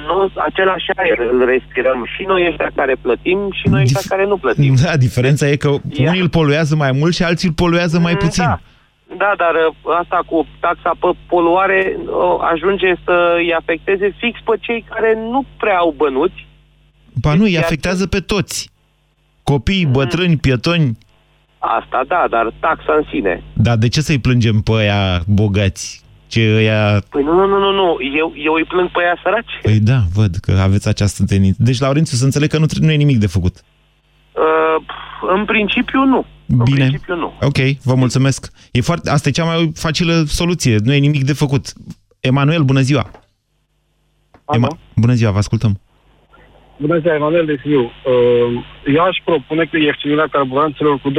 nu, 0.06 0.30
același 0.48 0.86
aer 0.96 1.18
îl 1.32 1.44
respirăm 1.44 2.06
și 2.16 2.22
noi 2.26 2.46
ăștia 2.48 2.70
care 2.74 2.94
plătim 3.02 3.38
și 3.52 3.68
noi 3.68 3.82
ăștia 3.82 4.00
Dif 4.00 4.10
care 4.10 4.26
nu 4.26 4.36
plătim. 4.36 4.74
Da, 4.84 4.96
diferența 4.96 5.48
e 5.48 5.56
că 5.56 5.68
Ia. 5.68 6.08
unii 6.08 6.20
îl 6.20 6.28
poluează 6.28 6.76
mai 6.76 6.92
mult 6.92 7.14
și 7.14 7.22
alții 7.22 7.48
îl 7.48 7.54
poluează 7.54 7.98
mai 7.98 8.16
puțin. 8.16 8.44
Da. 8.44 8.60
Da, 9.16 9.32
dar 9.36 9.54
uh, 9.54 9.96
asta 10.00 10.22
cu 10.26 10.46
taxa 10.60 10.92
pe 11.00 11.06
poluare 11.26 11.96
ajunge 12.52 12.94
să 13.04 13.34
îi 13.36 13.54
afecteze 13.54 14.14
fix 14.18 14.38
pe 14.44 14.56
cei 14.60 14.84
care 14.88 15.14
nu 15.14 15.44
prea 15.56 15.76
au 15.76 15.94
bănuți. 15.96 16.46
Ba 17.20 17.34
nu, 17.34 17.42
îi 17.42 17.58
afectează 17.58 18.06
pe 18.06 18.20
toți. 18.20 18.70
Copii, 19.42 19.86
bătrâni, 19.86 20.36
pietoni. 20.36 20.98
Asta 21.78 22.04
da, 22.08 22.26
dar 22.30 22.52
taxa 22.60 22.94
în 22.96 23.04
sine. 23.10 23.42
Da, 23.54 23.76
de 23.76 23.88
ce 23.88 24.00
să-i 24.00 24.18
plângem 24.18 24.60
pe 24.60 24.72
aia 24.72 25.22
bogați 25.26 26.04
ce 26.26 26.54
ăia... 26.56 27.02
Păi 27.10 27.22
nu, 27.22 27.32
nu, 27.32 27.46
nu, 27.46 27.58
nu, 27.58 27.70
nu. 27.72 27.96
Eu, 28.18 28.32
eu 28.36 28.52
îi 28.52 28.64
plâng 28.64 28.90
pe 28.90 29.00
aia 29.02 29.16
săraci. 29.22 29.54
Păi 29.62 29.78
da, 29.80 29.98
văd 30.14 30.34
că 30.36 30.52
aveți 30.52 30.88
această 30.88 31.24
tendință. 31.24 31.58
Deci, 31.62 31.80
Laurențiu, 31.80 32.16
să 32.16 32.24
înțeleg 32.24 32.48
că 32.50 32.58
nu, 32.58 32.66
nu 32.80 32.90
e 32.92 32.96
nimic 32.96 33.18
de 33.18 33.26
făcut. 33.26 33.54
Uh, 34.32 34.84
în 35.36 35.44
principiu, 35.44 36.04
nu. 36.04 36.26
Bine. 36.46 36.60
În 36.64 36.88
principiu, 36.88 37.16
nu. 37.16 37.32
Ok, 37.40 37.58
vă 37.82 37.94
mulțumesc. 37.94 38.52
E 38.72 38.80
foarte, 38.80 39.10
asta 39.10 39.28
e 39.28 39.32
cea 39.32 39.44
mai 39.44 39.72
facilă 39.74 40.22
soluție. 40.26 40.76
Nu 40.84 40.92
e 40.92 40.98
nimic 40.98 41.24
de 41.24 41.32
făcut. 41.32 41.72
Emanuel, 42.20 42.62
bună 42.62 42.80
ziua! 42.80 43.10
Ema... 44.52 44.68
Bună 44.96 45.12
ziua, 45.12 45.30
vă 45.30 45.38
ascultăm. 45.38 45.80
Bună 46.76 46.98
ziua, 46.98 47.14
Emanuel 47.14 47.46
de 47.46 47.60
Siu. 47.62 47.80
Uh, 47.80 48.64
eu 48.94 49.02
aș 49.04 49.16
propune 49.24 49.64
că 49.64 49.76
ieftinirea 49.78 50.26
carburanților 50.26 50.98
cu 50.98 51.10
20%, 51.10 51.14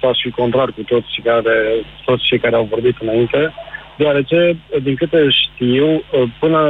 aș 0.00 0.18
fi 0.22 0.30
contrar 0.30 0.72
cu 0.72 0.82
toți 0.82 1.06
cei 1.12 1.22
care, 1.24 1.56
toți 2.04 2.24
cei 2.24 2.38
care 2.38 2.56
au 2.56 2.66
vorbit 2.70 2.96
înainte 3.00 3.52
deoarece, 4.00 4.56
din 4.82 4.94
câte 4.94 5.20
știu, 5.42 5.86
până 6.40 6.60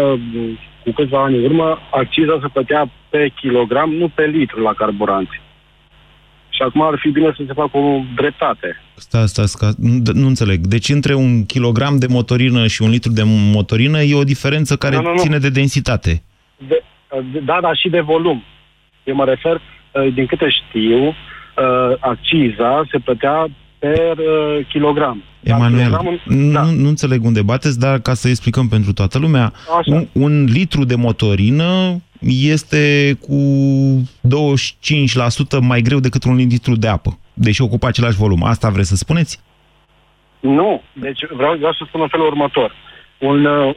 cu 0.84 0.90
câțiva 0.92 1.22
ani 1.24 1.36
în 1.36 1.44
urmă, 1.44 1.78
acciza 1.90 2.38
se 2.42 2.48
plătea 2.52 2.90
pe 3.10 3.32
kilogram, 3.40 3.90
nu 3.92 4.08
pe 4.08 4.24
litru 4.24 4.60
la 4.60 4.72
carburanți. 4.72 5.36
Și 6.48 6.62
acum 6.62 6.82
ar 6.82 6.98
fi 7.02 7.08
bine 7.08 7.32
să 7.36 7.42
se 7.46 7.52
facă 7.52 7.76
o 7.76 8.00
dreptate. 8.16 8.68
Stai, 8.94 9.28
stai, 9.28 9.46
stai, 9.46 9.74
nu, 9.78 9.90
nu 10.12 10.26
înțeleg. 10.26 10.60
Deci 10.66 10.88
între 10.88 11.14
un 11.14 11.46
kilogram 11.46 11.98
de 11.98 12.06
motorină 12.06 12.66
și 12.66 12.82
un 12.82 12.90
litru 12.90 13.12
de 13.12 13.22
motorină 13.56 14.02
e 14.02 14.14
o 14.14 14.30
diferență 14.34 14.76
care 14.76 14.96
nu, 14.96 15.02
nu, 15.02 15.10
nu. 15.10 15.18
ține 15.18 15.38
de 15.38 15.50
densitate. 15.50 16.22
De, 16.68 16.82
da, 17.44 17.58
dar 17.60 17.76
și 17.76 17.88
de 17.88 18.00
volum. 18.00 18.42
Eu 19.04 19.14
mă 19.14 19.24
refer, 19.24 19.60
din 20.14 20.26
câte 20.26 20.48
știu, 20.48 21.14
acciza 22.00 22.84
se 22.90 22.98
plătea 22.98 23.46
per 23.80 24.18
uh, 24.18 24.66
kilogram. 24.68 25.22
Emanuel, 25.42 26.18
nu, 26.24 26.52
da. 26.52 26.62
nu 26.62 26.88
înțeleg 26.88 27.24
unde 27.24 27.42
bateți, 27.42 27.78
dar 27.78 27.98
ca 27.98 28.14
să 28.14 28.28
explicăm 28.28 28.68
pentru 28.68 28.92
toată 28.92 29.18
lumea, 29.18 29.52
un, 29.84 30.06
un 30.12 30.44
litru 30.44 30.84
de 30.84 30.94
motorină 30.94 32.00
este 32.28 33.16
cu 33.20 33.38
25% 35.58 35.60
mai 35.60 35.80
greu 35.80 35.98
decât 35.98 36.24
un 36.24 36.36
litru 36.36 36.76
de 36.76 36.88
apă, 36.88 37.18
deși 37.34 37.62
ocupă 37.62 37.86
același 37.86 38.16
volum. 38.16 38.44
Asta 38.44 38.68
vreți 38.68 38.88
să 38.88 38.96
spuneți? 38.96 39.40
Nu, 40.40 40.82
deci 40.92 41.20
vreau, 41.36 41.56
vreau 41.56 41.72
să 41.72 41.84
spun 41.86 42.00
în 42.00 42.08
felul 42.08 42.26
următor. 42.26 42.68
Un, 42.68 42.68
uh, 42.68 42.89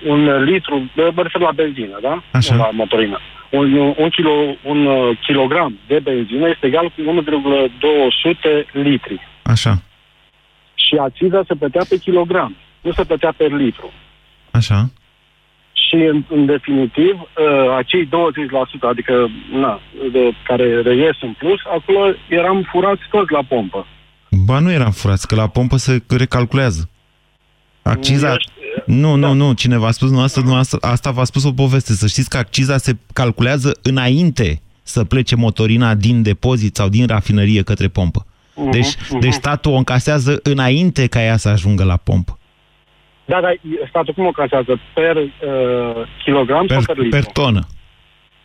un 0.06 0.44
litru, 0.44 0.90
mă 0.96 1.22
refer 1.22 1.42
la 1.42 1.52
benzină, 1.52 1.98
da? 2.02 2.24
Așa. 2.32 2.56
Nu 2.56 2.62
la 2.62 2.70
motorină. 2.72 3.20
Un, 3.50 3.74
un, 3.74 4.10
kilo, 4.10 4.32
un 4.64 4.86
uh, 4.86 5.18
kilogram 5.26 5.80
de 5.88 6.00
benzină 6.00 6.50
este 6.50 6.66
egal 6.68 6.86
cu 6.86 7.10
1,200 7.10 8.66
litri. 8.72 9.20
Așa 9.44 9.82
și 10.94 11.00
acciza 11.00 11.44
se 11.48 11.56
plătea 11.56 11.86
pe 11.90 11.98
kilogram, 11.98 12.56
nu 12.82 12.92
se 12.92 13.04
plătea 13.04 13.34
pe 13.38 13.46
litru. 13.46 13.92
Așa. 14.52 14.90
Și, 15.74 15.96
în, 15.96 16.24
în 16.30 16.46
definitiv, 16.46 17.14
uh, 17.22 17.76
acei 17.78 18.06
20%, 18.06 18.10
adică, 18.80 19.30
na, 19.52 19.80
de, 20.12 20.32
care 20.44 20.82
reies 20.82 21.18
în 21.22 21.34
plus, 21.38 21.60
acolo 21.76 22.14
eram 22.30 22.68
furați 22.72 23.02
toți 23.10 23.32
la 23.32 23.44
pompă. 23.44 23.88
Ba, 24.46 24.60
nu 24.60 24.72
eram 24.72 24.92
furați, 24.92 25.28
că 25.28 25.36
la 25.36 25.48
pompă 25.48 25.78
se 25.78 26.04
recalculează. 26.18 26.90
Acciza... 27.82 28.36
Nu, 28.86 29.16
nu, 29.16 29.28
da. 29.28 29.34
nu, 29.34 29.54
cine 29.54 29.78
v-a 29.78 29.92
spus, 29.92 30.10
nu, 30.10 30.20
asta, 30.20 30.42
nu, 30.42 30.56
asta, 30.56 30.78
asta 30.82 31.12
v-a 31.12 31.24
spus 31.24 31.44
o 31.44 31.52
poveste. 31.52 31.94
Să 31.94 32.08
știți 32.08 32.30
că 32.30 32.38
acciza 32.38 32.78
se 32.78 32.98
calculează 33.14 33.80
înainte 33.82 34.62
să 34.84 35.04
plece 35.04 35.36
motorina 35.36 35.96
din 35.96 36.22
depozit 36.22 36.76
sau 36.76 36.90
din 36.90 37.08
rafinărie 37.08 37.62
către 37.62 37.88
pompă. 37.88 38.26
Uh-huh, 38.26 38.72
deci, 38.72 38.96
uh-huh. 38.96 39.20
deci 39.20 39.34
statul 39.34 39.72
o 39.72 39.76
încasează 39.76 40.40
înainte 40.44 41.08
ca 41.08 41.24
ea 41.24 41.38
să 41.38 41.50
ajungă 41.50 41.84
la 41.84 41.98
pompă. 41.98 42.38
Da, 43.26 43.42
dar 43.42 43.60
statul 43.90 44.14
cum 44.14 44.24
o 44.24 44.28
încasează? 44.28 44.80
Per 44.94 45.16
uh, 45.16 45.30
kilogram 46.24 46.66
per, 46.66 46.76
sau 46.76 46.94
per 46.94 47.04
litru? 47.04 47.20
Per 47.20 47.32
tonă. 47.32 47.68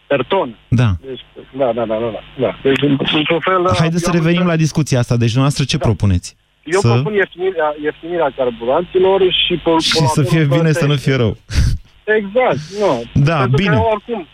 Per 0.06 0.24
tonă? 0.24 0.54
Da. 0.68 0.96
Deci, 1.06 1.20
da, 1.56 1.72
da, 1.72 1.84
da, 1.84 1.98
da, 1.98 2.20
da. 2.38 2.58
Deci, 2.62 2.82
într-un 3.14 3.40
fel... 3.40 3.74
Haideți 3.78 4.04
să 4.04 4.10
revenim 4.10 4.46
la 4.46 4.56
discuția 4.56 4.98
asta. 4.98 5.16
Deci, 5.16 5.32
dumneavoastră, 5.32 5.64
ce 5.64 5.76
da. 5.76 5.84
propuneți? 5.84 6.36
Eu 6.74 6.80
să... 6.80 6.88
propun 6.92 7.12
ieftinirea, 7.12 7.68
ieftinirea 7.82 8.32
carburanților 8.36 9.20
și... 9.44 9.54
Pol- 9.64 9.80
și 9.80 10.06
să 10.18 10.22
fie 10.22 10.44
bine, 10.44 10.72
să 10.72 10.86
nu 10.86 10.94
fie 10.94 11.16
rău. 11.16 11.36
Exact, 12.18 12.60
nu. 12.80 13.22
Da, 13.28 13.38
Pentru 13.38 13.56
bine. 13.56 13.74
Că 13.74 13.82
oricum, 13.94 14.26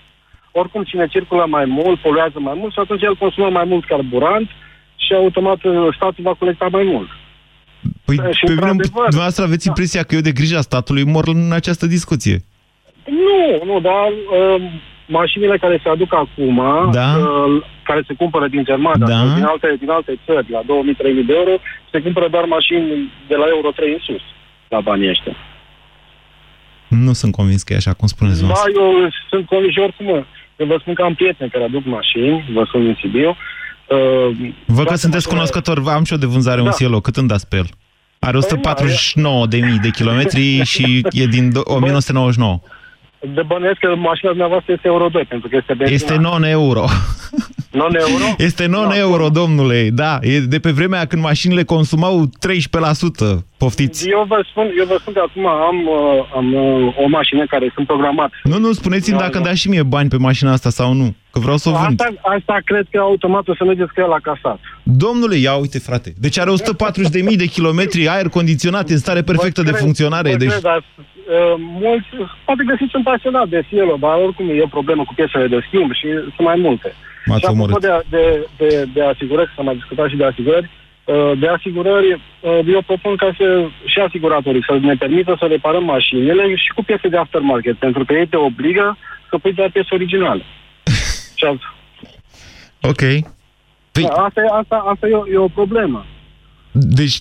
oricum, 0.53 0.83
cine 0.83 1.07
circulă 1.07 1.45
mai 1.49 1.65
mult, 1.65 2.01
poluează 2.01 2.39
mai 2.39 2.55
mult 2.57 2.73
și 2.73 2.79
atunci 2.79 3.03
el 3.03 3.17
consumă 3.17 3.49
mai 3.51 3.65
mult 3.65 3.85
carburant 3.87 4.49
și 4.97 5.13
automat 5.15 5.65
uh, 5.65 5.95
statul 5.95 6.25
va 6.25 6.35
colecta 6.35 6.69
mai 6.71 6.83
mult. 6.83 7.09
Păi, 8.05 8.17
și 8.17 8.45
pe 8.45 8.53
mine, 8.53 8.71
dumneavoastră 8.93 9.45
aveți 9.45 9.65
da. 9.65 9.71
impresia 9.71 10.03
că 10.03 10.15
eu 10.15 10.21
de 10.21 10.33
grija 10.33 10.61
statului 10.61 11.05
mor 11.05 11.29
în 11.29 11.53
această 11.53 11.87
discuție. 11.87 12.45
Nu, 13.05 13.65
nu, 13.65 13.81
dar 13.81 14.09
uh, 14.09 14.63
mașinile 15.07 15.57
care 15.59 15.81
se 15.83 15.89
aduc 15.89 16.15
acum, 16.15 16.57
da? 16.93 17.17
uh, 17.17 17.63
care 17.83 18.03
se 18.07 18.15
cumpără 18.15 18.49
din 18.49 18.65
Germania 18.65 19.07
da? 19.07 19.17
sau 19.17 19.35
din 19.35 19.45
alte, 19.45 19.77
din 19.79 19.91
alte 19.91 20.19
țări, 20.27 20.51
la 20.51 20.61
2000-3000 20.63 20.67
de 21.27 21.35
euro, 21.41 21.55
se 21.91 22.01
cumpără 22.01 22.29
doar 22.29 22.45
mașini 22.45 23.13
de 23.29 23.35
la 23.35 23.45
euro 23.55 23.71
3 23.71 23.93
în 23.93 23.99
sus, 24.03 24.23
la 24.69 24.81
banii 24.81 25.09
ăștia. 25.09 25.37
Nu 26.89 27.13
sunt 27.13 27.33
convins 27.33 27.63
că 27.63 27.73
e 27.73 27.77
așa, 27.77 27.93
cum 27.93 28.09
spuneți 28.09 28.41
Da, 28.41 28.47
dumneavoastră. 28.47 28.81
eu 28.83 29.09
sunt 29.31 29.47
convins 29.47 29.73
și 29.73 29.79
oricum, 29.79 30.07
mă. 30.07 30.25
Eu 30.57 30.67
vă 30.67 30.77
spun 30.81 30.95
că 30.95 31.03
am 31.03 31.15
prieteni 31.15 31.51
care 31.51 31.65
aduc 31.65 31.85
mașini, 31.85 32.45
vă 32.53 32.67
sunt 32.71 32.83
din 32.85 32.97
Sibiu. 33.01 33.29
Uh, 33.29 33.97
Văd 34.67 34.77
că 34.77 34.83
toate 34.83 34.97
sunteți 34.97 35.27
mașinile- 35.27 35.29
cunoscător, 35.29 35.77
am 35.95 36.05
și 36.05 36.13
eu 36.13 36.19
de 36.19 36.27
vânzare 36.27 36.61
un 36.61 36.67
Da. 36.67 36.73
Cielo, 36.73 37.01
cât 37.01 37.17
îmi 37.17 37.29
dați 37.29 37.49
pe 37.49 37.57
el? 37.57 37.67
Are 38.19 38.37
149 38.37 39.47
de 39.47 39.57
mii 39.59 39.79
de 39.79 39.91
kilometri 39.91 40.61
și 40.73 41.07
e 41.11 41.27
din 41.27 41.51
do- 41.51 41.65
1999. 41.65 42.61
De 43.35 43.43
bănuiesc 43.47 43.79
că 43.79 43.95
mașina 43.97 44.31
dumneavoastră 44.31 44.73
este 44.73 44.89
Euro 44.89 45.09
2, 45.09 45.25
pentru 45.25 45.49
că 45.49 45.57
este 45.57 45.75
benzină. 45.75 45.97
Este 46.01 46.17
non-euro. 46.17 46.85
Non-euro? 47.71 48.25
Este 48.39 48.67
non-euro, 48.67 49.29
domnule. 49.29 49.89
Da, 49.93 50.19
e 50.21 50.39
de 50.41 50.59
pe 50.59 50.71
vremea 50.71 51.05
când 51.05 51.23
mașinile 51.23 51.63
consumau 51.65 52.25
13%. 52.25 52.31
Poftiți. 53.57 54.09
Eu 54.09 54.25
vă 54.29 54.45
spun, 54.51 54.73
eu 54.79 54.85
vă 54.85 54.97
spun 55.01 55.13
că 55.13 55.23
acum 55.29 55.47
am, 55.47 55.77
uh, 55.87 56.31
am 56.37 56.55
uh, 56.55 56.99
o 57.05 57.09
mașină 57.09 57.47
care 57.47 57.71
sunt 57.75 57.87
programat. 57.87 58.31
Nu, 58.43 58.59
nu, 58.59 58.73
spuneți-mi 58.73 59.19
dacă 59.19 59.37
îmi 59.37 59.45
dați 59.47 59.61
și 59.61 59.69
mie 59.69 59.83
bani 59.83 60.09
pe 60.09 60.17
mașina 60.17 60.53
asta 60.53 60.71
sau 60.71 60.93
nu, 60.93 61.15
că 61.31 61.39
vreau 61.39 61.57
să 61.57 61.69
o 61.69 61.73
vând. 61.73 62.01
Asta, 62.01 62.15
asta 62.23 62.59
cred 62.65 62.87
că 62.91 62.99
automat 62.99 63.49
o 63.49 63.55
să 63.55 63.65
mergeți 63.65 63.93
cu 63.95 64.01
el 64.01 64.09
la 64.09 64.19
casat. 64.23 64.61
Domnule, 64.83 65.37
ia 65.37 65.55
uite, 65.55 65.79
frate. 65.79 66.13
Deci 66.19 66.39
are 66.39 66.51
140.000 67.31 67.37
de 67.37 67.47
kilometri 67.47 68.09
aer 68.09 68.29
condiționat 68.29 68.89
în 68.89 68.99
stare 68.99 69.23
perfectă 69.23 69.63
de 69.63 69.71
Vă 69.71 69.71
cred, 69.71 69.85
funcționare. 69.85 70.31
vă 70.31 70.37
Deci, 70.37 70.49
cred, 70.49 70.61
dar, 70.63 70.85
uh, 71.27 71.55
mulți, 71.59 72.09
poate 72.45 72.63
găsiți 72.67 72.97
un 72.97 73.03
pasionat 73.03 73.49
de 73.49 73.65
Cielo, 73.69 73.97
dar 74.01 74.15
oricum 74.27 74.49
e 74.49 74.69
o 74.69 74.77
problemă 74.77 75.03
cu 75.05 75.15
piesele 75.15 75.47
de 75.47 75.65
schimb 75.67 75.93
și 75.93 76.09
sunt 76.35 76.47
mai 76.51 76.59
multe. 76.67 76.93
M-ați 77.27 77.41
și 77.41 77.47
apropo 77.47 77.63
omorât. 77.63 77.83
de, 77.83 78.17
de, 78.17 78.47
de, 78.59 78.85
de 78.95 79.03
asigurări, 79.03 79.53
s-a 79.57 79.63
mai 79.63 79.75
discutat 79.75 80.09
și 80.09 80.17
de 80.17 80.25
asigurări, 80.25 80.71
uh, 81.05 81.33
de 81.39 81.49
asigurări, 81.49 82.11
uh, 82.13 82.59
eu 82.67 82.83
propun 82.83 83.17
ca 83.17 83.35
să, 83.39 83.67
și 83.85 83.99
asiguratorii 83.99 84.65
să 84.69 84.79
ne 84.81 84.95
permită 84.95 85.37
să 85.39 85.47
reparăm 85.47 85.85
mașinile 85.85 86.55
și 86.55 86.73
cu 86.75 86.83
piese 86.85 87.09
de 87.09 87.17
aftermarket, 87.17 87.77
pentru 87.77 88.05
că 88.05 88.13
ei 88.13 88.27
te 88.27 88.37
obligă 88.37 88.97
să 89.31 89.39
pui 89.39 89.53
doar 89.53 89.71
piese 89.71 89.95
originale. 89.99 90.43
și 91.39 91.45
asta, 91.45 91.75
ok. 92.83 93.03
Păi, 93.93 94.07
asta, 94.27 94.41
e- 94.41 94.57
asta, 94.61 94.77
asta 94.93 95.09
e, 95.09 95.15
o, 95.15 95.29
e 95.29 95.37
o 95.37 95.49
problemă. 95.49 96.05
Deci, 96.75 97.17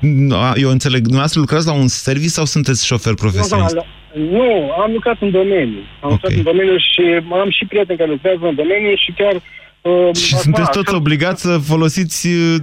nu, 0.00 0.36
eu 0.54 0.70
înțeleg, 0.70 1.00
dumneavoastră 1.00 1.40
lucrați 1.40 1.66
la 1.66 1.72
un 1.72 1.88
serviciu 1.88 2.28
sau 2.28 2.44
sunteți 2.44 2.86
șofer 2.86 3.14
profesionist? 3.14 3.74
Nu, 3.74 3.84
nu, 4.30 4.72
am 4.72 4.92
lucrat 4.92 5.16
în 5.20 5.30
domeniu. 5.30 5.78
Am 6.02 6.10
lucrat 6.10 6.32
în 6.32 6.42
domeniu 6.42 6.76
și 6.78 7.02
am 7.42 7.50
și 7.50 7.64
prieteni 7.64 7.98
care 7.98 8.10
lucrează 8.10 8.38
în 8.42 8.54
domeniu 8.54 8.94
și 8.94 9.12
chiar... 9.16 9.34
Uh, 9.34 10.14
Și 10.16 10.34
acum, 10.34 10.42
sunteți 10.42 10.70
toți 10.70 10.88
așa- 10.88 10.96
obligați 10.96 11.42
să 11.42 11.58
folosiți 11.58 12.26
uh, 12.26 12.54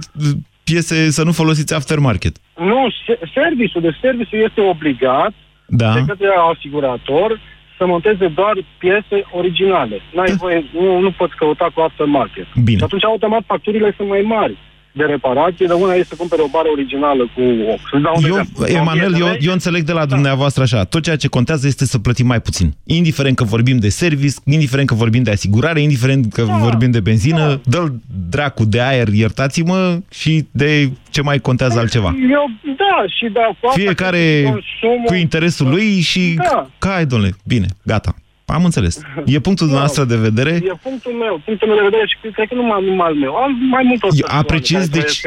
piese, 0.64 1.10
să 1.10 1.22
nu 1.24 1.32
folosiți 1.32 1.74
aftermarket. 1.74 2.36
Nu, 2.56 2.88
se- 3.06 3.18
serviciul 3.34 3.80
de 3.80 3.96
serviciu 4.00 4.36
este 4.36 4.60
obligat 4.60 5.32
Da. 5.66 5.92
de 5.94 6.02
către 6.06 6.28
asigurator 6.54 7.40
să 7.78 7.86
monteze 7.86 8.26
doar 8.28 8.54
piese 8.78 9.16
originale. 9.32 10.00
N-ai 10.14 10.32
voie, 10.36 10.64
nu, 10.72 10.98
nu 11.00 11.10
poți 11.10 11.34
căuta 11.36 11.70
cu 11.74 11.80
aftermarket. 11.80 12.46
Bine. 12.64 12.78
Și 12.78 12.84
atunci 12.84 13.04
automat 13.04 13.42
facturile 13.46 13.94
sunt 13.96 14.08
mai 14.08 14.20
mari 14.20 14.56
de 14.96 15.04
reparație, 15.04 15.66
de 15.66 15.72
una 15.72 15.92
este 15.92 16.06
să 16.08 16.14
cumpere 16.16 16.42
o 16.42 16.48
bară 16.48 16.68
originală 16.68 17.22
cu... 17.34 17.42
Să-ți 17.90 18.02
dau 18.02 18.14
un 18.16 18.24
Eu, 18.24 18.38
exemplu. 18.38 18.66
Emanuel, 18.66 19.14
eu, 19.20 19.36
eu 19.40 19.52
înțeleg 19.52 19.82
de 19.82 19.92
la 19.92 20.04
dumneavoastră 20.06 20.62
așa. 20.62 20.84
Tot 20.84 21.02
ceea 21.02 21.16
ce 21.16 21.28
contează 21.28 21.66
este 21.66 21.84
să 21.84 21.98
plătim 21.98 22.26
mai 22.26 22.40
puțin. 22.40 22.74
Indiferent 22.84 23.36
că 23.36 23.44
vorbim 23.44 23.78
de 23.78 23.88
service, 23.88 24.34
indiferent 24.44 24.88
că 24.88 24.94
vorbim 24.94 25.22
de 25.22 25.30
asigurare, 25.30 25.80
indiferent 25.80 26.32
că 26.32 26.42
vorbim 26.42 26.90
de 26.90 27.00
benzină, 27.00 27.60
dă-l 27.64 27.94
dracu 28.30 28.64
de 28.64 28.80
aer, 28.80 29.08
iertați-mă, 29.08 29.98
și 30.10 30.46
de 30.50 30.90
ce 31.10 31.22
mai 31.22 31.38
contează 31.38 31.78
altceva. 31.78 32.14
Eu, 32.30 32.50
da, 32.62 33.04
și 33.18 33.32
da, 33.32 33.40
cu 33.60 33.66
asta 33.66 33.80
Fiecare 33.80 34.42
consumul- 34.42 35.06
cu 35.06 35.14
interesul 35.14 35.68
lui 35.68 36.00
și... 36.00 36.34
Da. 36.34 36.68
Cai, 36.78 37.06
domnule, 37.06 37.32
bine, 37.44 37.66
gata. 37.82 38.14
Am 38.54 38.64
înțeles. 38.64 39.00
E 39.24 39.38
punctul 39.40 39.66
dumneavoastră 39.70 40.04
de 40.04 40.16
vedere. 40.16 40.50
E 40.50 40.78
punctul 40.82 41.12
meu, 41.12 41.42
punctul 41.44 41.68
meu 41.68 41.76
de 41.76 41.82
vedere 41.82 42.06
și 42.06 42.32
cred 42.32 42.48
că 42.48 42.54
nu 42.54 42.60
numai, 42.60 42.84
numai 42.84 43.06
al 43.06 43.14
meu. 43.14 43.34
Am 43.34 43.52
mai 43.70 43.82
mult 43.86 44.02
o 44.02 44.08
Eu 44.10 44.26
apreciez, 44.28 44.88
deci, 44.88 45.20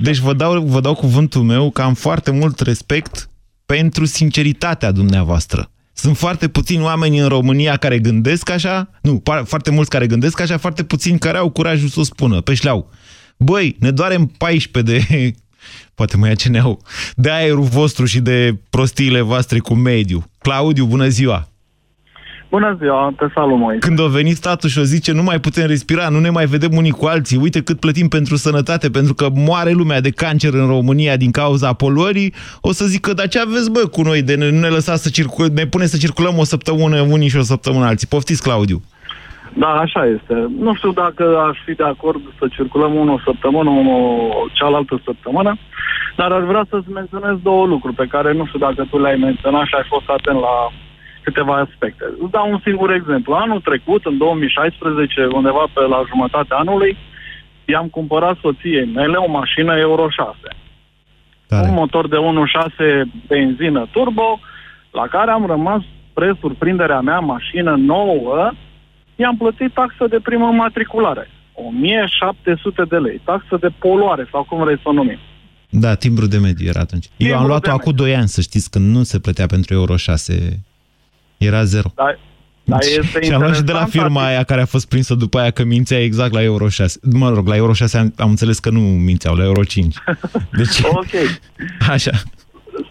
deci 0.00 0.18
vă, 0.18 0.32
dau, 0.32 0.62
vă 0.62 0.80
dau 0.80 0.94
cuvântul 0.94 1.42
meu 1.42 1.70
că 1.70 1.82
am 1.82 1.94
foarte 1.94 2.30
mult 2.30 2.60
respect 2.60 3.30
pentru 3.66 4.04
sinceritatea 4.04 4.90
dumneavoastră. 4.90 5.70
Sunt 5.92 6.16
foarte 6.16 6.48
puțini 6.48 6.82
oameni 6.82 7.18
în 7.18 7.28
România 7.28 7.76
care 7.76 7.98
gândesc 7.98 8.50
așa, 8.50 8.90
nu, 9.02 9.18
par- 9.18 9.44
foarte 9.44 9.70
mulți 9.70 9.90
care 9.90 10.06
gândesc 10.06 10.40
așa, 10.40 10.58
foarte 10.58 10.84
puțini 10.84 11.18
care 11.18 11.38
au 11.38 11.50
curajul 11.50 11.88
să 11.88 12.00
o 12.00 12.02
spună, 12.02 12.40
pe 12.40 12.54
șleau. 12.54 12.90
Băi, 13.36 13.76
ne 13.78 13.90
doarem 13.90 14.26
14 14.38 14.92
de, 14.92 15.32
poate 15.94 16.16
mai 16.16 16.28
ia 16.28 16.34
ce 16.34 16.48
ne-au, 16.48 16.82
de 17.16 17.30
aerul 17.30 17.64
vostru 17.64 18.04
și 18.04 18.20
de 18.20 18.58
prostiile 18.70 19.20
voastre 19.20 19.58
cu 19.58 19.74
mediu. 19.74 20.24
Claudiu, 20.38 20.84
bună 20.84 21.08
ziua! 21.08 21.51
Bună 22.54 22.76
ziua, 22.80 23.12
te 23.16 23.26
salut, 23.34 23.58
Moise. 23.58 23.78
Când 23.86 24.00
a 24.00 24.06
venit 24.06 24.36
statul 24.36 24.68
și 24.68 24.78
o 24.78 24.82
zice 24.82 25.12
nu 25.12 25.22
mai 25.22 25.38
putem 25.38 25.66
respira, 25.66 26.08
nu 26.08 26.18
ne 26.18 26.30
mai 26.30 26.46
vedem 26.46 26.72
unii 26.76 26.90
cu 26.90 27.06
alții, 27.06 27.38
uite 27.42 27.62
cât 27.62 27.80
plătim 27.80 28.08
pentru 28.08 28.36
sănătate, 28.36 28.90
pentru 28.90 29.14
că 29.14 29.26
moare 29.48 29.70
lumea 29.70 30.00
de 30.00 30.10
cancer 30.10 30.52
în 30.54 30.66
România 30.66 31.16
din 31.16 31.30
cauza 31.30 31.72
poluării, 31.72 32.34
o 32.60 32.72
să 32.72 32.84
zică, 32.84 33.12
dar 33.12 33.28
ce 33.28 33.38
aveți 33.40 33.70
bă 33.70 33.82
cu 33.92 34.02
noi 34.02 34.22
de 34.22 34.34
ne- 34.34 34.50
nu 34.50 34.58
ne 34.58 34.68
lăsați 34.68 35.02
să 35.02 35.10
circul, 35.10 35.46
ne 35.54 35.66
pune 35.66 35.84
să 35.92 35.96
circulăm 35.96 36.38
o 36.38 36.44
săptămână 36.44 37.00
unii 37.00 37.28
și 37.28 37.36
o 37.36 37.42
săptămână 37.52 37.84
alții. 37.86 38.08
Poftiți, 38.08 38.42
Claudiu. 38.42 38.78
Da, 39.62 39.68
așa 39.84 40.02
este. 40.16 40.34
Nu 40.58 40.74
știu 40.74 40.92
dacă 40.92 41.24
aș 41.48 41.56
fi 41.64 41.72
de 41.74 41.84
acord 41.94 42.20
să 42.38 42.44
circulăm 42.56 42.94
unul 42.94 43.14
o 43.14 43.22
săptămână, 43.24 43.70
unul 43.70 44.00
cealaltă 44.52 45.00
săptămână, 45.04 45.58
dar 46.16 46.30
aș 46.32 46.44
vrea 46.44 46.64
să-ți 46.70 46.90
menționez 46.90 47.34
două 47.42 47.66
lucruri 47.66 47.94
pe 47.94 48.06
care 48.14 48.32
nu 48.32 48.46
știu 48.46 48.58
dacă 48.58 48.86
tu 48.90 48.98
le-ai 49.00 49.16
menționat 49.16 49.64
și 49.66 49.74
ai 49.74 49.86
fost 49.94 50.08
atent 50.16 50.38
la 50.48 50.54
câteva 51.22 51.54
aspecte. 51.56 52.04
Îți 52.22 52.30
dau 52.30 52.50
un 52.50 52.60
singur 52.66 52.92
exemplu. 52.92 53.32
Anul 53.32 53.60
trecut, 53.60 54.04
în 54.04 54.16
2016, 54.18 55.26
undeva 55.32 55.64
pe 55.74 55.80
la 55.80 56.02
jumătatea 56.08 56.56
anului, 56.56 56.96
i-am 57.64 57.88
cumpărat 57.88 58.36
soției 58.40 58.86
mele 58.94 59.16
o 59.16 59.30
mașină 59.30 59.72
Euro 59.78 60.08
6. 60.08 60.36
Tare. 61.46 61.68
Un 61.68 61.74
motor 61.74 62.08
de 62.08 62.16
1.6 62.16 63.02
benzină 63.26 63.88
turbo, 63.90 64.40
la 64.90 65.06
care 65.06 65.30
am 65.30 65.46
rămas 65.46 65.82
spre 66.10 66.36
surprinderea 66.40 67.00
mea, 67.00 67.18
mașină 67.18 67.74
nouă, 67.76 68.50
i-am 69.16 69.36
plătit 69.36 69.72
taxă 69.72 70.06
de 70.08 70.18
primă 70.22 70.46
matriculare. 70.46 71.30
1700 71.54 72.82
de 72.88 72.96
lei. 72.96 73.20
Taxă 73.24 73.56
de 73.60 73.68
poluare, 73.78 74.28
sau 74.30 74.42
cum 74.42 74.64
vrei 74.64 74.76
să 74.76 74.88
o 74.88 74.92
numim. 74.92 75.18
Da, 75.70 75.94
timbru 75.94 76.26
de 76.26 76.38
mediu 76.38 76.68
era 76.68 76.80
atunci. 76.80 77.06
Eu 77.16 77.26
am 77.26 77.32
Timbru 77.32 77.46
luat-o 77.46 77.70
de 77.70 77.76
acum 77.76 77.92
2 77.92 78.16
ani, 78.16 78.28
să 78.28 78.40
știți, 78.40 78.70
că 78.70 78.78
nu 78.78 79.02
se 79.02 79.18
plătea 79.18 79.46
pentru 79.46 79.74
Euro 79.74 79.96
6. 79.96 80.64
Era 81.44 81.62
zero. 81.64 81.88
Dar, 81.94 82.18
dar 82.64 82.80
este 82.80 83.22
și 83.22 83.32
am 83.32 83.40
luat 83.40 83.54
și 83.54 83.62
de 83.62 83.72
la 83.72 83.78
interesant, 83.78 83.90
firma 83.90 84.26
aia 84.26 84.42
care 84.42 84.60
a 84.60 84.66
fost 84.66 84.88
prinsă 84.88 85.14
după 85.14 85.38
aia 85.38 85.50
că 85.50 85.64
mințea 85.64 86.02
exact 86.02 86.32
la 86.32 86.42
Euro 86.42 86.68
6. 86.68 87.00
Mă 87.12 87.28
rog, 87.30 87.46
la 87.46 87.56
Euro 87.56 87.72
6 87.72 87.98
am, 87.98 88.12
am 88.16 88.28
înțeles 88.28 88.58
că 88.58 88.70
nu 88.70 88.80
mințeau, 88.80 89.34
la 89.34 89.44
Euro 89.44 89.64
5. 89.64 89.96
Deci, 90.58 90.80
Ok. 90.82 91.14
așa. 91.94 92.10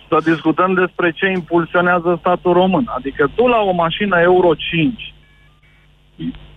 Să 0.09 0.17
discutăm 0.31 0.73
despre 0.73 1.11
ce 1.15 1.31
impulsionează 1.31 2.17
statul 2.19 2.53
român. 2.53 2.85
Adică 2.97 3.31
tu 3.35 3.47
la 3.47 3.57
o 3.57 3.71
mașină 3.71 4.19
Euro 4.19 4.53
5 4.55 5.13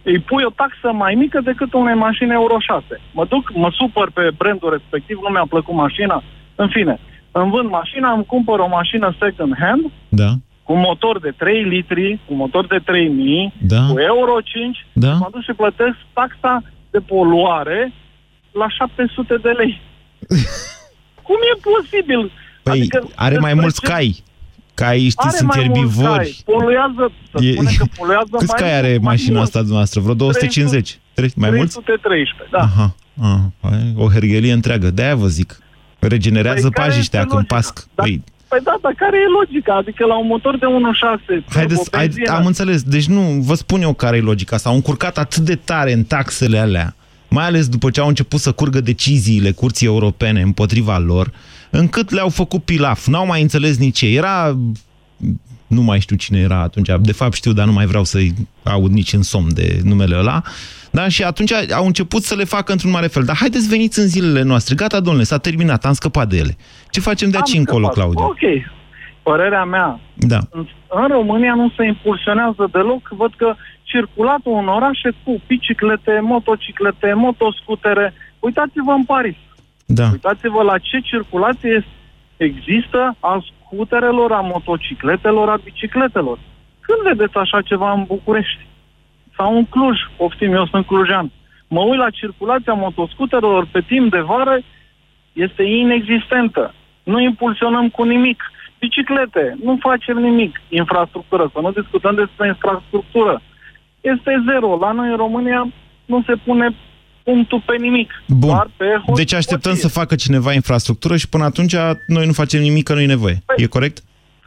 îi 0.05 0.19
pui 0.19 0.45
o 0.45 0.51
taxă 0.51 0.93
mai 0.93 1.15
mică 1.15 1.41
decât 1.41 1.73
unei 1.73 1.95
mașini 1.95 2.33
Euro 2.33 2.57
6. 2.59 2.85
Mă 3.13 3.25
duc, 3.29 3.53
mă 3.55 3.71
supăr 3.73 4.11
pe 4.11 4.31
brandul 4.37 4.71
respectiv, 4.71 5.19
nu 5.23 5.29
mi-a 5.29 5.47
plăcut 5.49 5.75
mașina. 5.75 6.23
În 6.55 6.69
fine, 6.69 6.99
îmi 7.33 7.51
vând 7.51 7.69
mașina, 7.71 8.13
îmi 8.13 8.25
cumpăr 8.25 8.59
o 8.59 8.69
mașină 8.69 9.17
second 9.21 9.55
hand 9.59 9.85
Da, 10.09 10.31
cu 10.67 10.75
motor 10.77 11.21
de 11.21 11.33
3 11.37 11.63
litri, 11.63 12.21
cu 12.27 12.35
motor 12.35 12.67
de 12.67 12.79
3000, 12.85 13.53
Da. 13.61 13.87
cu 13.87 13.99
Euro 13.99 14.37
5, 14.45 14.87
Da. 14.93 15.13
mă 15.13 15.29
duc 15.33 15.43
și 15.43 15.53
plătesc 15.53 15.97
taxa 16.13 16.63
de 16.91 16.99
poluare 16.99 17.93
la 18.53 18.69
700 18.69 19.37
de 19.43 19.49
lei. 19.51 19.81
Cum 21.27 21.37
e 21.53 21.61
posibil? 21.73 22.33
Păi, 22.63 22.73
Adică, 22.79 23.09
are 23.15 23.39
mai 23.39 23.41
despre 23.55 23.61
mulți 23.61 23.81
ce- 23.81 23.87
cai. 23.93 24.23
Cai, 24.75 24.99
știți, 24.99 25.17
Are 25.27 25.37
sunt 25.37 25.49
mai 25.55 25.65
mulți 25.67 25.81
erbivori. 25.81 26.17
cai, 26.17 26.43
Poluează, 26.45 27.13
să 27.33 27.45
E- 27.45 27.53
spune 27.53 27.71
că 27.79 27.85
poluează 27.97 28.29
Câți 28.39 28.47
mai 28.51 28.61
cai 28.61 28.71
mult, 28.71 28.79
are 28.85 28.89
mai 28.93 28.99
mașina 29.03 29.33
mult. 29.35 29.45
asta 29.47 29.59
dumneavoastră? 29.59 30.01
Vreo 30.01 30.15
250? 30.15 30.99
Tre- 31.15 31.29
mai 31.37 31.51
mulți? 31.51 31.81
313, 31.81 32.49
da. 32.51 32.59
Aha, 32.59 32.95
aha, 33.23 33.53
hai, 33.63 33.93
o 33.97 34.09
herghelie 34.11 34.53
întreagă. 34.53 34.91
De-aia 34.91 35.15
vă 35.15 35.27
zic. 35.27 35.59
Regenerează 35.99 36.61
Păi 36.61 36.71
care 36.71 36.89
pajiștea 36.89 37.21
este 37.21 37.31
când 37.35 37.41
logica? 37.51 37.55
pasc. 37.55 37.89
Da. 37.95 38.03
Păi, 38.03 38.23
Păi 38.55 38.63
da, 38.63 38.79
dar 38.81 38.95
care 38.97 39.17
e 39.17 39.29
logica? 39.39 39.75
Adică 39.75 40.05
la 40.07 40.19
un 40.19 40.27
motor 40.27 40.59
de 40.59 40.67
1.6 40.67 41.45
Haideți, 41.49 41.83
turbo, 41.83 41.97
hai, 41.97 42.07
benzină, 42.07 42.33
am 42.33 42.47
înțeles. 42.47 42.83
Deci 42.83 43.07
nu, 43.07 43.21
vă 43.21 43.55
spun 43.55 43.83
eu 43.83 43.93
care 43.93 44.17
e 44.17 44.21
logica. 44.21 44.57
S-au 44.57 44.75
încurcat 44.75 45.19
atât 45.19 45.43
de 45.43 45.55
tare 45.55 45.93
în 45.93 46.05
taxele 46.05 46.59
alea, 46.59 46.95
mai 47.29 47.45
ales 47.45 47.69
după 47.69 47.91
ce 47.91 48.01
au 48.01 48.09
început 48.09 48.41
să 48.41 48.53
curgă 48.53 48.81
deciziile 48.81 49.51
Curții 49.51 49.87
Europene 49.87 50.41
împotriva 50.41 50.99
lor, 50.99 51.33
încât 51.71 52.11
le-au 52.11 52.29
făcut 52.29 52.65
pilaf. 52.65 53.07
N-au 53.07 53.27
mai 53.27 53.43
înțeles 53.43 53.79
nici 53.79 53.97
ce. 53.97 54.07
Era... 54.07 54.59
Nu 55.75 55.83
mai 55.83 56.01
știu 56.01 56.17
cine 56.17 56.39
era 56.39 56.61
atunci. 56.61 56.91
De 57.01 57.13
fapt 57.13 57.33
știu, 57.35 57.53
dar 57.53 57.67
nu 57.67 57.73
mai 57.73 57.87
vreau 57.87 58.05
să-i 58.05 58.33
aud 58.63 58.93
nici 58.93 59.13
în 59.13 59.23
somn 59.23 59.55
de 59.55 59.81
numele 59.85 60.17
ăla. 60.17 60.43
Da? 60.91 61.09
Și 61.09 61.23
atunci 61.23 61.53
au 61.73 61.87
început 61.87 62.23
să 62.23 62.35
le 62.35 62.45
facă 62.45 62.73
într-un 62.73 62.91
mare 62.91 63.07
fel. 63.07 63.25
Dar 63.25 63.37
haideți 63.37 63.69
veniți 63.69 63.99
în 63.99 64.07
zilele 64.07 64.43
noastre. 64.43 64.75
Gata, 64.75 65.01
domnule, 65.01 65.25
s-a 65.25 65.39
terminat, 65.39 65.85
am 65.85 65.93
scăpat 65.93 66.29
de 66.29 66.37
ele. 66.37 66.57
Ce 66.91 67.01
facem 67.01 67.31
de 67.31 67.37
aici 67.37 67.55
Am 67.55 67.59
încolo, 67.59 67.87
scăpat. 67.91 68.13
Claudiu? 68.13 68.25
Ok. 68.25 68.73
părerea 69.23 69.65
mea, 69.65 70.01
Da. 70.15 70.39
în, 70.51 70.67
în 70.89 71.07
România 71.09 71.55
nu 71.55 71.73
se 71.77 71.85
impulsionează 71.87 72.69
deloc. 72.73 73.09
Văd 73.09 73.33
că 73.37 73.55
circulatul 73.83 74.59
în 74.63 74.69
orașe 74.69 75.11
cu 75.25 75.41
biciclete, 75.47 76.21
motociclete, 76.23 77.13
motoscutere. 77.15 78.15
Uitați-vă 78.39 78.93
în 78.93 79.05
Paris. 79.05 79.37
Da. 79.87 80.09
Uitați-vă 80.13 80.63
la 80.63 80.79
ce 80.79 80.99
circulație 81.01 81.71
este- 81.71 81.89
există 82.37 83.17
a 83.21 83.43
scuterelor, 83.65 84.33
a 84.33 84.41
motocicletelor, 84.41 85.49
a 85.49 85.61
bicicletelor. 85.65 86.39
Când 86.81 87.17
vedeți 87.17 87.37
așa 87.37 87.61
ceva 87.63 87.93
în 87.93 88.05
București? 88.05 88.67
Sau 89.37 89.57
în 89.57 89.65
Cluj, 89.65 89.99
poftim, 90.17 90.53
eu 90.53 90.67
sunt 90.67 90.87
clujean. 90.87 91.31
Mă 91.69 91.81
uit 91.81 91.99
la 91.99 92.11
circulația 92.11 92.73
motoscuterelor 92.73 93.67
pe 93.73 93.81
timp 93.81 94.11
de 94.11 94.21
vară, 94.21 94.59
este 95.33 95.63
inexistentă. 95.63 96.75
Nu 97.03 97.21
impulsionăm 97.21 97.89
cu 97.89 98.03
nimic. 98.03 98.43
Biciclete, 98.79 99.57
nu 99.63 99.77
facem 99.81 100.17
nimic. 100.17 100.61
Infrastructură, 100.69 101.51
să 101.53 101.61
nu 101.61 101.71
discutăm 101.71 102.15
despre 102.15 102.47
infrastructură. 102.47 103.43
Este 104.01 104.43
zero. 104.47 104.77
La 104.77 104.93
noi 104.93 105.09
în 105.09 105.17
România 105.17 105.69
nu 106.05 106.23
se 106.27 106.35
pune 106.45 106.75
punctul 107.25 107.63
pe 107.67 107.77
nimic. 107.81 108.11
Bun. 108.29 108.49
Doar 108.49 108.71
pe 108.77 108.85
hoție. 109.07 109.13
Deci 109.25 109.33
așteptăm 109.35 109.75
să 109.75 109.89
facă 109.89 110.15
cineva 110.15 110.53
infrastructură 110.53 111.17
și 111.17 111.29
până 111.29 111.45
atunci 111.45 111.75
noi 112.07 112.27
nu 112.27 112.33
facem 112.33 112.61
nimic, 112.61 112.85
că 112.85 112.95
nu 112.95 113.01
e 113.01 113.07
nevoie. 113.07 113.43
E 113.57 113.67
corect? 113.67 114.03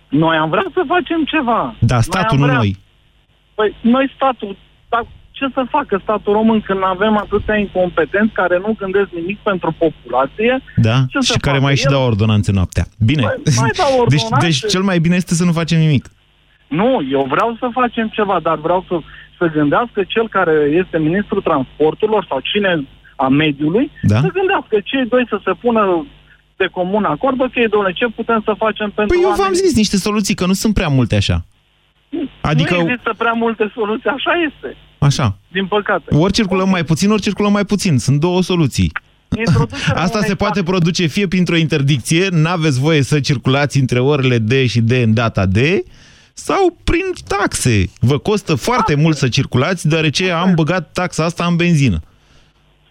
Noi 0.10 0.36
am 0.38 0.50
vrea 0.50 0.66
să 0.74 0.82
facem 0.88 1.24
ceva. 1.24 1.76
Da, 1.80 2.02
statul, 2.02 2.38
am 2.38 2.40
nu 2.40 2.46
vrea- 2.46 2.58
noi. 2.58 2.78
Păi, 3.56 3.76
noi 3.82 4.12
statul, 4.16 4.58
dar 4.90 5.06
ce 5.32 5.46
să 5.54 5.66
facă 5.70 6.00
statul 6.04 6.34
român 6.34 6.62
când 6.62 6.80
avem 6.84 7.18
atâția 7.18 7.56
incompetenți 7.58 8.34
care 8.34 8.58
nu 8.58 8.76
gândesc 8.80 9.08
nimic 9.16 9.38
pentru 9.38 9.76
populație? 9.78 10.62
Da? 10.76 10.96
Ce 11.10 11.20
să 11.20 11.34
și 11.34 11.40
care 11.40 11.56
facă? 11.56 11.66
mai 11.68 11.76
și 11.76 11.86
El- 11.86 11.92
dau 11.92 12.04
ordonanțe 12.06 12.52
noaptea. 12.52 12.86
Bine. 13.00 13.22
Păi, 13.22 13.54
mai 13.58 13.70
dau 13.82 14.06
deci, 14.08 14.22
ordonanțe. 14.22 14.46
deci 14.46 14.72
cel 14.72 14.82
mai 14.82 15.00
bine 15.00 15.16
este 15.16 15.34
să 15.34 15.44
nu 15.44 15.52
facem 15.52 15.80
nimic. 15.80 16.10
Nu, 16.68 17.02
eu 17.12 17.26
vreau 17.30 17.56
să 17.60 17.70
facem 17.74 18.08
ceva, 18.08 18.40
dar 18.44 18.58
vreau 18.58 18.86
să, 18.88 19.00
să 19.38 19.46
gândească 19.58 20.04
cel 20.08 20.28
care 20.30 20.56
este 20.82 20.98
ministrul 20.98 21.42
transporturilor 21.42 22.26
sau 22.30 22.40
cine 22.52 22.88
a 23.16 23.28
mediului, 23.28 23.92
Da. 24.02 24.20
să 24.20 24.30
gândească 24.40 24.76
cei 24.84 25.06
doi 25.14 25.26
să 25.30 25.40
se 25.46 25.52
pună 25.62 26.06
de 26.56 26.66
comun 26.72 27.04
acord, 27.04 27.42
ok, 27.42 27.54
domnule, 27.70 27.94
ce 27.94 28.06
putem 28.16 28.42
să 28.46 28.54
facem 28.58 28.92
pentru 28.96 29.14
Păi 29.16 29.24
eu 29.24 29.30
v-am 29.30 29.40
oamenii? 29.40 29.60
zis 29.66 29.76
niște 29.76 29.98
soluții, 29.98 30.36
că 30.36 30.46
nu 30.46 30.54
sunt 30.54 30.74
prea 30.74 30.88
multe 30.88 31.16
așa. 31.16 31.46
Adică, 32.42 32.74
Nu 32.76 32.80
există 32.90 33.14
prea 33.18 33.32
multe 33.32 33.72
soluții, 33.74 34.10
așa 34.10 34.32
este, 34.48 34.78
așa, 34.98 35.38
din 35.52 35.66
păcate. 35.66 36.16
ori 36.16 36.34
circulăm 36.34 36.70
mai 36.70 36.84
puțin, 36.84 37.12
ori 37.12 37.22
circulăm 37.22 37.52
mai 37.52 37.66
puțin. 37.66 37.98
Sunt 37.98 38.20
două 38.20 38.42
soluții. 38.42 38.92
Introducerea 39.38 40.02
Asta 40.04 40.18
unei 40.18 40.30
se 40.30 40.36
poate 40.36 40.60
taxe- 40.60 40.72
produce 40.72 41.06
fie 41.06 41.28
printr-o 41.28 41.56
interdicție, 41.56 42.28
n-aveți 42.32 42.80
voie 42.80 43.02
să 43.02 43.20
circulați 43.20 43.80
între 43.80 44.00
orele 44.00 44.38
D 44.38 44.52
și 44.68 44.82
D 44.82 44.92
în 44.92 45.14
data 45.14 45.46
D, 45.46 45.58
sau 46.38 46.78
prin 46.84 47.08
taxe. 47.28 47.76
Vă 48.00 48.18
costă 48.18 48.56
foarte 48.56 48.96
mult 48.96 49.16
să 49.16 49.28
circulați, 49.28 49.88
deoarece 49.88 50.32
am 50.32 50.52
băgat 50.56 50.92
taxa 50.94 51.24
asta 51.24 51.46
în 51.46 51.56
benzină. 51.56 51.98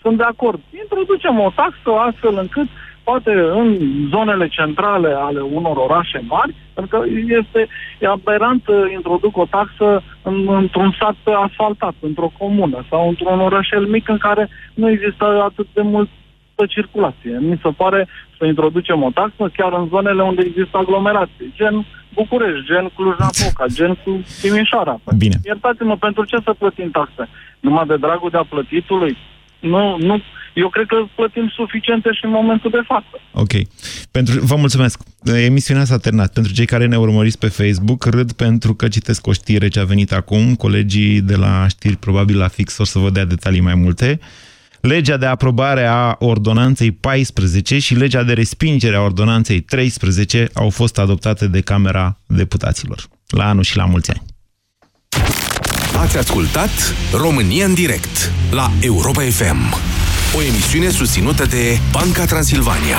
Sunt 0.02 0.16
de 0.16 0.22
acord. 0.22 0.60
Introducem 0.82 1.38
o 1.38 1.50
taxă 1.54 1.90
astfel 2.08 2.36
încât 2.38 2.68
poate 3.08 3.32
în 3.60 3.66
zonele 4.10 4.48
centrale 4.48 5.10
ale 5.28 5.40
unor 5.40 5.76
orașe 5.76 6.24
mari, 6.28 6.54
pentru 6.74 6.98
că 6.98 7.04
este 7.40 7.68
e 8.00 8.06
aberant 8.06 8.62
să 8.64 8.88
introduc 8.92 9.36
o 9.36 9.46
taxă 9.50 10.02
în, 10.22 10.48
într-un 10.48 10.96
sat 11.00 11.16
asfaltat, 11.44 11.94
într-o 12.00 12.32
comună 12.38 12.84
sau 12.90 13.08
într-un 13.08 13.40
orășel 13.40 13.84
mic 13.86 14.08
în 14.08 14.18
care 14.18 14.48
nu 14.74 14.90
există 14.90 15.24
atât 15.48 15.66
de 15.72 15.82
multă 15.82 16.62
circulație. 16.68 17.38
Mi 17.40 17.60
se 17.62 17.70
pare 17.76 18.08
să 18.38 18.44
introducem 18.44 19.02
o 19.02 19.10
taxă 19.14 19.50
chiar 19.56 19.72
în 19.72 19.86
zonele 19.88 20.22
unde 20.22 20.42
există 20.42 20.76
aglomerații, 20.76 21.52
gen 21.54 21.86
București, 22.20 22.66
gen 22.70 22.86
Cluj-Napoca, 22.96 23.64
gen 23.78 23.92
cu 24.02 24.10
Timișoara. 24.40 24.94
Bine. 25.16 25.36
Iertați-mă, 25.44 25.96
pentru 26.06 26.22
ce 26.30 26.36
să 26.44 26.52
plătim 26.58 26.90
taxe? 26.90 27.24
Numai 27.60 27.86
de 27.86 27.96
dragul 27.96 28.30
de 28.30 28.36
a 28.36 28.50
plătitului? 28.52 29.16
Nu, 29.60 29.96
nu, 30.08 30.14
eu 30.54 30.68
cred 30.68 30.86
că 30.86 30.96
plătim 31.14 31.48
suficiente 31.54 32.08
și 32.12 32.24
în 32.24 32.30
momentul 32.30 32.70
de 32.70 32.82
față. 32.86 33.14
Ok. 33.32 33.52
Pentru, 34.10 34.40
vă 34.40 34.56
mulțumesc. 34.56 35.00
Emisiunea 35.24 35.84
s-a 35.84 35.98
terminat. 35.98 36.32
Pentru 36.32 36.52
cei 36.52 36.66
care 36.66 36.86
ne 36.86 36.96
urmăriți 36.96 37.38
pe 37.38 37.48
Facebook, 37.48 38.04
râd 38.04 38.32
pentru 38.32 38.74
că 38.74 38.88
citesc 38.88 39.26
o 39.26 39.32
știre 39.32 39.68
ce 39.68 39.80
a 39.80 39.84
venit 39.84 40.12
acum. 40.12 40.54
Colegii 40.54 41.20
de 41.20 41.36
la 41.36 41.66
știri, 41.68 41.96
probabil 41.96 42.38
la 42.38 42.48
fix, 42.48 42.78
o 42.78 42.84
să 42.84 42.98
vă 42.98 43.10
dea 43.10 43.24
detalii 43.24 43.60
mai 43.60 43.74
multe. 43.74 44.20
Legea 44.86 45.16
de 45.16 45.26
aprobare 45.26 45.84
a 45.84 46.16
ordonanței 46.18 46.90
14 46.90 47.78
și 47.78 47.94
legea 47.94 48.22
de 48.22 48.32
respingere 48.32 48.96
a 48.96 49.00
ordonanței 49.00 49.60
13 49.60 50.48
au 50.54 50.70
fost 50.70 50.98
adoptate 50.98 51.46
de 51.46 51.60
Camera 51.60 52.20
Deputaților. 52.26 53.08
La 53.26 53.48
anul 53.48 53.62
și 53.62 53.76
la 53.76 53.84
mulți 53.84 54.10
ani. 54.10 54.22
Ați 55.98 56.18
ascultat 56.18 56.70
România 57.12 57.64
în 57.64 57.74
direct 57.74 58.32
la 58.50 58.70
Europa 58.80 59.22
FM. 59.22 59.74
O 60.36 60.42
emisiune 60.42 60.88
susținută 60.88 61.44
de 61.44 61.78
Banca 61.92 62.24
Transilvania. 62.24 62.98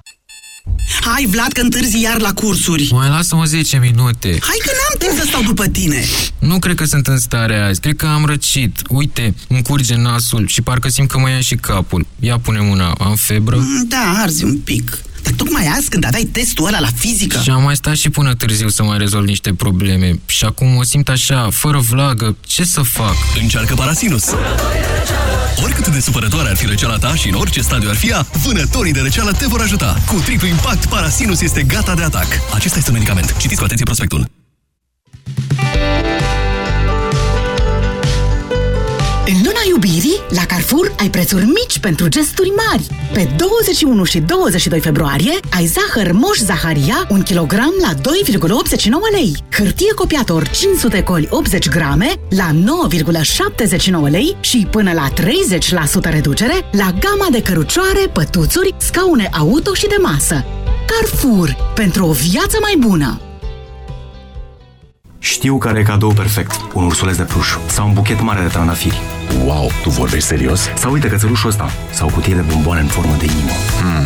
Hai, 1.01 1.27
Vlad, 1.29 1.51
că 1.51 1.61
întârzi 1.61 2.01
iar 2.01 2.19
la 2.19 2.33
cursuri. 2.33 2.89
Mai 2.91 3.09
lasă-mă 3.09 3.45
10 3.45 3.77
minute. 3.77 4.27
Hai 4.27 4.57
că 4.65 4.71
n-am 4.71 5.07
timp 5.07 5.19
să 5.21 5.25
stau 5.27 5.41
după 5.41 5.67
tine. 5.67 6.03
Nu 6.39 6.59
cred 6.59 6.75
că 6.75 6.85
sunt 6.85 7.07
în 7.07 7.17
stare 7.19 7.57
azi. 7.59 7.79
Cred 7.79 7.95
că 7.95 8.05
am 8.05 8.25
răcit. 8.25 8.79
Uite, 8.87 9.33
îmi 9.47 9.61
curge 9.63 9.95
nasul 9.95 10.47
și 10.47 10.61
parcă 10.61 10.89
simt 10.89 11.09
că 11.09 11.19
mă 11.19 11.29
ia 11.29 11.39
și 11.39 11.55
capul. 11.55 12.05
Ia 12.19 12.39
pune 12.39 12.59
mâna. 12.59 12.95
Am 12.99 13.15
febră? 13.15 13.55
Mm, 13.55 13.85
Da, 13.87 14.13
arzi 14.21 14.43
un 14.43 14.57
pic. 14.57 14.97
Dar 15.23 15.33
tocmai 15.33 15.67
azi, 15.77 15.89
când 15.89 16.05
aveai 16.05 16.23
testul 16.31 16.65
ăla 16.65 16.79
la 16.79 16.87
fizică... 16.95 17.39
Și 17.43 17.49
am 17.49 17.63
mai 17.63 17.75
stat 17.75 17.95
și 17.95 18.09
până 18.09 18.35
târziu 18.35 18.69
să 18.69 18.83
mai 18.83 18.97
rezolv 18.97 19.25
niște 19.25 19.53
probleme. 19.53 20.19
Și 20.25 20.45
acum 20.45 20.75
o 20.75 20.83
simt 20.83 21.09
așa, 21.09 21.47
fără 21.51 21.79
vlagă. 21.79 22.35
Ce 22.45 22.63
să 22.63 22.81
fac? 22.81 23.15
Încearcă 23.41 23.73
Parasinus! 23.73 24.23
Oricât 25.63 25.87
de 25.87 25.99
supărătoare 25.99 26.49
ar 26.49 26.55
fi 26.55 26.65
răceala 26.65 26.97
ta 26.97 27.15
și 27.15 27.27
în 27.29 27.33
orice 27.33 27.61
stadiu 27.61 27.89
ar 27.89 27.95
fi 27.95 28.09
ea, 28.09 28.25
vânătorii 28.43 28.93
de 28.93 28.99
răceală 29.01 29.31
te 29.31 29.45
vor 29.47 29.61
ajuta. 29.61 29.97
Cu 30.07 30.15
triplu 30.19 30.47
impact, 30.47 30.85
Parasinus 30.85 31.41
este 31.41 31.63
gata 31.63 31.93
de 31.93 32.03
atac. 32.03 32.27
Acesta 32.53 32.77
este 32.77 32.89
un 32.89 32.95
medicament. 32.95 33.37
Citiți 33.37 33.59
cu 33.59 33.63
atenție 33.63 33.85
prospectul. 33.85 34.25
În 39.25 39.33
luna 39.37 39.59
iubirii, 39.69 40.21
la 40.29 40.45
Carrefour 40.45 40.95
ai 40.99 41.09
prețuri 41.09 41.45
mici 41.45 41.79
pentru 41.79 42.07
gesturi 42.07 42.51
mari. 42.67 42.87
Pe 43.13 43.29
21 43.37 44.03
și 44.03 44.19
22 44.19 44.79
februarie 44.79 45.33
ai 45.55 45.65
zahăr 45.65 46.11
Moș 46.11 46.37
Zaharia 46.37 47.07
1 47.09 47.21
kg 47.21 47.51
la 47.81 47.93
2,89 47.93 47.99
lei. 49.11 49.35
Hârtie 49.51 49.93
copiator 49.93 50.47
500 50.47 51.03
coli 51.03 51.27
80 51.29 51.69
grame 51.69 52.13
la 52.29 52.49
9,79 54.07 54.09
lei 54.09 54.35
și 54.39 54.67
până 54.71 54.91
la 54.93 55.09
30% 55.09 56.11
reducere 56.11 56.69
la 56.71 56.93
gama 56.99 57.27
de 57.31 57.41
cărucioare, 57.41 58.07
pătuțuri, 58.13 58.75
scaune 58.77 59.29
auto 59.31 59.73
și 59.73 59.87
de 59.87 59.97
masă. 60.01 60.45
Carrefour. 60.87 61.71
Pentru 61.75 62.05
o 62.05 62.11
viață 62.11 62.57
mai 62.61 62.75
bună. 62.77 63.21
Știu 65.23 65.57
care 65.57 65.79
e 65.79 65.83
cadou 65.83 66.13
perfect. 66.13 66.51
Un 66.73 66.83
ursuleț 66.83 67.15
de 67.15 67.23
pluș 67.23 67.47
sau 67.67 67.87
un 67.87 67.93
buchet 67.93 68.21
mare 68.21 68.41
de 68.41 68.47
trandafiri. 68.47 69.01
Wow, 69.45 69.71
tu 69.83 69.89
vorbești 69.89 70.27
serios? 70.27 70.69
Sau 70.75 70.91
uite 70.91 71.07
cățelușul 71.07 71.49
ăsta. 71.49 71.69
Sau 71.91 72.07
o 72.07 72.11
cutie 72.11 72.33
de 72.35 72.41
bomboane 72.41 72.81
în 72.81 72.87
formă 72.87 73.15
de 73.19 73.25
inimă. 73.25 73.51
Hmm, 73.81 74.05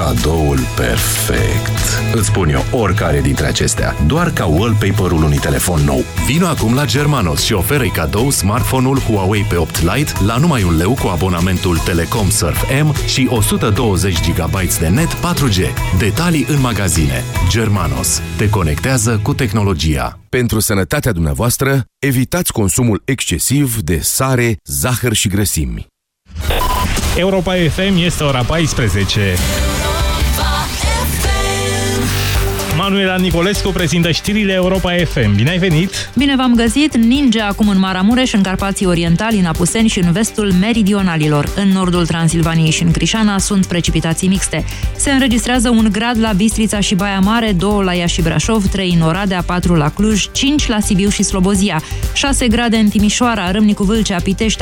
cadoul 0.00 0.58
perfect. 0.76 1.78
Îți 2.14 2.26
spun 2.26 2.48
eu 2.48 2.64
oricare 2.70 3.20
dintre 3.20 3.46
acestea, 3.46 3.96
doar 4.06 4.30
ca 4.30 4.44
wallpaper-ul 4.44 5.22
unui 5.22 5.38
telefon 5.38 5.80
nou. 5.80 6.04
Vino 6.26 6.46
acum 6.46 6.74
la 6.74 6.84
Germanos 6.84 7.42
și 7.42 7.52
oferă-i 7.52 7.88
cadou 7.88 8.30
smartphone-ul 8.30 8.98
Huawei 8.98 9.46
P8 9.46 9.94
Lite 9.94 10.12
la 10.26 10.36
numai 10.36 10.62
un 10.62 10.76
leu 10.76 10.94
cu 10.94 11.06
abonamentul 11.06 11.78
Telecom 11.78 12.30
Surf 12.30 12.62
M 12.82 12.94
și 13.06 13.26
120 13.30 14.30
GB 14.30 14.60
de 14.78 14.88
net 14.88 15.08
4G. 15.08 15.58
Detalii 15.98 16.46
în 16.48 16.60
magazine. 16.60 17.24
Germanos. 17.48 18.20
Te 18.36 18.48
conectează 18.48 19.20
cu 19.22 19.34
tehnologia. 19.34 20.18
Pentru 20.28 20.60
sănătatea 20.60 21.12
dumneavoastră, 21.12 21.84
evitați 21.98 22.52
consumul 22.52 23.02
excesiv 23.04 23.76
de 23.80 23.98
sare, 23.98 24.56
zahăr 24.64 25.12
și 25.12 25.28
grăsimi. 25.28 25.86
Europa 27.16 27.54
FM 27.54 27.96
este 27.96 28.24
ora 28.24 28.42
14. 28.42 29.34
Manuela 32.82 33.16
Nicolescu 33.16 33.68
prezintă 33.68 34.10
știrile 34.10 34.52
Europa 34.52 34.92
FM. 35.04 35.34
Bine 35.34 35.50
ai 35.50 35.58
venit! 35.58 36.10
Bine 36.16 36.36
v-am 36.36 36.54
găsit! 36.54 36.96
Ninge 36.96 37.40
acum 37.40 37.68
în 37.68 37.78
Maramureș, 37.78 38.32
în 38.32 38.42
Carpații 38.42 38.86
Orientali, 38.86 39.38
în 39.38 39.44
Apuseni 39.44 39.88
și 39.88 39.98
în 39.98 40.12
vestul 40.12 40.52
meridionalilor. 40.60 41.48
În 41.56 41.68
nordul 41.68 42.06
Transilvaniei 42.06 42.70
și 42.70 42.82
în 42.82 42.90
Crișana 42.90 43.38
sunt 43.38 43.66
precipitații 43.66 44.28
mixte. 44.28 44.64
Se 44.96 45.10
înregistrează 45.10 45.68
un 45.68 45.88
grad 45.92 46.20
la 46.20 46.32
Bistrița 46.32 46.80
și 46.80 46.94
Baia 46.94 47.18
Mare, 47.18 47.52
2 47.52 47.84
la 47.84 47.94
Iași 47.94 48.14
și 48.14 48.22
Brașov, 48.22 48.66
3 48.66 48.92
în 48.94 49.00
Oradea, 49.06 49.42
4 49.46 49.74
la 49.74 49.88
Cluj, 49.88 50.28
5 50.32 50.68
la 50.68 50.80
Sibiu 50.80 51.08
și 51.08 51.22
Slobozia, 51.22 51.82
6 52.12 52.46
grade 52.46 52.76
în 52.76 52.88
Timișoara, 52.88 53.50
Râmnicu 53.50 53.82
Vâlcea, 53.82 54.20
Pitești, 54.22 54.58